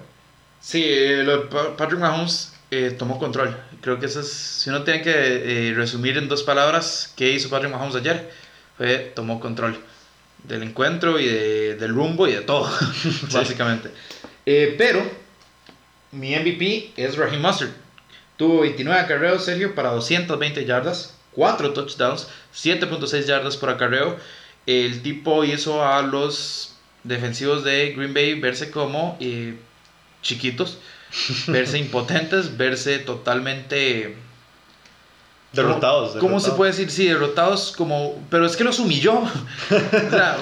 Sí, 0.62 0.84
eh, 0.86 1.26
Patrick 1.78 2.00
Mahomes 2.00 2.54
eh, 2.72 2.96
tomó 2.98 3.18
control. 3.18 3.56
Creo 3.82 4.00
que 4.00 4.06
eso 4.06 4.20
es, 4.20 4.32
si 4.32 4.70
uno 4.70 4.84
tiene 4.84 5.02
que 5.02 5.70
eh, 5.70 5.74
resumir 5.74 6.18
en 6.18 6.28
dos 6.28 6.44
palabras, 6.44 7.14
¿qué 7.16 7.32
hizo 7.32 7.50
Patrick 7.50 7.72
Mahomes 7.72 7.96
ayer? 7.96 8.32
Fue, 8.78 9.12
tomó 9.16 9.40
control 9.40 9.80
del 10.44 10.64
encuentro 10.64 11.20
y 11.20 11.28
de, 11.28 11.76
del 11.76 11.94
rumbo 11.94 12.28
y 12.28 12.34
de 12.34 12.42
todo, 12.42 12.70
básicamente. 13.32 13.92
Eh, 14.46 14.76
pero 14.78 15.02
mi 16.12 16.36
MVP 16.36 16.94
es 16.98 17.18
Raheem 17.18 17.42
Mustard. 17.42 17.70
Tuvo 18.38 18.62
29 18.62 19.00
acarreos, 19.00 19.44
Sergio, 19.44 19.76
para 19.76 19.92
220 19.92 20.66
yardas, 20.66 21.16
4 21.34 21.74
touchdowns, 21.74 22.28
7.6 22.56 23.26
yardas 23.26 23.58
por 23.58 23.70
acarreo. 23.70 24.18
El 24.66 25.02
tipo 25.02 25.44
hizo 25.44 25.86
a 25.86 26.02
los 26.02 26.76
defensivos 27.04 27.64
de 27.64 27.94
Green 27.94 28.14
Bay 28.14 28.40
verse 28.40 28.72
como 28.72 29.18
eh, 29.20 29.56
chiquitos, 30.22 30.78
verse 31.48 31.78
impotentes, 31.80 32.56
verse 32.58 33.00
totalmente 33.00 34.16
Derrotados, 35.54 36.16
¿Cómo, 36.20 36.40
se 36.40 36.52
puede 36.52 36.72
decir? 36.72 36.92
Sí, 36.92 37.08
derrotados 37.08 37.74
como... 37.76 38.22
Pero 38.30 38.46
es 38.46 38.56
que 38.56 38.64
los 38.64 38.80
humilló. 38.80 39.14
o 39.22 40.10
sea, 40.12 40.38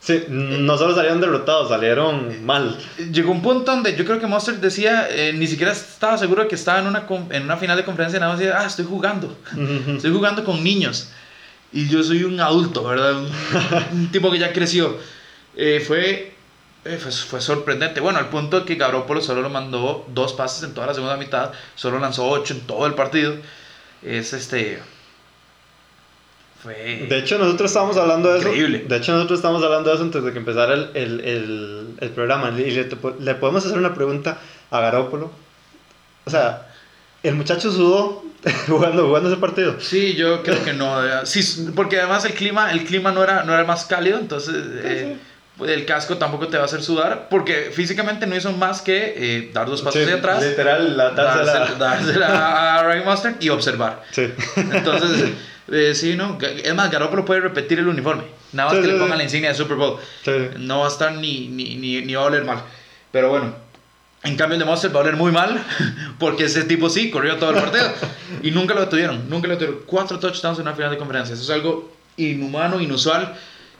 sí, 0.00 0.24
no 0.28 0.76
solo 0.76 0.94
salieron 0.94 1.20
derrotados, 1.20 1.68
salieron 1.68 2.44
mal. 2.44 2.76
Llegó 3.12 3.30
un 3.30 3.42
punto 3.42 3.70
donde 3.70 3.94
yo 3.96 4.04
creo 4.04 4.18
que 4.18 4.26
Monster 4.26 4.56
decía, 4.56 5.06
eh, 5.08 5.32
ni 5.32 5.46
siquiera 5.46 5.72
estaba 5.72 6.18
seguro 6.18 6.42
de 6.42 6.48
que 6.48 6.56
estaba 6.56 6.80
en 6.80 6.88
una, 6.88 7.06
en 7.30 7.44
una 7.44 7.56
final 7.58 7.76
de 7.76 7.84
conferencia, 7.84 8.18
nada 8.18 8.32
más 8.32 8.40
decía, 8.40 8.58
ah, 8.58 8.66
estoy 8.66 8.86
jugando. 8.86 9.36
Estoy 9.86 10.12
jugando 10.12 10.44
con 10.44 10.64
niños. 10.64 11.10
Y 11.72 11.88
yo 11.88 12.02
soy 12.02 12.24
un 12.24 12.40
adulto, 12.40 12.82
¿verdad? 12.82 13.14
Un, 13.92 14.10
tipo 14.10 14.32
que 14.32 14.40
ya 14.40 14.52
creció. 14.52 14.96
Eh, 15.56 15.80
fue, 15.86 16.34
eh, 16.84 16.98
fue, 17.00 17.12
fue, 17.12 17.40
sorprendente. 17.40 18.00
Bueno, 18.00 18.18
al 18.18 18.28
punto 18.28 18.64
que 18.64 18.74
Garoppolo 18.74 19.20
solo 19.20 19.42
lo 19.42 19.50
mandó 19.50 20.04
dos 20.08 20.32
pases 20.32 20.64
en 20.64 20.74
toda 20.74 20.88
la 20.88 20.94
segunda 20.94 21.16
mitad, 21.16 21.52
solo 21.76 22.00
lanzó 22.00 22.28
ocho 22.28 22.54
en 22.54 22.62
todo 22.62 22.86
el 22.86 22.94
partido 22.94 23.36
es 24.02 24.32
este... 24.32 24.80
Fue 26.62 27.06
de 27.08 27.18
hecho, 27.18 27.38
nosotros 27.38 27.70
estábamos 27.70 27.96
hablando 27.96 28.32
de 28.32 28.40
eso. 28.40 28.50
De 28.50 28.96
hecho, 28.96 29.12
nosotros 29.12 29.38
estábamos 29.38 29.62
hablando 29.64 29.88
de 29.88 29.94
eso 29.94 30.04
antes 30.04 30.22
de 30.22 30.32
que 30.32 30.38
empezara 30.38 30.74
el, 30.74 30.90
el, 30.94 31.20
el, 31.20 31.86
el 31.98 32.10
programa. 32.10 32.50
Y 32.50 32.70
le, 32.70 32.88
le, 33.20 33.34
podemos 33.34 33.64
hacer 33.64 33.78
una 33.78 33.94
pregunta 33.94 34.38
a 34.70 34.80
Garópolo. 34.80 35.30
O 36.26 36.30
sea, 36.30 36.68
¿el 37.22 37.34
muchacho 37.34 37.72
sudó 37.72 38.22
jugando, 38.66 39.06
jugando 39.06 39.30
ese 39.30 39.40
partido? 39.40 39.80
Sí, 39.80 40.14
yo 40.14 40.42
creo 40.42 40.62
que 40.62 40.74
no. 40.74 41.24
Sí, 41.24 41.70
porque 41.74 41.98
además 41.98 42.26
el 42.26 42.34
clima, 42.34 42.72
el 42.72 42.84
clima 42.84 43.10
no, 43.10 43.24
era, 43.24 43.42
no 43.44 43.54
era 43.54 43.64
más 43.64 43.86
cálido, 43.86 44.18
entonces... 44.18 44.54
Eh, 44.84 45.16
el 45.66 45.84
casco 45.84 46.16
tampoco 46.16 46.48
te 46.48 46.56
va 46.56 46.64
a 46.64 46.66
hacer 46.66 46.82
sudar 46.82 47.28
porque 47.28 47.70
físicamente 47.72 48.26
no 48.26 48.36
hizo 48.36 48.52
más 48.52 48.82
que 48.82 49.14
eh, 49.16 49.50
dar 49.52 49.68
dos 49.68 49.82
pasos 49.82 50.02
hacia 50.02 50.16
atrás 50.16 50.42
literal 50.42 50.96
la 50.96 51.10
dársela, 51.10 51.74
dársela 51.78 52.78
a 52.78 52.82
Ryan 52.84 53.04
Mustard 53.04 53.34
y 53.40 53.48
observar. 53.48 54.02
Sí. 54.10 54.28
entonces 54.56 55.30
eh, 55.72 55.94
sí 55.94 56.16
no 56.16 56.38
es 56.40 56.74
más 56.74 56.90
Garoppolo 56.90 57.24
puede 57.24 57.40
repetir 57.40 57.78
el 57.78 57.88
uniforme 57.88 58.24
nada 58.52 58.72
más 58.72 58.80
que 58.80 58.86
le 58.86 58.98
pongan 58.98 59.18
la 59.18 59.24
insignia 59.24 59.50
de 59.50 59.54
Super 59.54 59.76
Bowl. 59.76 59.98
No 60.58 60.80
va 60.80 60.86
a 60.86 60.88
estar 60.88 61.12
ni, 61.12 61.48
ni, 61.48 61.76
ni, 61.76 62.02
ni 62.02 62.14
va 62.14 62.22
a 62.22 62.26
oler 62.26 62.44
mal. 62.44 62.62
Pero 63.12 63.30
bueno 63.30 63.54
en 64.22 64.36
cambio 64.36 64.54
el 64.54 64.60
de 64.60 64.66
Mustard 64.66 64.94
va 64.94 65.00
a 65.00 65.02
oler 65.02 65.16
muy 65.16 65.32
mal 65.32 65.64
porque 66.18 66.44
ese 66.44 66.64
tipo 66.64 66.90
sí 66.90 67.10
corrió 67.10 67.36
todo 67.36 67.50
el 67.50 67.56
partido 67.56 67.90
y 68.42 68.50
nunca 68.50 68.74
lo 68.74 68.80
detuvieron 68.80 69.28
nunca 69.30 69.48
lo 69.48 69.54
detuvieron. 69.54 69.82
Cuatro 69.86 70.18
touchdowns 70.18 70.58
en 70.58 70.62
una 70.62 70.74
final 70.74 70.90
de 70.90 70.98
conferencia. 70.98 71.34
Eso 71.34 71.44
es 71.44 71.50
algo 71.50 71.92
inhumano 72.16 72.80
inusual 72.80 73.34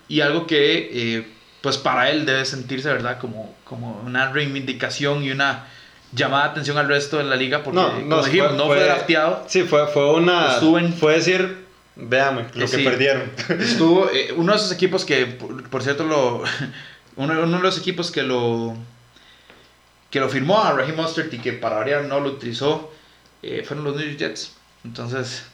y 0.08 0.20
algo 0.20 0.46
que 0.46 0.90
eh, 0.92 1.26
pues 1.60 1.76
para 1.76 2.10
él 2.10 2.26
debe 2.26 2.44
sentirse, 2.44 2.88
¿verdad? 2.88 3.18
Como, 3.18 3.54
como 3.64 4.00
una 4.06 4.32
reivindicación 4.32 5.22
y 5.22 5.30
una 5.30 5.66
llamada 6.12 6.44
de 6.44 6.50
atención 6.50 6.78
al 6.78 6.88
resto 6.88 7.18
de 7.18 7.24
la 7.24 7.36
liga, 7.36 7.62
porque 7.62 7.80
no, 7.80 8.00
no, 8.00 8.22
dijimos, 8.22 8.54
no 8.54 8.66
fue, 8.66 8.82
drafteado. 8.82 9.44
Sí, 9.46 9.62
fue, 9.62 9.86
fue 9.88 10.12
una... 10.14 10.58
Fue 10.98 11.14
decir, 11.14 11.66
véame, 11.96 12.46
lo 12.54 12.66
que 12.66 12.78
perdieron. 12.78 13.30
Estuvo 13.60 14.10
eh, 14.10 14.32
uno 14.36 14.52
de 14.52 14.58
esos 14.58 14.72
equipos 14.72 15.04
que, 15.04 15.26
por, 15.26 15.82
cierto, 15.82 16.04
lo... 16.04 16.42
Uno, 17.16 17.42
uno, 17.42 17.56
de 17.58 17.62
los 17.62 17.76
equipos 17.76 18.10
que 18.10 18.22
lo... 18.22 18.74
Que 20.10 20.20
lo 20.20 20.28
firmó 20.28 20.62
a 20.62 20.72
Raheem 20.72 20.96
Mostert 20.96 21.34
y 21.34 21.38
que 21.38 21.52
para 21.52 21.76
variar 21.76 22.04
no 22.04 22.18
lo 22.18 22.30
utilizó, 22.30 22.90
eh, 23.42 23.62
fueron 23.66 23.84
los 23.84 23.96
New 23.96 24.06
York 24.06 24.18
Jets. 24.18 24.54
Entonces, 24.84 25.44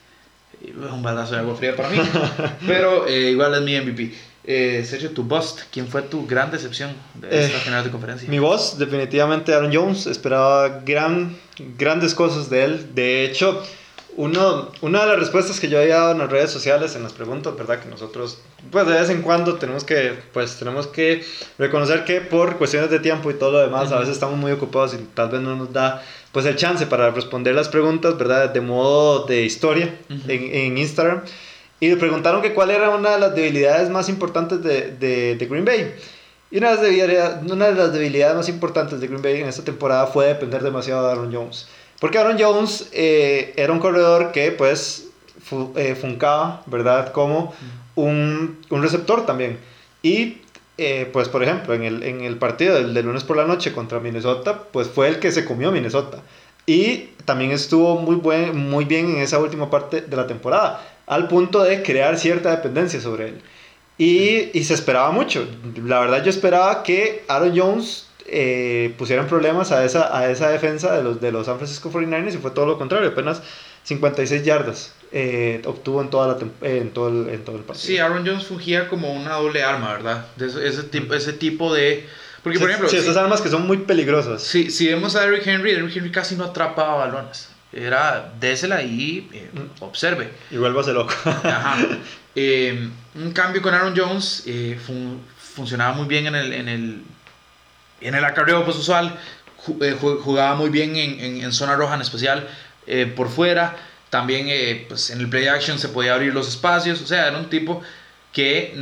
eh, 0.63 0.73
un 0.77 1.03
balazo 1.03 1.35
de 1.35 1.41
agua 1.41 1.57
fría 1.57 1.75
para 1.75 1.89
mí. 1.89 1.99
pero 2.67 3.09
igual 3.09 3.55
es 3.55 3.63
mi 3.63 3.81
MVP. 3.81 4.15
Eh, 4.49 4.85
Sergio, 4.89 5.11
tu 5.11 5.25
bust, 5.25 5.63
¿quién 5.73 5.89
fue 5.89 6.03
tu 6.03 6.25
gran 6.25 6.53
decepción 6.53 6.95
de 7.15 7.27
eh, 7.29 7.47
esta 7.47 7.59
final 7.59 7.83
de 7.83 7.91
conferencia? 7.91 8.29
Mi 8.29 8.39
boss, 8.39 8.79
definitivamente 8.79 9.53
Aaron 9.53 9.75
Jones, 9.75 10.07
esperaba 10.07 10.83
gran, 10.85 11.37
grandes 11.77 12.15
cosas 12.15 12.49
de 12.49 12.63
él. 12.63 12.95
De 12.95 13.25
hecho, 13.25 13.61
uno, 14.17 14.71
una 14.83 15.01
de 15.01 15.07
las 15.09 15.19
respuestas 15.19 15.59
que 15.59 15.69
yo 15.69 15.81
había 15.81 15.97
dado 15.97 16.13
en 16.13 16.19
las 16.19 16.31
redes 16.31 16.53
sociales, 16.53 16.95
en 16.95 17.03
las 17.03 17.13
preguntas, 17.13 17.57
¿verdad? 17.57 17.81
Que 17.81 17.89
nosotros, 17.89 18.39
pues 18.71 18.87
de 18.87 18.93
vez 18.93 19.11
en 19.11 19.23
cuando 19.23 19.57
tenemos 19.57 19.83
que, 19.83 20.15
pues 20.33 20.57
tenemos 20.57 20.87
que 20.87 21.25
reconocer 21.59 22.05
que 22.05 22.21
por 22.21 22.57
cuestiones 22.57 22.89
de 22.89 23.01
tiempo 23.01 23.33
y 23.33 23.35
todo 23.35 23.51
lo 23.51 23.59
demás, 23.59 23.91
a 23.91 23.99
veces 23.99 24.15
estamos 24.15 24.39
muy 24.39 24.53
ocupados 24.53 24.95
y 24.95 24.99
tal 25.15 25.29
vez 25.29 25.41
no 25.41 25.57
nos 25.57 25.73
da, 25.73 26.05
pues 26.31 26.47
el 26.47 26.55
chance 26.55 26.87
para 26.87 27.11
responder 27.11 27.53
las 27.53 27.69
preguntas, 27.69 28.17
¿verdad? 28.17 28.51
De 28.51 28.61
modo 28.61 29.27
de 29.27 29.43
historia 29.43 29.93
en, 30.09 30.55
en 30.55 30.79
Instagram. 30.79 31.23
Y 31.79 31.89
le 31.89 31.97
preguntaron 31.97 32.41
que 32.43 32.55
cuál 32.55 32.71
era 32.71 32.91
una 32.91 33.11
de 33.11 33.21
las 33.21 33.35
debilidades 33.35 33.91
más 33.91 34.09
importantes 34.09 34.63
de, 34.63 34.93
de, 34.93 35.37
de 35.37 35.47
Green 35.47 35.65
Bay. 35.65 35.95
Y 36.51 36.59
una 36.59 36.71
de, 36.71 36.75
las 36.77 36.83
debilidades, 36.83 37.51
una 37.51 37.67
de 37.67 37.75
las 37.75 37.93
debilidades 37.93 38.37
más 38.37 38.49
importantes 38.49 39.01
de 39.01 39.07
Green 39.09 39.23
Bay 39.23 39.41
en 39.41 39.49
esta 39.49 39.65
temporada 39.65 40.07
fue 40.07 40.27
depender 40.27 40.63
demasiado 40.63 41.07
de 41.07 41.13
Aaron 41.13 41.35
Jones. 41.35 41.67
Porque 42.01 42.19
Aaron 42.19 42.37
Jones 42.39 42.89
eh, 42.93 43.53
era 43.57 43.73
un 43.73 43.81
corredor 43.81 44.33
que 44.33 44.53
pues 44.53 45.09
fu, 45.43 45.73
eh, 45.77 45.95
funcaba, 45.95 46.63
¿verdad? 46.67 47.13
Como 47.13 47.53
un, 47.95 48.59
un, 48.71 48.83
receptor 48.83 49.27
también. 49.27 49.59
Y 50.03 50.39
eh, 50.79 51.09
pues 51.13 51.29
por 51.29 51.43
ejemplo, 51.43 51.75
en 51.75 51.83
el, 51.83 52.03
en 52.03 52.21
el 52.21 52.37
partido 52.37 52.75
del, 52.75 52.95
del, 52.95 53.07
lunes 53.07 53.25
por 53.25 53.37
la 53.37 53.45
noche 53.45 53.73
contra 53.73 53.99
Minnesota, 53.99 54.65
pues 54.73 54.89
fue 54.89 55.09
el 55.09 55.19
que 55.19 55.33
se 55.33 55.45
comió 55.45 55.73
Minnesota. 55.73 56.23
Y 56.65 57.11
también 57.25 57.51
estuvo 57.51 57.97
muy, 57.97 58.17
buen, 58.17 58.57
muy 58.57 58.85
bien 58.85 59.11
en 59.11 59.19
esa 59.19 59.39
última 59.39 59.71
parte 59.71 60.01
de 60.01 60.17
la 60.17 60.27
temporada, 60.27 60.83
al 61.07 61.29
punto 61.29 61.63
de 61.63 61.83
crear 61.83 62.19
cierta 62.19 62.51
dependencia 62.51 63.01
sobre 63.01 63.29
él. 63.29 63.41
Y, 63.99 64.51
y 64.59 64.65
se 64.65 64.75
esperaba 64.75 65.11
mucho. 65.11 65.47
La 65.85 66.01
verdad 66.01 66.23
yo 66.23 66.31
esperaba 66.31 66.83
que 66.83 67.25
Aaron 67.29 67.57
Jones 67.57 68.07
eh, 68.27 68.95
pusieran 68.99 69.27
problemas 69.27 69.73
a 69.73 69.85
esa, 69.85 70.17
a 70.17 70.31
esa 70.31 70.51
defensa 70.51 70.95
de 70.97 71.03
los, 71.03 71.21
de 71.21 71.33
los 71.33 71.47
San 71.47 71.57
Francisco 71.57 71.91
49ers 71.91 72.35
y 72.35 72.39
fue 72.39 72.51
todo 72.51 72.67
lo 72.67 72.77
contrario, 72.77 73.09
apenas 73.09 73.41
56 73.85 74.43
yardas 74.43 74.93
eh, 75.13 75.63
obtuvo 75.65 76.03
en, 76.03 76.11
toda 76.11 76.29
la, 76.29 76.69
en, 76.69 76.91
todo 76.91 77.09
el, 77.09 77.29
en 77.33 77.45
todo 77.45 77.57
el 77.57 77.63
partido. 77.63 77.87
Sí, 77.87 77.99
Aaron 77.99 78.27
Jones 78.27 78.47
fungía 78.47 78.89
como 78.89 79.13
una 79.15 79.35
doble 79.35 79.63
arma, 79.63 79.93
¿verdad? 79.93 80.27
Ese, 80.39 80.67
ese, 80.67 80.83
tipo, 80.83 81.15
ese 81.15 81.33
tipo 81.33 81.73
de... 81.73 82.07
Porque, 82.43 82.59
por 82.59 82.69
ejemplo... 82.69 82.89
Sí, 82.89 82.97
esas 82.97 83.17
armas 83.17 83.41
que 83.41 83.49
son 83.49 83.67
muy 83.67 83.79
peligrosas. 83.79 84.43
Si, 84.43 84.71
si 84.71 84.89
vemos 84.89 85.17
a 85.17 85.25
Eric 85.25 85.47
Henry, 85.47 85.73
Eric 85.73 85.97
Henry 85.97 86.11
casi 86.11 86.35
no 86.35 86.45
atrapaba 86.45 86.97
balones. 86.97 87.49
Era, 87.77 88.33
désela 88.41 88.83
y 88.83 89.29
eh, 89.33 89.51
observe. 89.81 90.31
Y 90.51 90.57
vuélvase 90.57 90.93
loco. 90.93 91.15
Ajá. 91.25 91.77
Eh, 92.39 92.91
un 93.15 93.33
cambio 93.33 93.63
con 93.63 93.73
Aaron 93.73 93.95
Jones 93.97 94.43
eh, 94.45 94.79
fun- 94.87 95.23
funcionaba 95.39 95.95
muy 95.95 96.07
bien 96.07 96.27
en 96.27 96.35
el, 96.35 96.53
en 96.53 96.69
el, 96.69 97.03
en 98.03 98.15
el 98.15 98.23
acarreo 98.27 98.63
pues, 98.63 98.77
usual. 98.77 99.19
Ju- 99.65 99.83
eh, 99.83 99.97
ju- 99.99 100.21
jugaba 100.21 100.55
muy 100.55 100.69
bien 100.69 100.97
en, 100.97 101.19
en- 101.19 101.43
en 101.43 101.53
zona 101.55 101.77
roja 101.77 101.95
en 101.95 102.03
especial 102.03 102.47
por 103.17 103.31
fuera. 103.31 103.75
También 104.11 104.49
pues, 104.87 105.09
en 105.09 105.21
el 105.21 105.31
play 105.31 105.47
action 105.47 105.79
se 105.79 105.89
podía 105.89 106.13
abrir 106.13 106.35
los 106.35 106.47
espacios. 106.47 107.01
O 107.01 107.07
sea, 107.07 107.27
era 107.29 107.39
un 107.39 107.49
tipo 107.49 107.81
que 108.35 108.75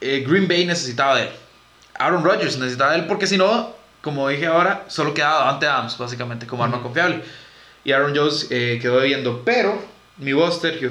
Green 0.00 0.46
Bay 0.46 0.64
necesitaba 0.64 1.16
de 1.16 1.22
él. 1.22 1.30
Aaron 1.98 2.22
Rodgers 2.22 2.56
necesitaba 2.56 2.92
de 2.92 2.98
él 3.00 3.06
porque 3.06 3.26
si 3.26 3.36
no, 3.36 3.74
como 4.00 4.28
dije 4.28 4.46
ahora, 4.46 4.84
solo 4.86 5.12
quedaba 5.12 5.40
Davante 5.40 5.66
Adams 5.66 5.98
básicamente 5.98 6.46
como 6.46 6.62
arma 6.62 6.80
confiable. 6.82 7.22
Y 7.84 7.92
Aaron 7.92 8.16
Jones 8.16 8.48
eh, 8.50 8.78
quedó 8.80 9.00
debiendo. 9.00 9.42
Pero 9.44 9.80
mi 10.18 10.32
voz, 10.32 10.60
Sergio, 10.60 10.90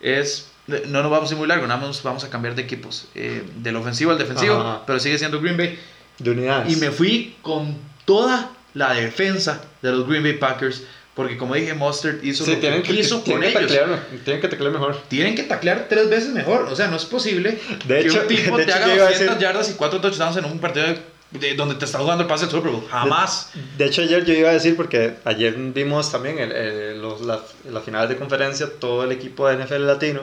es... 0.00 0.46
No 0.66 1.02
nos 1.02 1.10
vamos 1.10 1.28
a 1.30 1.34
ir 1.34 1.38
muy 1.38 1.48
largo, 1.48 1.66
nada 1.66 1.84
más 1.84 2.00
vamos 2.04 2.22
a 2.22 2.30
cambiar 2.30 2.54
de 2.54 2.62
equipos. 2.62 3.08
eh, 3.16 3.42
del 3.56 3.74
ofensivo 3.76 4.12
al 4.12 4.18
defensivo, 4.18 4.54
Ajá. 4.54 4.82
pero 4.86 5.00
sigue 5.00 5.18
siendo 5.18 5.40
Green 5.40 5.56
Bay. 5.56 5.78
De 6.18 6.30
unidades. 6.30 6.72
Y 6.72 6.76
me 6.76 6.90
fui 6.92 7.34
con 7.42 7.76
toda 8.04 8.50
la 8.74 8.94
defensa 8.94 9.62
de 9.82 9.90
los 9.90 10.06
Green 10.06 10.22
Bay 10.22 10.34
Packers. 10.34 10.84
Porque 11.14 11.36
como 11.36 11.54
dije, 11.56 11.74
Mustard 11.74 12.22
hizo 12.22 12.44
Sí, 12.44 12.52
lo 12.52 12.58
tienen 12.58 12.82
que 12.82 12.94
que, 12.94 13.02
tienen 13.02 13.20
con 13.20 13.40
que 13.40 13.48
ellos. 13.48 13.52
taclear, 13.72 14.06
tienen 14.24 14.40
que 14.40 14.48
taclear 14.48 14.72
mejor. 14.72 14.96
Tienen 15.08 15.34
que 15.34 15.42
taclear 15.42 15.86
tres 15.88 16.08
veces 16.08 16.30
mejor. 16.32 16.62
O 16.70 16.76
sea, 16.76 16.86
no 16.86 16.96
es 16.96 17.04
posible 17.04 17.58
De 17.86 18.00
que 18.02 18.06
hecho- 18.06 18.20
un 18.22 18.28
tipo 18.28 18.56
de 18.56 18.64
te 18.64 18.70
hecho, 18.70 18.78
haga 18.78 18.86
yo 18.88 18.94
iba 18.94 19.04
a 19.06 19.08
200 19.10 19.36
decir- 19.36 19.42
yardas 19.42 19.70
y 19.70 19.74
4 19.74 20.00
touchdowns 20.00 20.36
en 20.36 20.44
un 20.44 20.58
partido 20.60 20.86
de- 20.86 20.98
de- 21.30 21.54
donde 21.54 21.74
te 21.76 21.84
está 21.84 21.98
jugando 21.98 22.22
el 22.24 22.28
pase 22.28 22.46
del 22.46 22.54
Super 22.54 22.70
Bowl. 22.72 22.86
Jamás. 22.90 23.50
De 23.78 23.84
hecho, 23.86 24.02
ayer 24.02 24.24
yo 24.24 24.32
iba 24.34 24.50
a 24.50 24.52
decir, 24.52 24.76
porque 24.76 25.14
ayer 25.24 25.54
vimos 25.56 26.10
también 26.10 26.38
el, 26.38 26.52
el- 26.52 27.02
los, 27.02 27.20
las, 27.22 27.40
las 27.70 27.82
finales 27.84 28.08
de 28.08 28.16
conferencia, 28.16 28.68
todo 28.78 29.04
el 29.04 29.12
equipo 29.12 29.48
de 29.48 29.56
NFL 29.64 29.86
latino. 29.86 30.22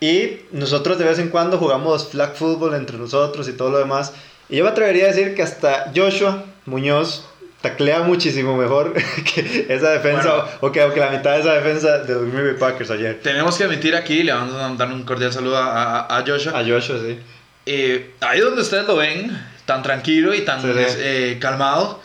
Y 0.00 0.40
nosotros 0.50 0.98
de 0.98 1.04
vez 1.04 1.18
en 1.20 1.28
cuando 1.28 1.58
jugamos 1.58 2.08
flag 2.08 2.34
football 2.34 2.74
entre 2.74 2.98
nosotros 2.98 3.48
y 3.48 3.52
todo 3.52 3.70
lo 3.70 3.78
demás. 3.78 4.12
Y 4.48 4.56
yo 4.56 4.64
me 4.64 4.70
atrevería 4.70 5.04
a 5.04 5.08
decir 5.08 5.34
que 5.34 5.42
hasta 5.42 5.92
Joshua 5.94 6.44
Muñoz 6.66 7.24
taclea 7.60 8.00
muchísimo 8.02 8.56
mejor 8.56 8.92
que 9.34 9.66
esa 9.68 9.90
defensa, 9.90 10.34
Bueno. 10.34 10.48
o, 10.60 10.72
que, 10.72 10.82
o 10.82 10.92
que 10.92 10.98
la 10.98 11.10
mitad 11.10 11.34
de 11.34 11.40
esa 11.42 11.54
defensa 11.54 11.98
de 11.98 12.14
los 12.14 12.32
Green 12.32 12.46
Bay 12.48 12.56
Packers 12.58 12.90
ayer. 12.90 13.20
Tenemos 13.22 13.56
que 13.56 13.62
admitir 13.64 13.94
aquí, 13.94 14.24
le 14.24 14.32
vamos 14.32 14.54
a 14.56 14.74
dar 14.74 14.88
un 14.92 15.04
cordial 15.04 15.32
saludo 15.32 15.56
a, 15.56 16.00
a- 16.00 16.18
a 16.18 16.24
Joshua. 16.26 16.58
A 16.58 16.64
Joshua, 16.64 16.96
sí. 17.06 17.20
Eh, 17.64 18.14
ahí 18.20 18.40
donde 18.40 18.62
ustedes 18.62 18.84
lo 18.88 18.96
ven, 18.96 19.30
tan 19.66 19.82
tranquilo 19.82 20.34
y 20.34 20.42
tan 20.42 20.60
Sí, 20.60 20.68
eh, 20.76 21.38
calmado, 21.40 22.00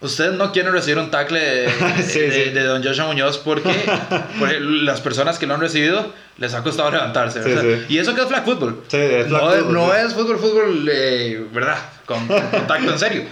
ustedes 0.00 0.32
no 0.32 0.50
quieren 0.52 0.72
recibir 0.72 0.98
un 0.98 1.10
tackle 1.10 1.38
de, 1.40 1.70
Sí, 2.02 2.20
de- 2.20 2.32
sí. 2.46 2.50
de 2.50 2.62
don 2.64 2.82
Joshua 2.82 3.06
Muñoz 3.06 3.38
porque, 3.38 3.72
porque 4.38 4.58
las 4.60 5.00
personas 5.00 5.38
que 5.38 5.46
lo 5.46 5.54
han 5.54 5.60
recibido 5.60 6.12
les 6.38 6.54
ha 6.54 6.62
costado 6.62 6.90
levantarse. 6.90 7.42
Sí. 7.42 7.84
Y 7.88 7.98
eso 7.98 8.14
que 8.14 8.22
es 8.22 8.26
flag 8.28 8.44
football. 8.44 8.80
Es 8.90 9.26
flag 9.28 9.28
no, 9.42 9.52
es, 9.52 9.58
football, 9.60 9.72
no 9.74 9.86
sí. 9.92 9.98
es 10.06 10.14
fútbol, 10.14 10.38
fútbol, 10.38 10.88
eh, 10.92 11.44
¿verdad? 11.52 11.78
Con, 12.06 12.26
con 12.26 12.40
contacto 12.48 12.90
en 12.90 12.98
serio. 12.98 13.24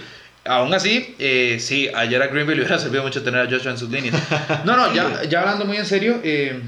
Aún 0.43 0.73
así, 0.73 1.15
eh, 1.19 1.57
sí, 1.59 1.87
ayer 1.93 2.19
a 2.21 2.25
Green 2.27 2.47
Bay 2.47 2.55
le 2.55 2.61
hubiera 2.63 2.79
servido 2.79 3.03
mucho 3.03 3.21
tener 3.21 3.41
a 3.45 3.49
Joshua 3.51 3.71
en 3.73 3.77
sus 3.77 3.89
líneas. 3.91 4.15
No, 4.65 4.75
no, 4.75 4.91
ya, 4.93 5.23
ya 5.29 5.41
hablando 5.41 5.65
muy 5.65 5.77
en 5.77 5.85
serio, 5.85 6.19
eh, 6.23 6.59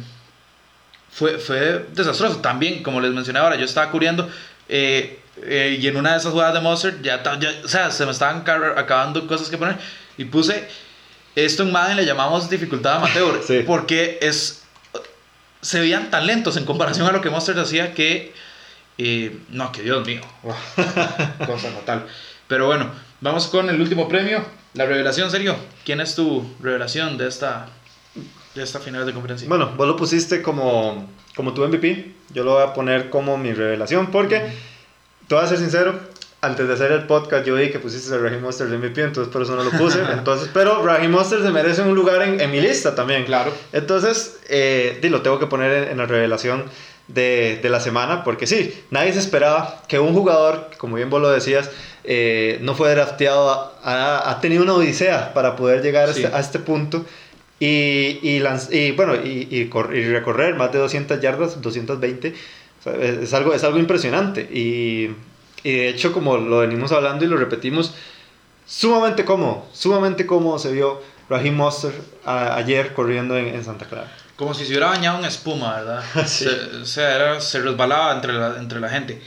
fue, 1.12 1.40
fue 1.40 1.86
desastroso. 1.94 2.38
También, 2.38 2.84
como 2.84 3.02
les 3.02 3.12
mencioné 3.12 3.40
ahora, 3.40 3.56
yo 3.56 3.66
estaba 3.66 3.90
cubriendo 3.90 4.30
eh, 4.70 5.20
eh, 5.42 5.78
y 5.80 5.88
en 5.88 5.98
una 5.98 6.12
de 6.12 6.18
esas 6.20 6.32
jugadas 6.32 6.54
de 6.54 6.62
Monster, 6.62 7.02
ya, 7.02 7.22
ya- 7.40 7.54
o 7.64 7.68
sea, 7.68 7.90
se 7.92 8.06
me 8.06 8.12
estaban 8.12 8.44
acabando 8.78 9.26
cosas 9.28 9.50
que 9.50 9.58
poner 9.58 9.78
y 10.18 10.26
puse 10.26 10.68
esto 11.36 11.64
en 11.64 11.72
Madden 11.72 11.98
le 11.98 12.06
llamamos 12.06 12.50
dificultad 12.50 12.98
amateur 12.98 13.42
Sí. 13.46 13.64
porque 13.66 14.20
es 14.22 14.60
se 15.62 15.80
veían 15.80 16.12
tan 16.12 16.28
lentos 16.28 16.58
en 16.58 16.66
comparación 16.66 17.08
a 17.08 17.12
lo 17.12 17.22
que 17.22 17.30
Monster 17.30 17.58
hacía 17.58 17.94
que 17.94 18.34
eh, 18.98 19.38
no, 19.50 19.72
que 19.72 19.82
Dios 19.82 20.06
mío, 20.06 20.22
cosa 21.46 21.72
fatal. 21.72 22.06
Pero 22.48 22.68
bueno, 22.68 22.92
vamos 23.22 23.48
con 23.48 23.70
el 23.70 23.82
último 23.82 24.08
premio, 24.08 24.46
la 24.74 24.86
revelación, 24.86 25.32
Sergio. 25.32 25.56
¿Quién 25.86 26.00
es 26.02 26.14
tu 26.16 26.46
revelación 26.62 27.18
de 27.18 27.28
esta 27.28 27.68
de 28.54 28.62
esta 28.62 28.80
final 28.80 29.06
de 29.06 29.14
conferencia? 29.14 29.48
Bueno, 29.48 29.72
vos 29.76 29.88
lo 29.88 29.96
pusiste 29.96 30.44
como, 30.44 31.10
como 31.36 31.54
tu 31.56 31.66
MVP. 31.68 32.14
Yo 32.36 32.44
lo 32.44 32.54
voy 32.54 32.64
a 32.64 32.74
poner 32.74 33.10
como 33.10 33.38
mi 33.38 33.54
revelación 33.54 34.12
porque, 34.12 34.52
te 35.28 35.36
voy 35.36 35.44
a 35.44 35.48
ser 35.48 35.58
sincero, 35.58 35.94
antes 36.42 36.68
de 36.68 36.74
hacer 36.74 36.92
el 36.92 37.04
podcast 37.04 37.46
yo 37.46 37.56
vi 37.56 37.70
que 37.72 37.80
pusiste 37.80 38.14
a 38.14 38.18
Raheem 38.18 38.42
Monster 38.42 38.68
de 38.68 38.78
MVP, 38.78 39.02
entonces 39.02 39.32
por 39.32 39.42
eso 39.44 39.56
no 39.56 39.64
lo 39.64 39.72
puse. 39.72 40.00
Entonces, 40.12 40.50
pero 40.54 40.84
Raheem 40.86 41.10
Monster 41.12 41.42
se 41.42 41.52
merece 41.52 41.82
un 41.84 41.96
lugar 41.96 42.22
en, 42.22 42.42
en 42.42 42.52
mi 42.52 42.60
lista 42.60 42.96
también. 42.96 43.24
Claro. 43.24 43.54
Entonces, 43.72 44.38
eh, 44.50 45.00
lo 45.10 45.22
tengo 45.22 45.40
que 45.40 45.48
poner 45.48 45.72
en, 45.84 45.92
en 45.92 45.98
la 46.00 46.06
revelación 46.06 46.66
de, 47.08 47.60
de 47.64 47.70
la 47.70 47.80
semana, 47.80 48.24
porque 48.26 48.46
sí, 48.48 48.74
nadie 48.92 49.14
se 49.14 49.20
esperaba 49.20 49.84
que 49.88 50.00
un 50.00 50.14
jugador, 50.14 50.70
como 50.78 50.98
bien 50.98 51.10
vos 51.10 51.22
lo 51.22 51.30
decías, 51.30 51.70
eh, 52.04 52.58
no 52.62 52.76
fue 52.76 52.90
drafteado, 52.94 53.50
a- 53.50 53.72
a- 53.84 54.30
ha 54.32 54.42
tenido 54.42 54.64
una 54.64 54.74
odisea 54.74 55.34
para 55.34 55.56
poder 55.56 55.82
llegar 55.82 56.10
a, 56.10 56.14
Sí. 56.14 56.24
este, 56.24 56.36
a 56.36 56.40
este 56.42 56.60
punto. 56.60 57.06
Y, 57.60 58.20
y, 58.22 58.40
lanz- 58.42 58.70
y, 58.74 58.92
bueno, 58.92 59.16
y, 59.16 59.48
y 59.50 59.70
y 59.98 60.04
recorrer 60.12 60.56
más 60.56 60.74
de 60.74 60.80
200 60.80 61.22
yardas, 61.22 61.62
220, 61.62 62.34
o 62.86 62.92
sea, 62.92 62.94
es, 62.96 63.34
algo, 63.34 63.54
es 63.54 63.64
algo 63.64 63.80
impresionante. 63.80 64.42
Y, 64.52 65.10
y 65.64 65.72
de 65.72 65.90
hecho, 65.90 66.12
como 66.12 66.38
lo 66.38 66.60
venimos 66.60 66.92
hablando 66.92 67.24
y 67.26 67.28
lo 67.28 67.38
repetimos, 67.38 67.94
sumamente 68.66 69.26
cómodo, 69.26 69.66
sumamente 69.74 70.26
cómodo 70.26 70.60
se 70.60 70.72
vio 70.72 71.02
Raheem 71.30 71.56
Monster 71.56 71.94
ayer 72.26 72.94
corriendo 72.94 73.38
en, 73.38 73.48
en 73.48 73.64
Santa 73.64 73.86
Clara. 73.86 74.12
Como 74.36 74.54
si 74.54 74.64
se 74.66 74.70
hubiera 74.72 74.88
bañado 74.88 75.20
en 75.20 75.26
espuma, 75.26 75.76
¿verdad? 75.76 76.04
Sí. 76.28 76.46
Se- 76.46 76.78
o 76.82 76.86
sea, 76.86 77.16
era- 77.16 77.42
se 77.42 77.62
resbalaba 77.62 78.14
entre 78.14 78.34
la, 78.34 78.58
entre 78.58 78.80
la 78.80 78.90
gente. 78.90 79.22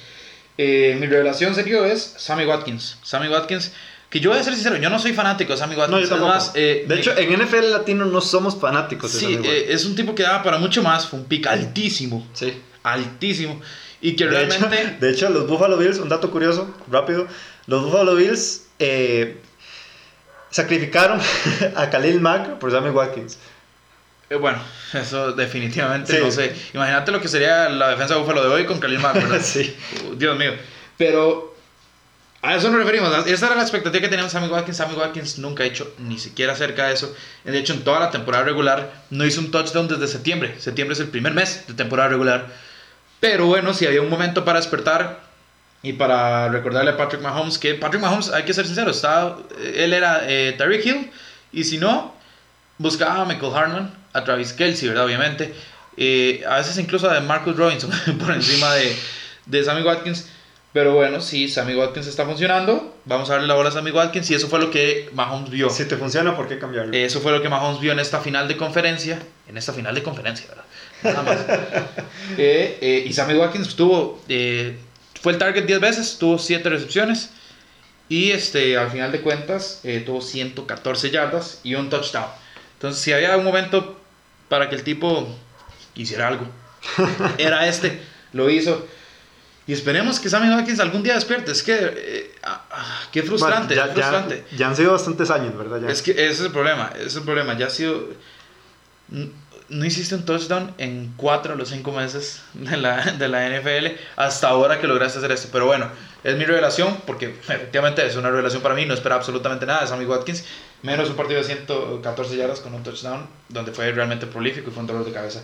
Eh, 0.58 0.96
mi 0.98 1.06
revelación, 1.06 1.54
Sergio, 1.54 1.84
es 1.84 2.14
Sammy 2.18 2.44
Watkins. 2.46 2.96
Sammy 3.02 3.28
Watkins, 3.28 3.72
que 4.10 4.20
yo 4.20 4.30
voy 4.30 4.38
a 4.38 4.42
ser 4.42 4.54
sincero, 4.54 4.76
yo 4.78 4.88
no 4.90 4.98
soy 4.98 5.12
fanático 5.12 5.52
de 5.52 5.58
Sammy 5.58 5.76
Watkins. 5.76 5.90
No, 5.92 5.98
yo 5.98 6.04
es 6.04 6.10
tampoco. 6.10 6.32
más, 6.32 6.52
eh, 6.54 6.84
de 6.88 6.94
hecho, 6.96 7.16
en 7.16 7.38
NFL 7.40 7.70
latino 7.70 8.04
no 8.06 8.20
somos 8.20 8.56
fanáticos 8.58 9.12
de 9.12 9.18
sí, 9.20 9.34
Sammy 9.34 9.48
eh, 9.48 9.66
es 9.68 9.84
un 9.84 9.94
tipo 9.94 10.14
que 10.14 10.22
daba 10.22 10.42
para 10.42 10.58
mucho 10.58 10.82
más. 10.82 11.06
Fue 11.06 11.18
un 11.18 11.26
pick 11.26 11.46
altísimo, 11.46 12.26
sí. 12.32 12.54
Altísimo. 12.86 13.60
Y 14.00 14.14
que 14.16 14.26
De 14.26 14.44
hecho, 14.44 14.58
realmente... 14.68 14.96
de 15.00 15.10
hecho, 15.12 15.28
los 15.30 15.46
Buffalo 15.46 15.76
Bills, 15.76 15.98
un 15.98 16.08
dato 16.08 16.30
curioso, 16.30 16.74
rápido, 16.90 17.26
los 17.66 17.82
Buffalo 17.84 18.14
Bills 18.14 18.66
eh, 18.78 19.38
sacrificaron 20.50 21.20
a 21.76 21.90
Khalil 21.90 22.20
Mack 22.20 22.58
por 22.58 22.70
Sammy 22.70 22.90
Watkins. 22.90 23.38
Eh, 24.28 24.36
bueno, 24.36 24.58
eso 24.92 25.32
definitivamente 25.32 26.12
Sí. 26.12 26.18
no 26.22 26.30
sé. 26.30 26.54
Imagínate 26.74 27.12
lo 27.12 27.20
que 27.20 27.28
sería 27.28 27.68
la 27.68 27.90
defensa 27.90 28.14
de 28.14 28.20
Buffalo 28.20 28.42
de 28.42 28.48
hoy 28.48 28.64
con 28.64 28.80
Khalil 28.80 28.98
Mack, 28.98 29.14
¿verdad? 29.14 29.40
sí. 29.42 29.76
Uh, 30.04 30.14
Dios 30.14 30.36
mío. 30.38 30.52
Pero 30.96 31.54
a 32.42 32.54
eso 32.54 32.68
nos 32.70 32.78
referimos. 32.78 33.26
Esa 33.26 33.46
era 33.46 33.56
la 33.56 33.62
expectativa 33.62 34.00
que 34.02 34.08
teníamos 34.08 34.32
Sammy 34.32 34.48
Watkins. 34.48 34.76
Sammy 34.76 34.94
Watkins 34.94 35.38
nunca 35.38 35.62
ha 35.64 35.66
hecho 35.66 35.92
ni 35.98 36.18
siquiera 36.18 36.54
cerca 36.54 36.86
de 36.88 36.94
eso. 36.94 37.14
De 37.44 37.58
hecho, 37.58 37.72
en 37.72 37.82
toda 37.82 37.98
la 38.00 38.10
temporada 38.10 38.44
regular 38.44 39.04
no 39.10 39.24
hizo 39.24 39.40
un 39.40 39.50
touchdown 39.50 39.88
desde 39.88 40.06
septiembre. 40.06 40.54
Septiembre 40.58 40.94
es 40.94 41.00
el 41.00 41.08
primer 41.08 41.32
mes 41.32 41.64
de 41.66 41.74
temporada 41.74 42.08
regular. 42.08 42.46
Pero 43.20 43.46
bueno, 43.46 43.74
si 43.74 43.86
había 43.86 44.02
un 44.02 44.10
momento 44.10 44.44
para 44.44 44.58
despertar 44.58 45.20
y 45.82 45.92
para 45.94 46.48
recordarle 46.48 46.90
a 46.90 46.96
Patrick 46.96 47.22
Mahomes 47.22 47.58
que 47.58 47.74
Patrick 47.74 48.02
Mahomes, 48.02 48.30
hay 48.30 48.44
que 48.44 48.52
ser 48.52 48.66
sincero, 48.66 48.90
estaba, 48.90 49.38
él 49.74 49.92
era 49.92 50.22
eh, 50.26 50.54
Tyreek 50.56 50.84
Hill 50.84 51.10
y 51.52 51.64
si 51.64 51.78
no, 51.78 52.14
buscaba 52.78 53.22
a 53.22 53.24
Michael 53.24 53.52
Hartman, 53.54 53.94
a 54.12 54.24
Travis 54.24 54.52
Kelsey, 54.52 54.88
¿verdad? 54.88 55.04
Obviamente. 55.04 55.54
Eh, 55.96 56.44
a 56.46 56.56
veces 56.56 56.76
incluso 56.78 57.10
a 57.10 57.20
Marcus 57.20 57.56
Robinson 57.56 57.90
por 58.18 58.32
encima 58.32 58.74
de, 58.74 58.96
de 59.46 59.64
Sammy 59.64 59.82
Watkins. 59.82 60.28
Pero 60.72 60.92
bueno, 60.92 61.22
sí, 61.22 61.48
Sammy 61.48 61.74
Watkins 61.74 62.06
está 62.06 62.26
funcionando. 62.26 62.94
Vamos 63.06 63.30
a 63.30 63.34
darle 63.34 63.48
la 63.48 63.54
bola 63.54 63.70
a 63.70 63.72
Sammy 63.72 63.92
Watkins 63.92 64.30
y 64.30 64.34
eso 64.34 64.48
fue 64.48 64.58
lo 64.58 64.70
que 64.70 65.08
Mahomes 65.14 65.48
vio. 65.48 65.70
Si 65.70 65.86
te 65.86 65.96
funciona, 65.96 66.36
¿por 66.36 66.48
qué 66.48 66.58
cambiarlo? 66.58 66.92
Eso 66.94 67.20
fue 67.20 67.32
lo 67.32 67.40
que 67.40 67.48
Mahomes 67.48 67.80
vio 67.80 67.92
en 67.92 67.98
esta 67.98 68.20
final 68.20 68.46
de 68.46 68.58
conferencia. 68.58 69.18
En 69.48 69.56
esta 69.56 69.72
final 69.72 69.94
de 69.94 70.02
conferencia, 70.02 70.46
¿verdad? 70.48 70.64
Nada 71.02 71.22
más. 71.22 71.38
Eh, 72.38 72.78
eh, 72.80 73.04
y 73.06 73.12
Sammy 73.12 73.34
Watkins 73.34 73.68
estuvo. 73.68 74.20
eh, 74.28 74.76
fue 75.22 75.32
el 75.32 75.38
target 75.38 75.64
10 75.64 75.80
veces, 75.80 76.18
tuvo 76.18 76.38
7 76.38 76.68
recepciones. 76.68 77.30
Y 78.08 78.30
este, 78.30 78.76
al 78.76 78.90
final 78.90 79.10
de 79.10 79.20
cuentas, 79.20 79.80
eh, 79.82 80.02
tuvo 80.04 80.20
114 80.20 81.10
yardas 81.10 81.60
y 81.64 81.74
un 81.74 81.90
touchdown. 81.90 82.26
Entonces, 82.74 83.02
si 83.02 83.12
había 83.12 83.36
un 83.36 83.44
momento 83.44 84.00
para 84.48 84.68
que 84.68 84.76
el 84.76 84.84
tipo 84.84 85.26
hiciera 85.96 86.28
algo, 86.28 86.46
era 87.38 87.66
este. 87.66 88.00
Lo 88.32 88.48
hizo. 88.50 88.86
Y 89.66 89.72
esperemos 89.72 90.20
que 90.20 90.30
Sammy 90.30 90.48
Watkins 90.54 90.78
algún 90.78 91.02
día 91.02 91.14
despierte. 91.14 91.50
Es 91.50 91.64
que, 91.64 91.76
eh, 91.80 92.30
ah, 92.44 92.64
ah, 92.70 93.00
qué 93.10 93.24
frustrante, 93.24 93.74
ya, 93.74 93.88
frustrante. 93.88 94.44
Ya, 94.56 94.68
han 94.68 94.76
sido 94.76 94.92
bastantes 94.92 95.28
años, 95.30 95.56
¿verdad? 95.58 95.90
Es 95.90 96.02
que 96.02 96.12
ese 96.12 96.24
es 96.30 96.40
el 96.40 96.52
problema, 96.52 96.92
ese 96.94 97.06
es 97.06 97.16
el 97.16 97.24
problema. 97.24 97.58
Ya 97.58 97.66
ha 97.66 97.70
sido 97.70 98.10
no 99.68 99.84
hiciste 99.84 100.14
un 100.14 100.24
touchdown 100.24 100.72
en 100.78 101.12
cuatro 101.16 101.52
de 101.52 101.58
los 101.58 101.68
cinco 101.68 101.92
meses 101.92 102.42
de 102.54 102.76
la, 102.76 103.12
de 103.12 103.28
la 103.28 103.48
NFL 103.48 103.98
hasta 104.16 104.48
ahora 104.48 104.80
que 104.80 104.86
lograste 104.86 105.18
hacer 105.18 105.32
esto. 105.32 105.48
Pero 105.52 105.66
bueno, 105.66 105.88
es 106.24 106.36
mi 106.36 106.44
revelación 106.44 106.98
porque 107.06 107.26
efectivamente 107.26 108.06
es 108.06 108.16
una 108.16 108.30
revelación 108.30 108.62
para 108.62 108.74
mí. 108.74 108.86
No 108.86 108.94
espera 108.94 109.16
absolutamente 109.16 109.66
nada 109.66 109.82
de 109.82 109.86
Sammy 109.88 110.04
Watkins. 110.04 110.44
Menos 110.82 111.10
un 111.10 111.16
partido 111.16 111.40
de 111.40 111.46
114 111.46 112.36
yardas 112.36 112.60
con 112.60 112.74
un 112.74 112.82
touchdown 112.82 113.26
donde 113.48 113.72
fue 113.72 113.90
realmente 113.92 114.26
prolífico 114.26 114.70
y 114.70 114.72
fue 114.72 114.80
un 114.80 114.86
dolor 114.86 115.04
de 115.04 115.12
cabeza. 115.12 115.42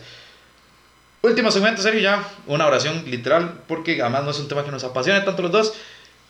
Último 1.22 1.50
segmento, 1.50 1.82
serio 1.82 2.00
ya. 2.00 2.28
Una 2.46 2.66
oración 2.66 3.04
literal 3.06 3.62
porque 3.66 4.02
además 4.02 4.24
no 4.24 4.30
es 4.30 4.38
un 4.38 4.48
tema 4.48 4.64
que 4.64 4.70
nos 4.70 4.84
apasione 4.84 5.20
tanto 5.20 5.42
los 5.42 5.52
dos. 5.52 5.74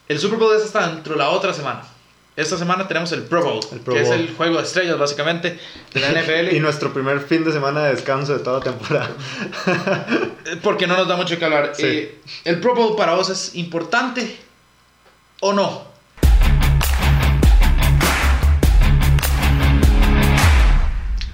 El 0.09 0.19
Super 0.19 0.39
Bowl 0.39 0.55
es 0.57 0.65
hasta 0.65 0.89
dentro 0.89 1.15
de 1.15 1.19
la 1.19 1.31
otra 1.31 1.55
semana. 1.55 1.83
Esta 2.35 2.57
semana 2.57 2.89
tenemos 2.89 3.13
el 3.13 3.25
Pro 3.25 3.45
Bowl, 3.45 3.61
que 3.85 4.01
es 4.01 4.09
el 4.09 4.35
juego 4.35 4.57
de 4.57 4.63
estrellas 4.63 4.99
básicamente 4.99 5.59
de 5.93 6.01
la 6.01 6.09
NFL. 6.23 6.55
y 6.57 6.61
nuestro 6.61 6.91
primer 6.93 7.21
fin 7.21 7.45
de 7.45 7.53
semana 7.53 7.85
de 7.85 7.95
descanso 7.95 8.33
de 8.33 8.43
toda 8.43 8.59
la 8.59 8.65
temporada. 8.65 9.11
Porque 10.63 10.87
no 10.87 10.97
nos 10.97 11.07
da 11.07 11.17
mucho 11.17 11.39
que 11.39 11.45
hablar. 11.45 11.75
Eh, 11.77 12.21
¿El 12.45 12.59
Pro 12.61 12.75
Bowl 12.75 12.97
para 12.97 13.15
vos 13.15 13.29
es 13.29 13.55
importante 13.55 14.35
o 15.41 15.53
no? 15.53 15.85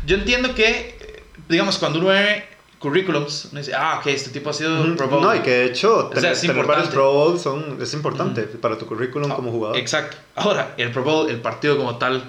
Yo 0.04 0.16
entiendo 0.16 0.54
que, 0.54 1.22
digamos, 1.48 1.78
cuando 1.78 2.00
uno 2.00 2.08
ve 2.08 2.44
currículums, 2.78 3.48
uno 3.50 3.60
dice, 3.60 3.74
ah, 3.74 3.98
ok, 3.98 4.06
este 4.06 4.30
tipo 4.30 4.50
ha 4.50 4.52
sido 4.52 4.82
un 4.82 4.96
Pro 4.96 5.08
Bowl. 5.08 5.22
No, 5.22 5.34
y 5.34 5.40
que 5.40 5.50
de 5.50 5.64
hecho, 5.66 6.10
tener, 6.14 6.64
varios 6.64 6.88
Pro 6.88 7.12
Bowl 7.12 7.38
son, 7.38 7.78
es 7.80 7.92
importante 7.94 8.42
para 8.42 8.78
tu 8.78 8.86
currículum 8.86 9.30
como 9.30 9.50
jugador. 9.50 9.76
Exacto. 9.76 10.16
Ahora, 10.36 10.74
el 10.76 10.92
Pro 10.92 11.02
Bowl, 11.02 11.28
el 11.28 11.40
partido 11.40 11.76
como 11.76 11.98
tal, 11.98 12.22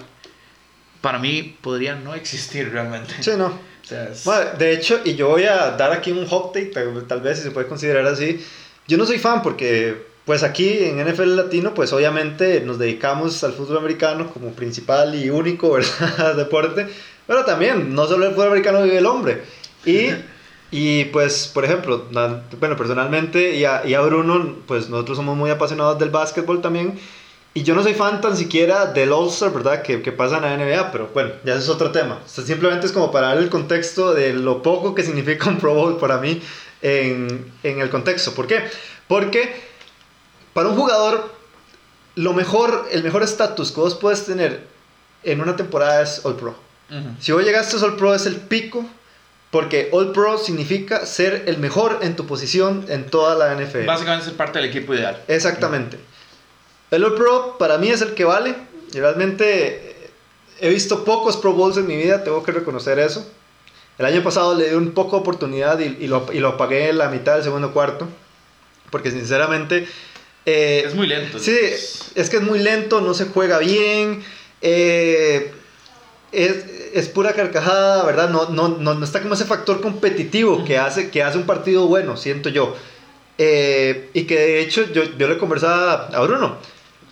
para 1.02 1.20
mí 1.20 1.58
podría 1.62 1.96
no 1.96 2.16
existir 2.16 2.72
realmente. 2.72 3.14
Sí, 3.22 3.32
no. 3.38 3.60
bueno, 4.26 4.52
de 4.58 4.74
hecho, 4.74 5.02
y 5.06 5.16
yo 5.16 5.30
voy 5.30 5.44
a 5.44 5.72
dar 5.72 5.92
aquí 5.92 6.12
un 6.12 6.26
hot 6.26 6.54
take, 6.54 6.72
tal, 7.08 7.22
vez 7.22 7.38
si 7.38 7.44
se 7.44 7.52
puede 7.52 7.68
considerar 7.68 8.06
así. 8.08 8.44
Yo 8.88 8.98
no 8.98 9.06
soy 9.06 9.20
fan 9.20 9.44
porque, 9.44 10.04
pues 10.26 10.42
aquí 10.42 10.80
en 10.84 10.98
NFL 11.06 11.36
Latino, 11.36 11.76
pues 11.76 11.94
obviamente 11.94 12.62
nos 12.62 12.80
dedicamos 12.80 13.44
al 13.44 13.54
fútbol 13.54 13.78
americano 13.78 14.32
como 14.34 14.50
principal 14.54 15.14
y 15.14 15.30
único, 15.30 15.72
¿verdad? 15.74 16.36
deporte. 16.36 16.88
Pero 17.28 17.46
también, 17.46 17.94
no 17.94 18.08
solo 18.08 18.26
el 18.26 18.32
fútbol 18.32 18.48
americano 18.48 18.82
vive 18.82 18.98
el 18.98 19.06
hombre. 19.06 19.44
Y 19.86 20.10
Y 20.72 21.06
pues, 21.06 21.48
por 21.48 21.66
ejemplo, 21.66 22.06
bueno, 22.60 22.78
personalmente 22.78 23.56
y 23.56 23.66
a, 23.66 23.86
y 23.86 23.96
a, 23.96 24.02
Bruno, 24.02 24.58
pues 24.68 24.90
nosotros 24.90 25.18
somos 25.18 25.36
muy 25.36 25.50
apasionados 25.50 25.98
del 25.98 26.10
básquetbol 26.10 26.62
también. 26.62 27.00
Y 27.56 27.64
yo 27.64 27.74
no 27.74 27.82
soy 27.82 27.96
fan 27.96 28.22
tan 28.22 28.38
siquiera 28.38 28.86
del 28.86 29.12
All-Star, 29.12 29.52
¿verdad? 29.52 29.82
Que, 29.82 30.04
que, 30.04 30.12
pasa 30.12 30.38
en 30.38 30.44
la 30.44 30.56
NBA, 30.56 30.92
pero 30.92 31.10
bueno, 31.14 31.32
ya 31.44 31.54
eso 31.54 31.64
es 31.64 31.70
otro 31.70 31.92
tema. 31.92 32.20
O 32.24 32.30
sea, 32.30 32.44
simplemente 32.44 32.86
es 32.86 32.92
como 32.92 33.12
para 33.12 33.30
dar 33.30 33.40
el 33.40 33.50
contexto 33.50 34.14
de 34.14 34.34
lo 34.34 34.62
poco 34.62 34.94
que 34.94 35.04
significa 35.04 35.50
un 35.50 35.58
Pro 35.58 35.74
Bowl 35.74 35.98
para 35.98 36.20
mí 36.20 36.40
en, 36.84 37.52
en 37.64 37.82
el 37.82 37.90
contexto. 37.90 38.34
¿Por 38.36 38.46
qué? 38.46 38.64
Porque 39.08 39.56
para 40.54 40.70
un 40.70 40.76
jugador, 40.76 41.34
lo 42.16 42.34
mejor, 42.34 42.88
el 42.92 43.04
mejor 43.04 43.24
estatus 43.24 43.72
que 43.72 43.82
vos 43.82 43.96
puedes 43.96 44.26
tener 44.26 44.68
en 45.24 45.42
una 45.42 45.56
temporada 45.56 46.04
es 46.04 46.24
All 46.26 46.36
Pro. 46.36 46.56
Si 47.20 47.32
vos 47.32 47.44
llegaste 47.44 47.78
a 47.78 47.86
All 47.86 47.96
Pro 47.96 48.14
es 48.14 48.26
el 48.26 48.36
pico 48.36 48.86
porque 49.52 49.90
All 49.92 50.12
Pro 50.12 50.38
significa 50.38 51.06
ser 51.06 51.44
el 51.48 51.58
mejor 51.58 52.00
en 52.02 52.16
tu 52.16 52.26
posición 52.28 52.86
en 52.88 53.06
toda 53.06 53.36
la 53.36 53.56
NFL. 53.56 53.86
Básicamente 53.86 54.26
ser 54.26 54.36
parte 54.36 54.60
del 54.60 54.70
equipo 54.70 54.94
ideal. 54.94 55.24
Exactamente. 55.28 55.98
El 56.92 57.04
All 57.04 57.16
Pro 57.16 57.58
para 57.58 57.78
mí 57.78 57.90
es 57.90 58.02
el 58.02 58.14
que 58.14 58.26
vale. 58.26 58.56
realmente 58.94 59.76
eh, 59.76 60.10
he 60.60 60.70
visto 60.70 61.04
pocos 61.04 61.38
Pro 61.38 61.54
Bowls 61.54 61.78
en 61.78 61.88
mi 61.88 61.96
vida, 61.96 62.24
tengo 62.24 62.44
que 62.44 62.52
reconocer 62.52 63.00
eso. 63.00 63.28
El 63.98 64.06
año 64.06 64.24
pasado 64.24 64.56
le 64.56 64.70
di 64.70 64.76
un 64.76 64.92
poco 64.92 65.18
de 65.18 65.22
oportunidad 65.22 65.80
y, 65.80 66.08
lo, 66.08 66.28
y 66.32 66.40
lo 66.40 66.50
apagué 66.50 66.90
en 66.90 67.00
la 67.00 67.10
mitad 67.10 67.36
del 67.36 67.44
segundo 67.44 67.74
cuarto. 67.74 68.08
Porque 68.92 69.12
sinceramente... 69.12 69.88
Eh, 70.46 70.84
es 70.86 70.96
muy 70.96 71.06
lento. 71.06 71.38
Sí, 71.38 71.58
es 72.16 72.30
que 72.30 72.38
es 72.38 72.44
muy 72.44 72.60
lento, 72.60 73.02
no 73.02 73.14
se 73.14 73.26
juega 73.26 73.60
bien. 73.60 74.24
Eh, 74.62 75.52
es, 76.32 76.66
es, 77.00 77.10
pura 77.10 77.34
carcajada, 77.34 78.04
¿verdad? 78.04 78.30
No, 78.30 78.50
no, 78.50 78.70
no, 78.70 79.04
está 79.04 79.22
como 79.22 79.34
ese 79.34 79.46
factor 79.46 79.82
competitivo 79.82 80.64
que 80.66 80.78
hace, 80.78 81.10
que 81.10 81.24
hace 81.24 81.38
un 81.38 81.46
partido 81.46 81.88
bueno, 81.88 82.18
siento 82.18 82.50
yo. 82.50 82.76
Eh, 83.38 84.10
y 84.14 84.24
que 84.24 84.38
de 84.38 84.60
hecho 84.62 84.92
yo, 84.92 85.04
yo, 85.18 85.28
le 85.28 85.38
conversaba 85.38 86.08
a 86.08 86.20
Bruno, 86.22 86.58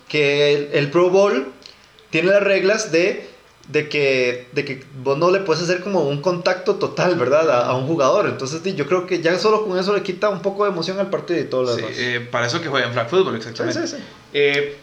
que 0.07 0.69
el, 0.73 0.91
Pro 0.91 1.09
Bowl 1.09 1.53
tiene 2.09 2.31
las 2.31 2.43
reglas 2.43 2.91
de, 2.91 3.29
de, 3.69 3.87
que, 3.87 4.49
de 4.51 4.65
que 4.65 4.83
vos 5.01 5.17
no 5.17 5.31
le 5.31 5.39
puedes 5.39 5.63
hacer 5.63 5.81
como 5.81 6.01
un 6.01 6.21
contacto 6.21 6.75
total, 6.75 7.15
¿verdad? 7.15 7.49
A, 7.69 7.75
un 7.75 7.87
jugador. 7.87 8.27
Entonces 8.27 8.61
yo 8.75 8.85
creo 8.87 9.05
que 9.05 9.21
ya 9.21 9.39
solo 9.39 9.65
con 9.65 9.79
eso 9.79 9.95
le 9.95 10.03
quita 10.03 10.29
un 10.29 10.41
poco 10.41 10.65
de 10.65 10.71
emoción 10.71 10.99
al 10.99 11.09
partido 11.09 11.39
y 11.39 11.45
todo 11.45 11.63
lo 11.63 11.75
demás. 11.75 11.91
Eh, 11.95 12.27
para 12.29 12.47
eso 12.47 12.61
que 12.61 12.67
juegan 12.67 12.91
flag 12.91 13.09
football, 13.09 13.35
exactamente. 13.35 13.87
Sí, 13.87 13.95
sí, 13.95 14.03
eh, 14.33 14.77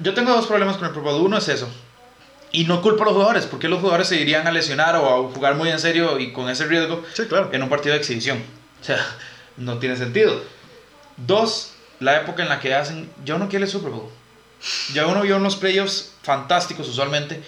yo 0.00 0.14
tengo 0.14 0.32
dos 0.32 0.46
problemas 0.46 0.76
con 0.76 0.86
el 0.86 0.92
Pro 0.92 1.02
Bowl. 1.02 1.20
Uno 1.20 1.36
es 1.38 1.48
eso, 1.48 1.68
y 2.52 2.64
no 2.64 2.80
culpo 2.82 3.02
a 3.02 3.06
los 3.06 3.14
jugadores, 3.14 3.46
porque 3.46 3.68
los 3.68 3.80
jugadores 3.80 4.08
se 4.08 4.20
irían 4.20 4.46
a 4.46 4.52
lesionar 4.52 4.96
o 4.96 5.26
a 5.28 5.32
jugar 5.32 5.56
muy 5.56 5.68
en 5.68 5.78
serio 5.78 6.18
y 6.18 6.32
con 6.32 6.48
ese 6.48 6.66
riesgo 6.66 7.02
en 7.52 7.62
un 7.62 7.68
partido 7.68 7.94
de 7.94 8.00
exhibición. 8.00 8.42
O 8.80 8.84
sea, 8.84 8.98
no 9.56 9.78
tiene 9.78 9.96
sentido. 9.96 10.40
Dos, 11.16 11.72
la 12.00 12.20
época 12.20 12.42
en 12.42 12.48
la 12.48 12.60
que 12.60 12.74
hacen, 12.74 13.10
yo 13.24 13.38
no 13.38 13.48
quiero 13.48 13.64
el 13.64 13.70
Super 13.70 13.90
Bowl. 13.90 14.08
Ya 14.92 15.06
uno 15.06 15.22
vio 15.22 15.36
unos 15.36 15.56
playoffs 15.56 16.12
fantásticos 16.22 16.88
usualmente. 16.88 17.42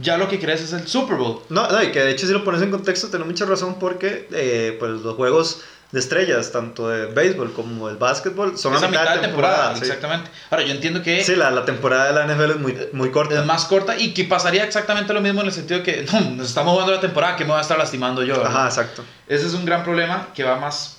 Ya 0.00 0.18
lo 0.18 0.28
que 0.28 0.38
crees 0.38 0.60
es 0.60 0.72
el 0.72 0.86
Super 0.86 1.16
Bowl. 1.16 1.40
No, 1.48 1.68
no, 1.68 1.82
y 1.82 1.90
que 1.90 2.00
de 2.00 2.10
hecho 2.10 2.26
si 2.26 2.32
lo 2.32 2.44
pones 2.44 2.62
en 2.62 2.70
contexto, 2.70 3.08
tiene 3.08 3.24
mucha 3.24 3.46
razón 3.46 3.78
porque 3.78 4.28
eh, 4.30 4.76
pues 4.78 5.00
los 5.00 5.16
juegos 5.16 5.62
de 5.92 6.00
estrellas, 6.00 6.50
tanto 6.50 6.88
de 6.88 7.06
béisbol 7.06 7.52
como 7.52 7.88
del 7.88 7.96
básquetbol, 7.96 8.58
son 8.58 8.74
a 8.74 8.88
mitad, 8.88 9.14
de 9.14 9.20
temporada. 9.20 9.76
Exactamente. 9.76 10.30
Ahora, 10.50 10.64
yo 10.64 10.72
entiendo 10.72 11.02
que... 11.02 11.22
Sí, 11.22 11.36
la, 11.36 11.50
la, 11.50 11.64
temporada 11.64 12.06
de 12.06 12.12
la 12.12 12.34
NFL 12.34 12.50
es 12.50 12.60
muy, 12.60 12.76
muy 12.92 13.10
corta. 13.10 13.38
Es 13.38 13.46
más 13.46 13.64
corta 13.66 13.96
y 13.96 14.12
que 14.12 14.24
pasaría 14.24 14.64
exactamente 14.64 15.12
lo 15.12 15.20
mismo 15.20 15.42
en 15.42 15.46
el 15.46 15.52
sentido 15.52 15.82
que 15.82 16.02
no, 16.12 16.20
nos 16.32 16.48
estamos 16.48 16.72
jugando 16.72 16.92
la 16.92 17.00
temporada, 17.00 17.36
que 17.36 17.44
me 17.44 17.50
voy 17.50 17.58
a 17.58 17.62
estar 17.62 17.78
lastimando 17.78 18.24
yo. 18.24 18.44
Ajá, 18.44 18.66
exacto. 18.66 19.04
Ese 19.28 19.46
es 19.46 19.54
un 19.54 19.64
gran 19.64 19.84
problema 19.84 20.28
que 20.34 20.42
va 20.42 20.56
más 20.56 20.98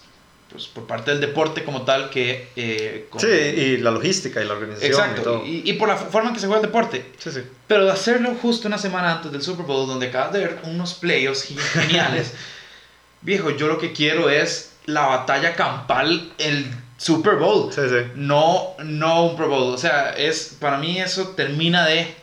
pues, 0.50 0.68
por 0.68 0.88
parte 0.88 1.12
del 1.12 1.20
deporte 1.20 1.66
como 1.66 1.82
tal 1.82 2.10
que... 2.10 2.48
Eh, 2.56 3.10
Sí, 3.18 3.28
y 3.28 3.78
la 3.78 3.92
logística 3.92 4.42
y 4.42 4.46
la 4.46 4.54
organización. 4.54 4.92
Exacto, 4.92 5.44
y, 5.46 5.70
y, 5.70 5.74
por 5.74 5.90
la 5.90 5.98
forma 5.98 6.30
en 6.30 6.36
que 6.36 6.40
se 6.40 6.48
juega 6.48 6.62
el 6.62 6.66
deporte. 6.66 7.12
Sí, 7.18 7.30
sí. 7.30 7.42
Pero 7.68 7.86
de 7.86 7.92
hacerlo 7.92 8.36
justo 8.42 8.70
una 8.70 8.78
semana 8.78 9.12
antes 9.12 9.34
del 9.34 9.42
Super 9.42 9.66
Bowl, 9.66 9.86
donde 9.86 10.08
acabas 10.08 10.32
de 10.32 10.40
ver 10.40 10.60
unos 10.64 10.94
playoffs 10.94 11.44
geniales, 11.74 12.34
viejo, 13.22 13.52
yo 13.52 13.68
lo 13.68 13.78
que 13.78 13.92
quiero 13.92 14.30
es 14.30 14.77
la 14.88 15.06
batalla 15.06 15.56
campal, 15.56 16.34
el 16.40 16.66
Super 16.98 17.36
Bowl. 17.36 17.72
Sí, 17.72 17.82
sí. 17.88 18.12
No, 18.16 18.76
no 18.84 19.26
un 19.26 19.36
Pro 19.36 19.48
Bowl. 19.48 19.74
O 19.74 19.78
sea, 19.78 20.12
es, 20.12 20.58
para 20.60 20.78
mí 20.78 21.00
eso 21.00 21.30
termina 21.30 21.86
de 21.86 22.16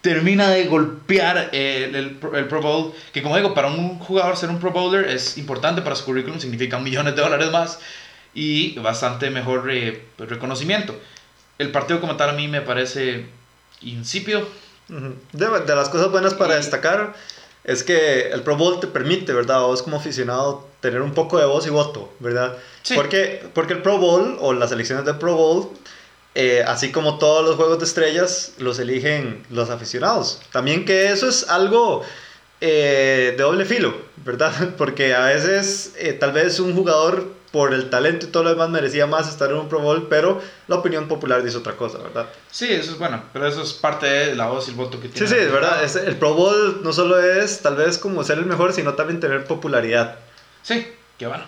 termina 0.00 0.48
de 0.48 0.64
golpear 0.64 1.50
el, 1.52 1.94
el, 1.94 2.46
Pro 2.48 2.62
Bowl, 2.62 2.94
que 3.12 3.22
como 3.22 3.36
digo, 3.36 3.52
para 3.52 3.68
un 3.68 3.98
jugador 3.98 4.34
ser 4.38 4.48
un 4.48 4.58
Pro 4.58 4.70
Bowler 4.70 5.06
es 5.06 5.36
importante 5.36 5.82
para 5.82 5.94
su 5.94 6.06
currículum, 6.06 6.40
significa 6.40 6.78
millones 6.78 7.14
de 7.16 7.20
dólares 7.20 7.50
más 7.50 7.78
y 8.32 8.78
bastante 8.78 9.28
mejor 9.28 9.70
eh, 9.70 10.02
reconocimiento. 10.16 10.98
El 11.58 11.70
partido 11.70 12.00
como 12.00 12.16
tal 12.16 12.30
a 12.30 12.32
mí 12.32 12.48
me 12.48 12.62
parece 12.62 13.26
insípido. 13.82 14.48
de, 14.88 15.46
de, 15.66 15.76
las 15.76 15.90
cosas 15.90 16.10
buenas 16.10 16.32
para 16.32 16.54
destacar 16.54 17.12
es 17.64 17.82
que 17.82 18.30
el 18.30 18.40
Pro 18.40 18.56
Bowl 18.56 18.80
te 18.80 18.86
permite, 18.86 19.34
¿verdad? 19.34 19.60
Vos 19.60 19.82
como 19.82 19.98
aficionado 19.98 20.69
tener 20.80 21.02
un 21.02 21.12
poco 21.12 21.38
de 21.38 21.44
voz 21.44 21.66
y 21.66 21.70
voto, 21.70 22.12
¿verdad? 22.18 22.56
Sí. 22.82 22.94
Porque, 22.94 23.42
porque 23.54 23.74
el 23.74 23.82
Pro 23.82 23.98
Bowl 23.98 24.36
o 24.40 24.52
las 24.52 24.72
elecciones 24.72 25.04
del 25.04 25.16
Pro 25.16 25.34
Bowl, 25.34 25.70
eh, 26.34 26.64
así 26.66 26.92
como 26.92 27.18
todos 27.18 27.44
los 27.44 27.56
juegos 27.56 27.78
de 27.78 27.84
estrellas, 27.84 28.52
los 28.58 28.78
eligen 28.78 29.44
los 29.50 29.70
aficionados. 29.70 30.40
También 30.52 30.84
que 30.84 31.10
eso 31.12 31.28
es 31.28 31.48
algo 31.48 32.02
eh, 32.60 33.34
de 33.36 33.42
doble 33.42 33.64
filo, 33.64 33.94
¿verdad? 34.24 34.52
Porque 34.78 35.14
a 35.14 35.26
veces 35.26 35.94
eh, 35.98 36.12
tal 36.12 36.32
vez 36.32 36.60
un 36.60 36.74
jugador 36.74 37.40
por 37.52 37.74
el 37.74 37.90
talento 37.90 38.26
y 38.26 38.28
todo 38.28 38.44
lo 38.44 38.50
demás 38.50 38.70
merecía 38.70 39.06
más 39.06 39.28
estar 39.28 39.50
en 39.50 39.56
un 39.56 39.68
Pro 39.68 39.80
Bowl, 39.80 40.06
pero 40.08 40.40
la 40.68 40.76
opinión 40.76 41.08
popular 41.08 41.42
dice 41.42 41.56
otra 41.56 41.76
cosa, 41.76 41.98
¿verdad? 41.98 42.26
Sí, 42.50 42.68
eso 42.70 42.92
es 42.92 42.98
bueno, 42.98 43.24
pero 43.32 43.46
eso 43.46 43.62
es 43.62 43.72
parte 43.72 44.06
de 44.06 44.36
la 44.36 44.46
voz 44.46 44.68
y 44.68 44.70
el 44.70 44.76
voto 44.76 45.00
que 45.00 45.08
tiene. 45.08 45.26
Sí, 45.26 45.34
sí, 45.34 45.40
es 45.40 45.50
verdad. 45.50 45.82
el 46.06 46.16
Pro 46.16 46.34
Bowl 46.34 46.80
no 46.84 46.92
solo 46.92 47.20
es 47.20 47.60
tal 47.60 47.74
vez 47.76 47.98
como 47.98 48.22
ser 48.22 48.38
el 48.38 48.46
mejor, 48.46 48.72
sino 48.72 48.94
también 48.94 49.18
tener 49.18 49.44
popularidad. 49.44 50.18
Sí, 50.62 50.86
qué 51.18 51.26
bueno. 51.26 51.44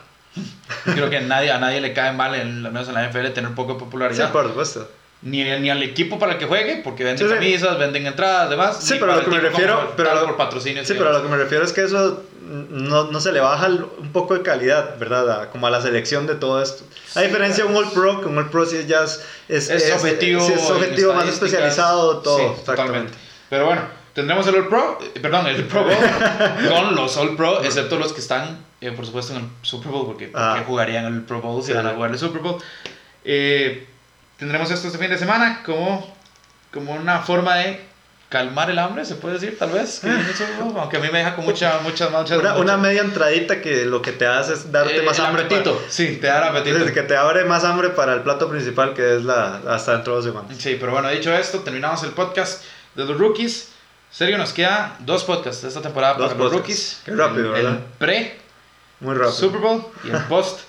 Creo 0.85 1.11
que 1.11 1.21
nadie, 1.21 1.51
a 1.53 1.59
nadie 1.59 1.81
le 1.81 1.93
cae 1.93 2.13
mal, 2.13 2.35
en, 2.35 2.65
al 2.65 2.73
menos 2.73 2.89
en 2.89 2.95
la 2.95 3.07
NFL, 3.09 3.29
tener 3.33 3.51
de 3.51 3.55
popularidad. 3.55 4.27
Sí, 4.27 4.33
por 4.33 4.49
supuesto. 4.49 4.89
Ni, 5.23 5.45
ni 5.61 5.71
al 5.71 5.81
equipo 5.83 6.19
para 6.19 6.33
el 6.33 6.39
que 6.39 6.47
juegue, 6.47 6.81
porque 6.83 7.05
venden 7.05 7.29
Sí, 7.29 7.33
sí. 7.33 7.39
camisas, 7.39 7.79
venden 7.79 8.07
entradas, 8.07 8.51
demás. 8.51 8.79
Sí, 8.81 8.97
pero 8.99 9.13
a 9.13 9.17
lo 9.17 9.25
que 9.25 9.31
me 9.31 9.39
refiero, 9.41 9.93
pero 9.97 10.11
a 10.11 10.15
lo- 10.17 10.27
por 10.27 10.37
patrocinios. 10.37 10.87
Sí, 10.87 10.95
pero 10.97 11.11
a 11.11 11.13
lo 11.13 11.23
que 11.23 11.29
me 11.29 11.37
refiero 11.37 11.65
es 11.65 11.73
que 11.73 11.85
eso 11.85 12.25
no, 12.49 13.05
no 13.05 13.21
se 13.21 13.31
le 13.31 13.39
baja 13.41 13.69
un 13.69 14.11
poco 14.13 14.35
de 14.35 14.43
calidad, 14.43 14.99
¿verdad? 14.99 15.43
A- 15.43 15.51
como 15.51 15.67
a 15.69 15.71
la 15.71 15.81
selección 15.81 16.27
de 16.27 16.35
todo 16.35 16.61
esto. 16.61 16.83
A 17.15 17.21
diferencia 17.21 17.63
de 17.65 17.71
un 17.71 17.77
All 17.77 17.93
Pro, 17.93 18.21
que 18.21 18.27
un 18.27 18.37
All 18.39 18.51
Pro 18.51 18.67
sí 18.67 18.85
ya 18.89 19.05
es, 19.05 19.23
es, 19.49 19.71
es, 19.71 19.93
objetivo, 19.93 20.45
sí, 20.45 20.55
es 20.55 20.71
objetivo 20.71 21.13
más 21.15 21.29
especializado, 21.29 22.19
todo. 22.19 22.39
Sí, 22.57 22.63
totalmente. 22.67 23.13
Pero 23.49 23.67
bueno, 23.67 23.83
tendremos 24.15 24.45
el 24.49 24.57
All 24.57 24.69
Pro, 24.69 24.99
eh, 25.03 25.21
perdón, 25.21 25.47
el 25.47 25.63
Pro 25.67 25.85
Bowl 25.85 25.95
con 26.69 26.97
los 26.97 27.17
All 27.17 27.37
Pro, 27.37 27.63
excepto 27.63 27.97
los 27.97 28.13
que 28.13 28.21
están, 28.21 28.59
eh, 28.83 28.93
por 28.93 29.07
supuesto, 29.07 29.33
en 29.35 29.41
el 29.41 29.49
Super 29.63 29.91
Bowl, 29.91 30.05
porque, 30.07 30.27
porque 30.27 30.39
Ah. 30.45 30.65
jugarían 30.67 31.07
el 31.07 31.23
Pro 31.23 31.41
Bowl 31.41 31.63
si 31.63 31.69
Sí. 31.69 31.75
van 31.75 31.87
a 31.87 31.91
jugar 31.95 32.11
el 32.11 32.19
Super 32.19 32.43
Bowl. 32.43 32.63
Eh, 33.25 33.87
tendremos 34.39 34.71
esto 34.71 34.87
este 34.89 34.99
fin 34.99 35.09
de 35.11 35.19
semana 35.19 35.63
como, 35.65 36.15
como 36.73 36.93
una 36.95 37.21
forma 37.21 37.57
de 37.57 37.81
calmar 38.29 38.71
el 38.71 38.79
hambre, 38.79 39.05
se 39.05 39.17
puede 39.17 39.35
decir, 39.35 39.59
tal 39.59 39.71
vez, 39.73 40.01
que 40.01 40.09
el 40.09 40.17
aunque 40.79 40.97
a 40.97 41.01
mí 41.01 41.09
me 41.13 41.19
deja 41.19 41.37
con 41.37 41.45
mucha, 41.45 41.81
muchas 41.83 42.11
muchas 42.11 42.39
Una, 42.39 42.57
una 42.57 42.77
media 42.79 43.03
entradita 43.03 43.61
que 43.61 43.85
lo 43.85 44.01
que 44.01 44.13
te 44.13 44.27
hace 44.27 44.55
es 44.55 44.73
darte 44.73 44.97
eh, 44.97 45.03
más 45.03 45.19
el 45.19 45.27
hambre. 45.27 45.43
apetito, 45.45 45.77
para- 45.77 45.91
sí, 45.91 46.17
te 46.19 46.29
da 46.29 46.39
el 46.39 46.57
apetito. 46.57 46.79
Desde 46.79 46.95
que 46.95 47.03
te 47.03 47.15
abre 47.15 47.45
más 47.45 47.63
hambre 47.65 47.91
para 47.91 48.15
el 48.15 48.23
plato 48.23 48.49
principal 48.49 48.95
que 48.95 49.17
es 49.17 49.23
la 49.25 49.61
hasta 49.69 49.93
dentro 49.93 50.15
de 50.15 50.17
dos 50.23 50.35
semanas. 50.35 50.57
Sí, 50.59 50.79
pero 50.81 50.93
bueno, 50.93 51.11
dicho 51.11 51.31
esto, 51.35 51.61
terminamos 51.61 52.03
el 52.05 52.13
podcast 52.13 52.65
de 52.95 53.05
los 53.05 53.19
rookies. 53.19 53.69
Sergio, 54.11 54.39
nos 54.39 54.53
queda 54.55 54.97
dos 55.01 55.25
podcasts 55.25 55.61
de 55.63 55.69
esta 55.69 55.83
temporada 55.83 56.15
Dos 56.15 56.29
para 56.33 56.39
los 56.45 56.53
podcasts. 56.55 56.59
rookies. 56.69 57.03
Qué 57.05 57.11
rápido, 57.15 57.55
el, 57.55 57.61
el 57.61 57.65
¿verdad? 57.67 57.81
pre 57.99 58.41
Muy 59.03 59.15
rápido. 59.15 59.33
Super 59.33 59.61
Bowl 59.61 59.85
y 60.05 60.11
el 60.11 60.19
post 60.25 60.61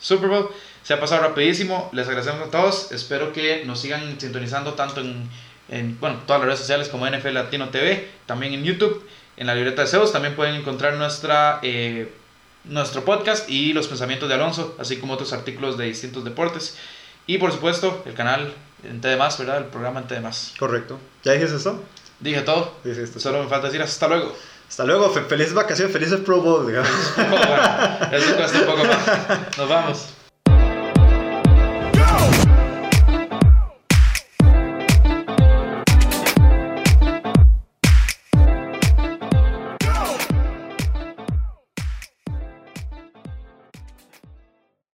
Super 0.00 0.28
Bowl. 0.28 0.48
Se 0.82 0.94
ha 0.94 1.00
pasado 1.00 1.22
rapidísimo. 1.22 1.90
Les 1.92 2.08
agradecemos 2.08 2.48
a 2.48 2.50
todos. 2.50 2.90
Espero 2.90 3.32
que 3.32 3.64
nos 3.64 3.80
sigan 3.80 4.18
sintonizando 4.18 4.74
tanto 4.74 5.00
en, 5.00 5.28
en 5.68 5.98
bueno, 6.00 6.18
todas 6.26 6.40
las 6.40 6.46
redes 6.46 6.60
sociales 6.60 6.88
como 6.88 7.06
NFL 7.06 7.34
Latino 7.34 7.68
TV, 7.68 8.08
también 8.26 8.54
en 8.54 8.64
YouTube, 8.64 9.06
en 9.36 9.46
la 9.46 9.54
libreta 9.54 9.82
de 9.82 9.88
Zeus. 9.88 10.10
También 10.10 10.34
pueden 10.34 10.56
encontrar 10.56 10.94
nuestra, 10.94 11.60
eh, 11.62 12.12
nuestro 12.64 13.04
podcast 13.04 13.48
y 13.48 13.74
los 13.74 13.86
pensamientos 13.86 14.28
de 14.28 14.34
Alonso, 14.34 14.74
así 14.80 14.96
como 14.96 15.12
otros 15.14 15.32
artículos 15.32 15.76
de 15.76 15.84
distintos 15.84 16.24
deportes. 16.24 16.78
Y 17.26 17.38
por 17.38 17.52
supuesto, 17.52 18.02
el 18.06 18.14
canal 18.14 18.52
en 18.82 19.00
TD 19.00 19.16
¿verdad? 19.16 19.58
El 19.58 19.66
programa 19.66 20.00
en 20.00 20.06
TD 20.08 20.58
Correcto. 20.58 20.98
¿Ya 21.22 21.32
dijiste 21.32 21.56
eso? 21.56 21.80
Dije 22.18 22.40
todo. 22.40 22.74
Dijiste. 22.82 23.20
Solo 23.20 23.42
me 23.42 23.48
falta 23.48 23.66
decir 23.66 23.82
hasta 23.82 24.08
luego. 24.08 24.34
Hasta 24.72 24.84
luego, 24.86 25.10
fe- 25.10 25.20
feliz 25.28 25.52
vacación, 25.52 25.90
felices 25.90 26.20
Pro 26.20 26.40
Bowl, 26.40 26.66
digamos. 26.66 26.88
eso 28.10 28.36
cuesta 28.36 28.58
un 28.58 28.64
poco 28.64 28.84
más. 28.84 29.58
Nos 29.58 29.68
vamos. 29.68 30.06